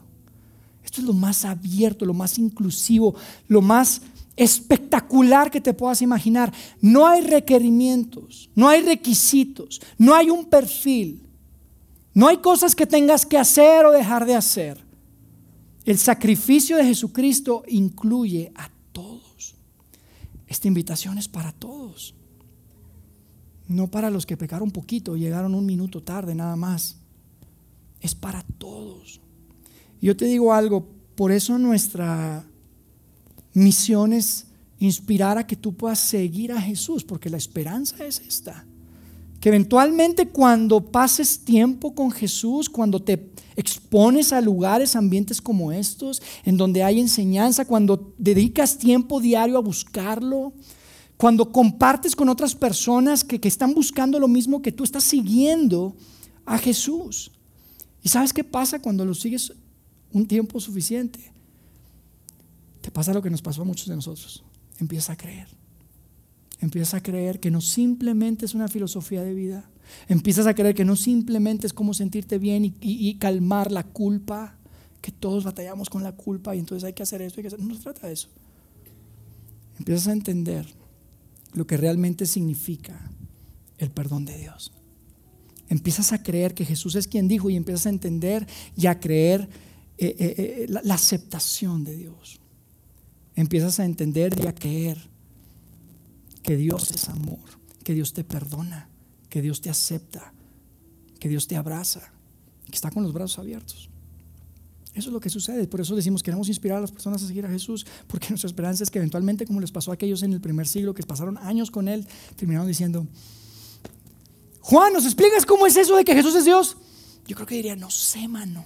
Esto 0.83 1.01
es 1.01 1.07
lo 1.07 1.13
más 1.13 1.43
abierto, 1.43 2.05
lo 2.05 2.13
más 2.13 2.39
inclusivo, 2.39 3.13
lo 3.47 3.61
más 3.61 4.01
espectacular 4.37 5.51
que 5.51 5.59
te 5.59 5.73
puedas 5.73 6.01
imaginar. 6.01 6.53
No 6.79 7.07
hay 7.07 7.21
requerimientos, 7.21 8.49
no 8.55 8.69
hay 8.69 8.81
requisitos, 8.83 9.81
no 9.97 10.15
hay 10.15 10.29
un 10.29 10.45
perfil, 10.45 11.27
no 12.13 12.27
hay 12.27 12.37
cosas 12.37 12.73
que 12.73 12.87
tengas 12.87 13.25
que 13.25 13.37
hacer 13.37 13.85
o 13.85 13.91
dejar 13.91 14.25
de 14.25 14.35
hacer. 14.35 14.86
El 15.87 15.97
sacrificio 15.97 16.75
de 16.75 16.83
Jesucristo 16.83 17.63
incluye 17.65 18.51
a 18.55 18.69
todos. 18.91 19.55
Esta 20.45 20.67
invitación 20.67 21.17
es 21.17 21.29
para 21.29 21.53
todos, 21.53 22.13
no 23.69 23.89
para 23.89 24.09
los 24.09 24.25
que 24.25 24.35
pecaron 24.35 24.69
poquito, 24.69 25.15
llegaron 25.15 25.55
un 25.55 25.65
minuto 25.65 26.03
tarde 26.03 26.35
nada 26.35 26.57
más. 26.57 26.97
Es 28.01 28.13
para 28.13 28.43
todos. 28.57 29.21
Yo 30.01 30.17
te 30.17 30.25
digo 30.25 30.53
algo, 30.53 30.85
por 31.15 31.31
eso 31.31 31.57
nuestra 31.57 32.45
misión 33.53 34.11
es 34.11 34.47
inspirar 34.79 35.37
a 35.37 35.47
que 35.47 35.55
tú 35.55 35.73
puedas 35.73 35.99
seguir 35.99 36.51
a 36.51 36.59
Jesús, 36.61 37.05
porque 37.05 37.29
la 37.29 37.37
esperanza 37.37 38.05
es 38.05 38.19
esta. 38.19 38.66
Que 39.39 39.49
eventualmente 39.49 40.29
cuando 40.29 40.91
pases 40.91 41.39
tiempo 41.39 41.93
con 41.93 42.11
Jesús, 42.11 42.69
cuando 42.69 43.01
te 43.01 43.31
expones 43.55 44.33
a 44.33 44.41
lugares, 44.41 44.95
ambientes 44.95 45.41
como 45.41 45.71
estos, 45.71 46.21
en 46.43 46.57
donde 46.57 46.83
hay 46.83 46.99
enseñanza, 46.99 47.65
cuando 47.65 48.13
dedicas 48.17 48.77
tiempo 48.77 49.19
diario 49.19 49.57
a 49.57 49.61
buscarlo, 49.61 50.53
cuando 51.17 51.51
compartes 51.51 52.15
con 52.15 52.29
otras 52.29 52.55
personas 52.55 53.23
que, 53.23 53.39
están 53.47 53.73
buscando 53.73 54.19
lo 54.19 54.27
mismo 54.27 54.61
que 54.61 54.71
tú, 54.71 54.83
estás 54.83 55.03
siguiendo 55.03 55.95
a 56.45 56.59
Jesús. 56.59 57.31
¿Y 58.03 58.09
sabes 58.09 58.31
qué 58.31 58.43
pasa 58.43 58.79
cuando 58.79 59.03
lo 59.03 59.15
sigues 59.15 59.51
un 60.13 60.27
tiempo 60.27 60.59
suficiente? 60.59 61.33
Te 62.81 62.91
pasa 62.91 63.13
lo 63.13 63.21
que 63.21 63.31
nos 63.31 63.41
pasó 63.41 63.63
a 63.63 63.65
muchos 63.65 63.87
de 63.87 63.95
nosotros. 63.95 64.43
Empieza 64.79 65.13
a 65.13 65.17
creer. 65.17 65.47
Empiezas 66.59 66.95
a 66.95 67.03
creer 67.03 67.39
que 67.39 67.51
no 67.51 67.61
simplemente 67.61 68.45
es 68.45 68.55
una 68.55 68.67
filosofía 68.67 69.23
de 69.23 69.33
vida. 69.33 69.69
Empiezas 70.07 70.47
a 70.47 70.55
creer 70.55 70.73
que 70.73 70.85
no 70.85 70.95
simplemente 70.95 71.67
es 71.67 71.73
como 71.73 71.93
sentirte 71.93 72.39
bien 72.39 72.75
y, 72.81 73.13
calmar 73.15 73.71
la 73.71 73.83
culpa, 73.83 74.57
que 75.01 75.11
todos 75.11 75.43
batallamos 75.43 75.89
con 75.89 76.03
la 76.03 76.13
culpa 76.13 76.55
y 76.55 76.59
entonces 76.59 76.83
hay 76.83 76.93
que 76.93 77.03
hacer 77.03 77.21
esto. 77.21 77.39
Hay 77.39 77.43
que 77.43 77.47
hacer. 77.47 77.59
No 77.59 77.75
se 77.75 77.81
trata 77.81 78.07
de 78.07 78.13
eso. 78.13 78.29
Empiezas 79.77 80.07
a 80.07 80.13
entender 80.13 80.65
lo 81.53 81.67
que 81.67 81.77
realmente 81.77 82.25
significa 82.25 83.11
el 83.77 83.91
perdón 83.91 84.25
de 84.25 84.37
Dios. 84.37 84.73
Empiezas 85.69 86.11
a 86.13 86.23
creer 86.23 86.55
que 86.55 86.65
Jesús 86.65 86.95
es 86.95 87.07
quien 87.07 87.27
dijo 87.27 87.49
y 87.49 87.55
empiezas 87.55 87.85
a 87.85 87.89
entender 87.89 88.47
y 88.75 88.87
a 88.87 88.99
creer 88.99 89.47
eh, 89.97 90.15
eh, 90.17 90.35
eh, 90.37 90.65
la 90.69 90.95
aceptación 90.95 91.83
de 91.83 91.95
Dios. 91.95 92.39
Empiezas 93.35 93.79
a 93.79 93.85
entender 93.85 94.35
y 94.43 94.47
a 94.47 94.55
creer 94.55 94.97
que 96.47 96.55
Dios 96.55 96.91
es 96.91 97.09
amor, 97.09 97.41
que 97.83 97.93
Dios 97.93 98.13
te 98.13 98.23
perdona, 98.23 98.87
que 99.29 99.41
Dios 99.41 99.59
te 99.59 99.69
acepta, 99.69 100.33
que 101.19 101.27
Dios 101.27 101.45
te 101.45 101.57
abraza, 101.57 102.13
que 102.67 102.71
está 102.75 102.89
con 102.89 103.03
los 103.03 103.11
brazos 103.11 103.39
abiertos. 103.39 103.89
Eso 104.93 105.09
es 105.09 105.13
lo 105.13 105.19
que 105.19 105.29
sucede. 105.29 105.67
Por 105.67 105.81
eso 105.81 105.93
decimos, 105.93 106.23
queremos 106.23 106.47
inspirar 106.47 106.77
a 106.77 106.81
las 106.81 106.93
personas 106.93 107.21
a 107.21 107.27
seguir 107.27 107.45
a 107.45 107.49
Jesús, 107.49 107.85
porque 108.07 108.29
nuestra 108.29 108.47
esperanza 108.47 108.85
es 108.85 108.89
que 108.89 108.97
eventualmente, 108.97 109.45
como 109.45 109.59
les 109.59 109.73
pasó 109.73 109.91
a 109.91 109.95
aquellos 109.95 110.23
en 110.23 110.31
el 110.31 110.39
primer 110.39 110.69
siglo 110.69 110.93
que 110.93 111.03
pasaron 111.03 111.37
años 111.37 111.69
con 111.69 111.89
Él, 111.89 112.07
terminaron 112.37 112.65
diciendo, 112.65 113.05
Juan, 114.61 114.93
¿nos 114.93 115.03
explicas 115.03 115.45
cómo 115.45 115.67
es 115.67 115.75
eso 115.75 115.97
de 115.97 116.05
que 116.05 116.13
Jesús 116.13 116.33
es 116.33 116.45
Dios? 116.45 116.77
Yo 117.27 117.35
creo 117.35 117.45
que 117.45 117.55
diría, 117.55 117.75
no 117.75 117.89
sé, 117.89 118.25
mano, 118.29 118.63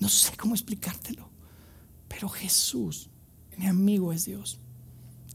no 0.00 0.10
sé 0.10 0.36
cómo 0.36 0.54
explicártelo, 0.54 1.30
pero 2.08 2.28
Jesús, 2.28 3.08
mi 3.56 3.66
amigo, 3.68 4.12
es 4.12 4.26
Dios. 4.26 4.60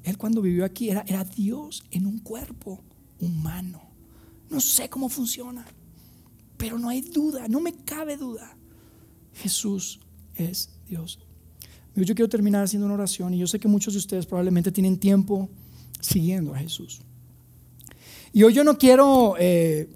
Él 0.06 0.18
cuando 0.18 0.42
vivió 0.42 0.64
aquí 0.64 0.90
era, 0.90 1.04
era 1.08 1.24
Dios 1.24 1.84
en 1.92 2.06
un 2.06 2.20
cuerpo 2.20 2.82
humano. 3.20 3.82
No 4.50 4.62
sé 4.62 4.88
cómo 4.88 5.10
funciona, 5.10 5.66
pero 6.58 6.78
no 6.78 6.90
hay 6.90 7.02
duda, 7.02 7.48
no 7.48 7.60
me 7.60 7.74
cabe 7.74 8.16
duda. 8.16 8.56
Jesús 9.34 10.00
es 10.36 10.70
Dios. 10.88 11.20
Yo 11.96 12.14
quiero 12.14 12.30
terminar 12.30 12.64
haciendo 12.64 12.86
una 12.86 12.96
oración 12.96 13.34
y 13.34 13.40
yo 13.40 13.48
sé 13.48 13.60
que 13.60 13.68
muchos 13.68 13.94
de 13.94 14.00
ustedes 14.00 14.26
probablemente 14.26 14.72
tienen 14.72 15.00
tiempo 15.00 15.50
siguiendo 16.02 16.54
a 16.54 16.60
Jesús. 16.60 17.02
Y 18.32 18.44
hoy 18.44 18.54
yo 18.54 18.64
no 18.64 18.78
quiero 18.78 19.36
eh, 19.40 19.90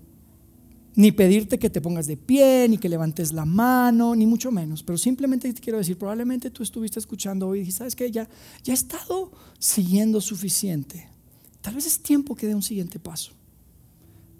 ni 0.95 1.11
pedirte 1.11 1.59
que 1.59 1.69
te 1.69 1.81
pongas 1.81 2.07
de 2.07 2.17
pie, 2.17 2.67
ni 2.69 2.77
que 2.77 2.89
levantes 2.89 3.33
la 3.33 3.45
mano, 3.45 4.15
ni 4.15 4.25
mucho 4.25 4.51
menos, 4.51 4.83
pero 4.83 4.97
simplemente 4.97 5.51
te 5.53 5.61
quiero 5.61 5.77
decir, 5.77 5.97
probablemente 5.97 6.49
tú 6.49 6.63
estuviste 6.63 6.99
escuchando 6.99 7.47
hoy 7.47 7.59
y 7.59 7.61
dijiste, 7.61 7.79
¿sabes 7.79 7.95
qué? 7.95 8.11
Ya, 8.11 8.27
ya 8.63 8.73
he 8.73 8.75
estado 8.75 9.31
siguiendo 9.57 10.19
suficiente. 10.21 11.07
Tal 11.61 11.75
vez 11.75 11.85
es 11.85 11.99
tiempo 11.99 12.35
que 12.35 12.47
dé 12.47 12.55
un 12.55 12.63
siguiente 12.63 12.99
paso. 12.99 13.31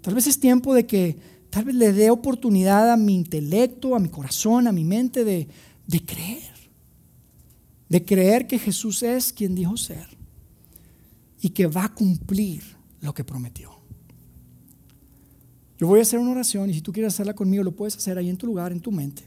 Tal 0.00 0.14
vez 0.14 0.26
es 0.26 0.40
tiempo 0.40 0.74
de 0.74 0.86
que 0.86 1.18
tal 1.50 1.64
vez 1.64 1.74
le 1.74 1.92
dé 1.92 2.10
oportunidad 2.10 2.90
a 2.90 2.96
mi 2.96 3.14
intelecto, 3.14 3.94
a 3.94 3.98
mi 3.98 4.08
corazón, 4.08 4.66
a 4.66 4.72
mi 4.72 4.84
mente 4.84 5.24
de, 5.24 5.48
de 5.86 6.04
creer. 6.04 6.54
De 7.88 8.04
creer 8.04 8.46
que 8.46 8.58
Jesús 8.58 9.02
es 9.02 9.32
quien 9.32 9.54
dijo 9.54 9.76
ser 9.76 10.06
y 11.40 11.50
que 11.50 11.66
va 11.66 11.84
a 11.84 11.94
cumplir 11.94 12.62
lo 13.00 13.14
que 13.14 13.24
prometió. 13.24 13.79
Yo 15.80 15.86
voy 15.86 16.00
a 16.00 16.02
hacer 16.02 16.18
una 16.18 16.32
oración 16.32 16.68
y 16.68 16.74
si 16.74 16.82
tú 16.82 16.92
quieres 16.92 17.14
hacerla 17.14 17.34
conmigo, 17.34 17.64
lo 17.64 17.72
puedes 17.72 17.96
hacer 17.96 18.18
ahí 18.18 18.28
en 18.28 18.36
tu 18.36 18.44
lugar, 18.44 18.70
en 18.70 18.80
tu 18.80 18.92
mente, 18.92 19.22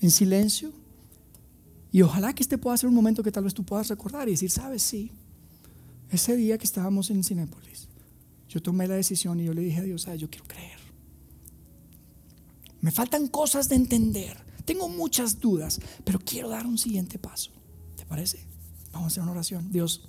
en 0.00 0.10
silencio. 0.10 0.72
Y 1.92 2.00
ojalá 2.00 2.34
que 2.34 2.42
este 2.42 2.56
pueda 2.56 2.74
ser 2.78 2.88
un 2.88 2.94
momento 2.94 3.22
que 3.22 3.30
tal 3.30 3.44
vez 3.44 3.52
tú 3.52 3.64
puedas 3.64 3.88
recordar 3.88 4.26
y 4.26 4.30
decir, 4.30 4.50
sabes, 4.50 4.82
sí, 4.82 5.12
ese 6.08 6.36
día 6.36 6.56
que 6.56 6.64
estábamos 6.64 7.10
en 7.10 7.22
Cinépolis, 7.22 7.88
yo 8.48 8.62
tomé 8.62 8.88
la 8.88 8.94
decisión 8.94 9.38
y 9.40 9.44
yo 9.44 9.52
le 9.52 9.60
dije 9.60 9.80
a 9.80 9.82
Dios, 9.82 10.06
yo 10.16 10.30
quiero 10.30 10.46
creer. 10.46 10.78
Me 12.80 12.90
faltan 12.90 13.28
cosas 13.28 13.68
de 13.68 13.76
entender, 13.76 14.38
tengo 14.64 14.88
muchas 14.88 15.38
dudas, 15.38 15.80
pero 16.02 16.18
quiero 16.18 16.48
dar 16.48 16.66
un 16.66 16.78
siguiente 16.78 17.18
paso. 17.18 17.50
¿Te 17.94 18.06
parece? 18.06 18.46
Vamos 18.90 19.04
a 19.04 19.08
hacer 19.08 19.22
una 19.22 19.32
oración. 19.32 19.70
Dios. 19.70 20.08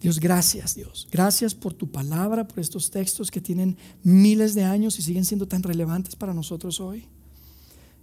Dios, 0.00 0.18
gracias 0.18 0.74
Dios. 0.74 1.06
Gracias 1.10 1.54
por 1.54 1.74
tu 1.74 1.90
palabra, 1.90 2.48
por 2.48 2.58
estos 2.58 2.90
textos 2.90 3.30
que 3.30 3.40
tienen 3.40 3.76
miles 4.02 4.54
de 4.54 4.64
años 4.64 4.98
y 4.98 5.02
siguen 5.02 5.24
siendo 5.24 5.46
tan 5.46 5.62
relevantes 5.62 6.16
para 6.16 6.32
nosotros 6.32 6.80
hoy. 6.80 7.04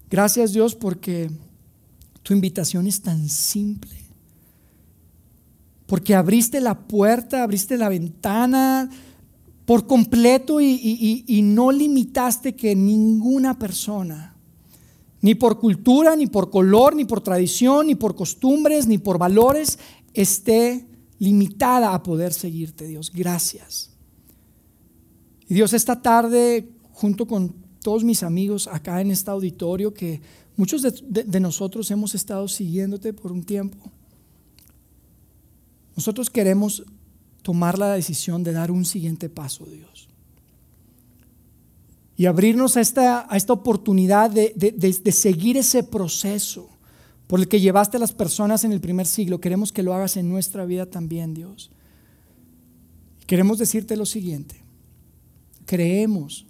Gracias 0.09 0.53
Dios 0.53 0.75
porque 0.75 1.31
tu 2.21 2.33
invitación 2.33 2.87
es 2.87 3.01
tan 3.01 3.27
simple. 3.29 3.95
Porque 5.87 6.13
abriste 6.13 6.61
la 6.61 6.77
puerta, 6.87 7.43
abriste 7.43 7.77
la 7.77 7.89
ventana 7.89 8.89
por 9.65 9.85
completo 9.85 10.61
y, 10.61 11.41
no 11.43 11.73
limitaste 11.73 12.55
que 12.55 12.73
ninguna 12.73 13.59
persona, 13.59 14.33
ni 15.21 15.35
por 15.35 15.59
cultura, 15.59 16.15
ni 16.15 16.27
por 16.27 16.49
color, 16.49 16.95
ni 16.95 17.03
por 17.03 17.19
tradición, 17.19 17.87
ni 17.87 17.95
por 17.95 18.15
costumbres, 18.15 18.87
ni 18.87 18.97
por 18.97 19.17
valores, 19.17 19.77
esté 20.13 20.86
limitada 21.19 21.93
a 21.93 22.03
poder 22.03 22.33
seguirte, 22.33 22.87
Dios. 22.87 23.11
Gracias. 23.13 23.91
Y 25.47 25.53
Dios, 25.53 25.73
esta 25.73 26.01
tarde, 26.01 26.69
junto 26.91 27.25
con 27.25 27.55
todos 27.81 28.03
mis 28.03 28.23
amigos 28.23 28.67
acá 28.67 29.01
en 29.01 29.11
este 29.11 29.31
auditorio, 29.31 29.93
que 29.93 30.21
muchos 30.55 30.81
de, 30.81 31.39
nosotros 31.39 31.89
hemos 31.91 32.15
estado 32.15 32.47
siguiéndote 32.47 33.13
por 33.13 33.31
un 33.31 33.43
tiempo. 33.43 33.91
Nosotros 35.95 36.29
queremos 36.29 36.83
tomar 37.41 37.79
la 37.79 37.93
decisión 37.93 38.43
de 38.43 38.51
dar 38.51 38.71
un 38.71 38.85
siguiente 38.85 39.29
paso, 39.29 39.65
Dios. 39.65 40.09
Y 42.17 42.25
abrirnos 42.25 42.77
a 42.77 42.81
esta, 42.81 43.31
a 43.31 43.37
esta 43.37 43.53
oportunidad 43.53 44.29
de, 44.29 44.53
de 44.55 45.11
seguir 45.11 45.55
ese 45.55 45.83
proceso 45.83 46.76
por 47.27 47.39
el 47.39 47.47
que 47.47 47.59
llevaste 47.59 47.97
a 47.97 47.99
las 47.99 48.13
personas 48.13 48.63
en 48.63 48.71
el 48.71 48.79
primer 48.79 49.05
siglo. 49.05 49.41
Queremos 49.41 49.71
que 49.71 49.83
lo 49.83 49.93
hagas 49.93 50.17
en 50.17 50.29
nuestra 50.29 50.65
vida 50.65 50.85
también, 50.85 51.33
Dios. 51.33 51.69
Queremos 53.25 53.57
decirte 53.57 53.97
lo 53.97 54.05
siguiente. 54.05 54.63
Creemos 55.65 56.45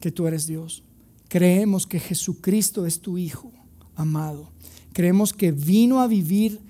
que 0.00 0.10
tú 0.10 0.26
eres 0.26 0.46
Dios. 0.46 0.82
Creemos 1.28 1.86
que 1.86 2.00
Jesucristo 2.00 2.86
es 2.86 3.00
tu 3.00 3.16
Hijo 3.16 3.52
amado. 3.94 4.50
Creemos 4.92 5.32
que 5.32 5.52
vino 5.52 6.00
a 6.00 6.08
vivir 6.08 6.60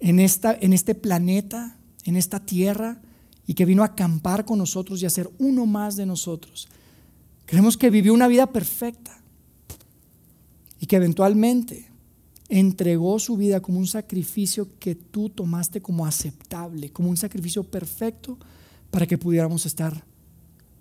en, 0.00 0.20
esta, 0.20 0.54
en 0.60 0.74
este 0.74 0.94
planeta, 0.94 1.78
en 2.04 2.16
esta 2.16 2.44
tierra, 2.44 3.00
y 3.46 3.54
que 3.54 3.64
vino 3.64 3.82
a 3.82 3.86
acampar 3.86 4.44
con 4.44 4.58
nosotros 4.58 5.00
y 5.00 5.06
a 5.06 5.10
ser 5.10 5.30
uno 5.38 5.64
más 5.64 5.96
de 5.96 6.04
nosotros. 6.04 6.68
Creemos 7.46 7.76
que 7.76 7.90
vivió 7.90 8.12
una 8.12 8.28
vida 8.28 8.48
perfecta 8.48 9.18
y 10.80 10.86
que 10.86 10.96
eventualmente 10.96 11.88
entregó 12.48 13.18
su 13.18 13.36
vida 13.36 13.60
como 13.60 13.78
un 13.78 13.86
sacrificio 13.86 14.68
que 14.78 14.94
tú 14.94 15.28
tomaste 15.28 15.82
como 15.82 16.06
aceptable, 16.06 16.92
como 16.92 17.10
un 17.10 17.16
sacrificio 17.16 17.64
perfecto 17.64 18.38
para 18.90 19.06
que 19.06 19.18
pudiéramos 19.18 19.66
estar 19.66 20.04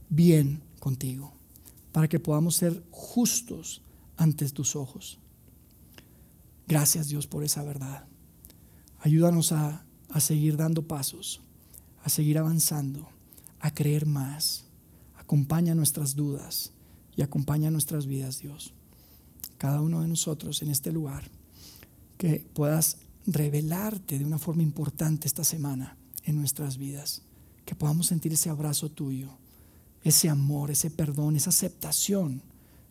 bien 0.09 0.61
contigo, 0.79 1.33
para 1.91 2.07
que 2.07 2.19
podamos 2.19 2.55
ser 2.55 2.83
justos 2.91 3.81
ante 4.17 4.47
tus 4.49 4.75
ojos. 4.75 5.17
Gracias 6.67 7.07
Dios 7.07 7.27
por 7.27 7.43
esa 7.43 7.63
verdad. 7.63 8.05
Ayúdanos 8.99 9.51
a, 9.51 9.85
a 10.09 10.19
seguir 10.19 10.57
dando 10.57 10.87
pasos, 10.87 11.41
a 12.03 12.09
seguir 12.09 12.37
avanzando, 12.37 13.07
a 13.59 13.73
creer 13.73 14.05
más. 14.05 14.65
Acompaña 15.15 15.73
nuestras 15.73 16.15
dudas 16.15 16.71
y 17.15 17.21
acompaña 17.21 17.71
nuestras 17.71 18.05
vidas, 18.05 18.39
Dios. 18.39 18.73
Cada 19.57 19.81
uno 19.81 20.01
de 20.01 20.07
nosotros 20.07 20.61
en 20.61 20.69
este 20.69 20.91
lugar, 20.91 21.29
que 22.17 22.47
puedas 22.53 22.97
revelarte 23.25 24.19
de 24.19 24.25
una 24.25 24.37
forma 24.37 24.63
importante 24.63 25.27
esta 25.27 25.43
semana 25.43 25.97
en 26.23 26.37
nuestras 26.37 26.77
vidas, 26.77 27.23
que 27.65 27.75
podamos 27.75 28.07
sentir 28.07 28.33
ese 28.33 28.49
abrazo 28.49 28.89
tuyo 28.89 29.37
ese 30.05 30.29
amor, 30.29 30.71
ese 30.71 30.91
perdón, 30.91 31.35
esa 31.35 31.49
aceptación 31.49 32.41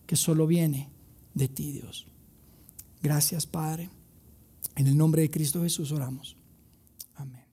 que 0.06 0.16
solo 0.16 0.46
viene 0.46 0.90
de 1.32 1.48
ti, 1.48 1.72
Dios. 1.72 2.06
Gracias, 3.00 3.46
Padre. 3.46 3.88
En 4.74 4.88
el 4.88 4.96
nombre 4.96 5.22
de 5.22 5.30
Cristo 5.30 5.62
Jesús 5.62 5.92
oramos. 5.92 6.36
Amén. 7.14 7.44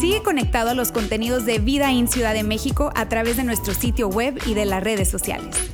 Sigue 0.00 0.22
conectado 0.24 0.70
a 0.70 0.74
los 0.74 0.90
contenidos 0.90 1.46
de 1.46 1.60
Vida 1.60 1.92
en 1.92 2.08
Ciudad 2.08 2.34
de 2.34 2.42
México 2.42 2.90
a 2.96 3.08
través 3.08 3.36
de 3.36 3.44
nuestro 3.44 3.74
sitio 3.74 4.08
web 4.08 4.36
y 4.44 4.54
de 4.54 4.66
las 4.66 4.82
redes 4.82 5.08
sociales. 5.08 5.73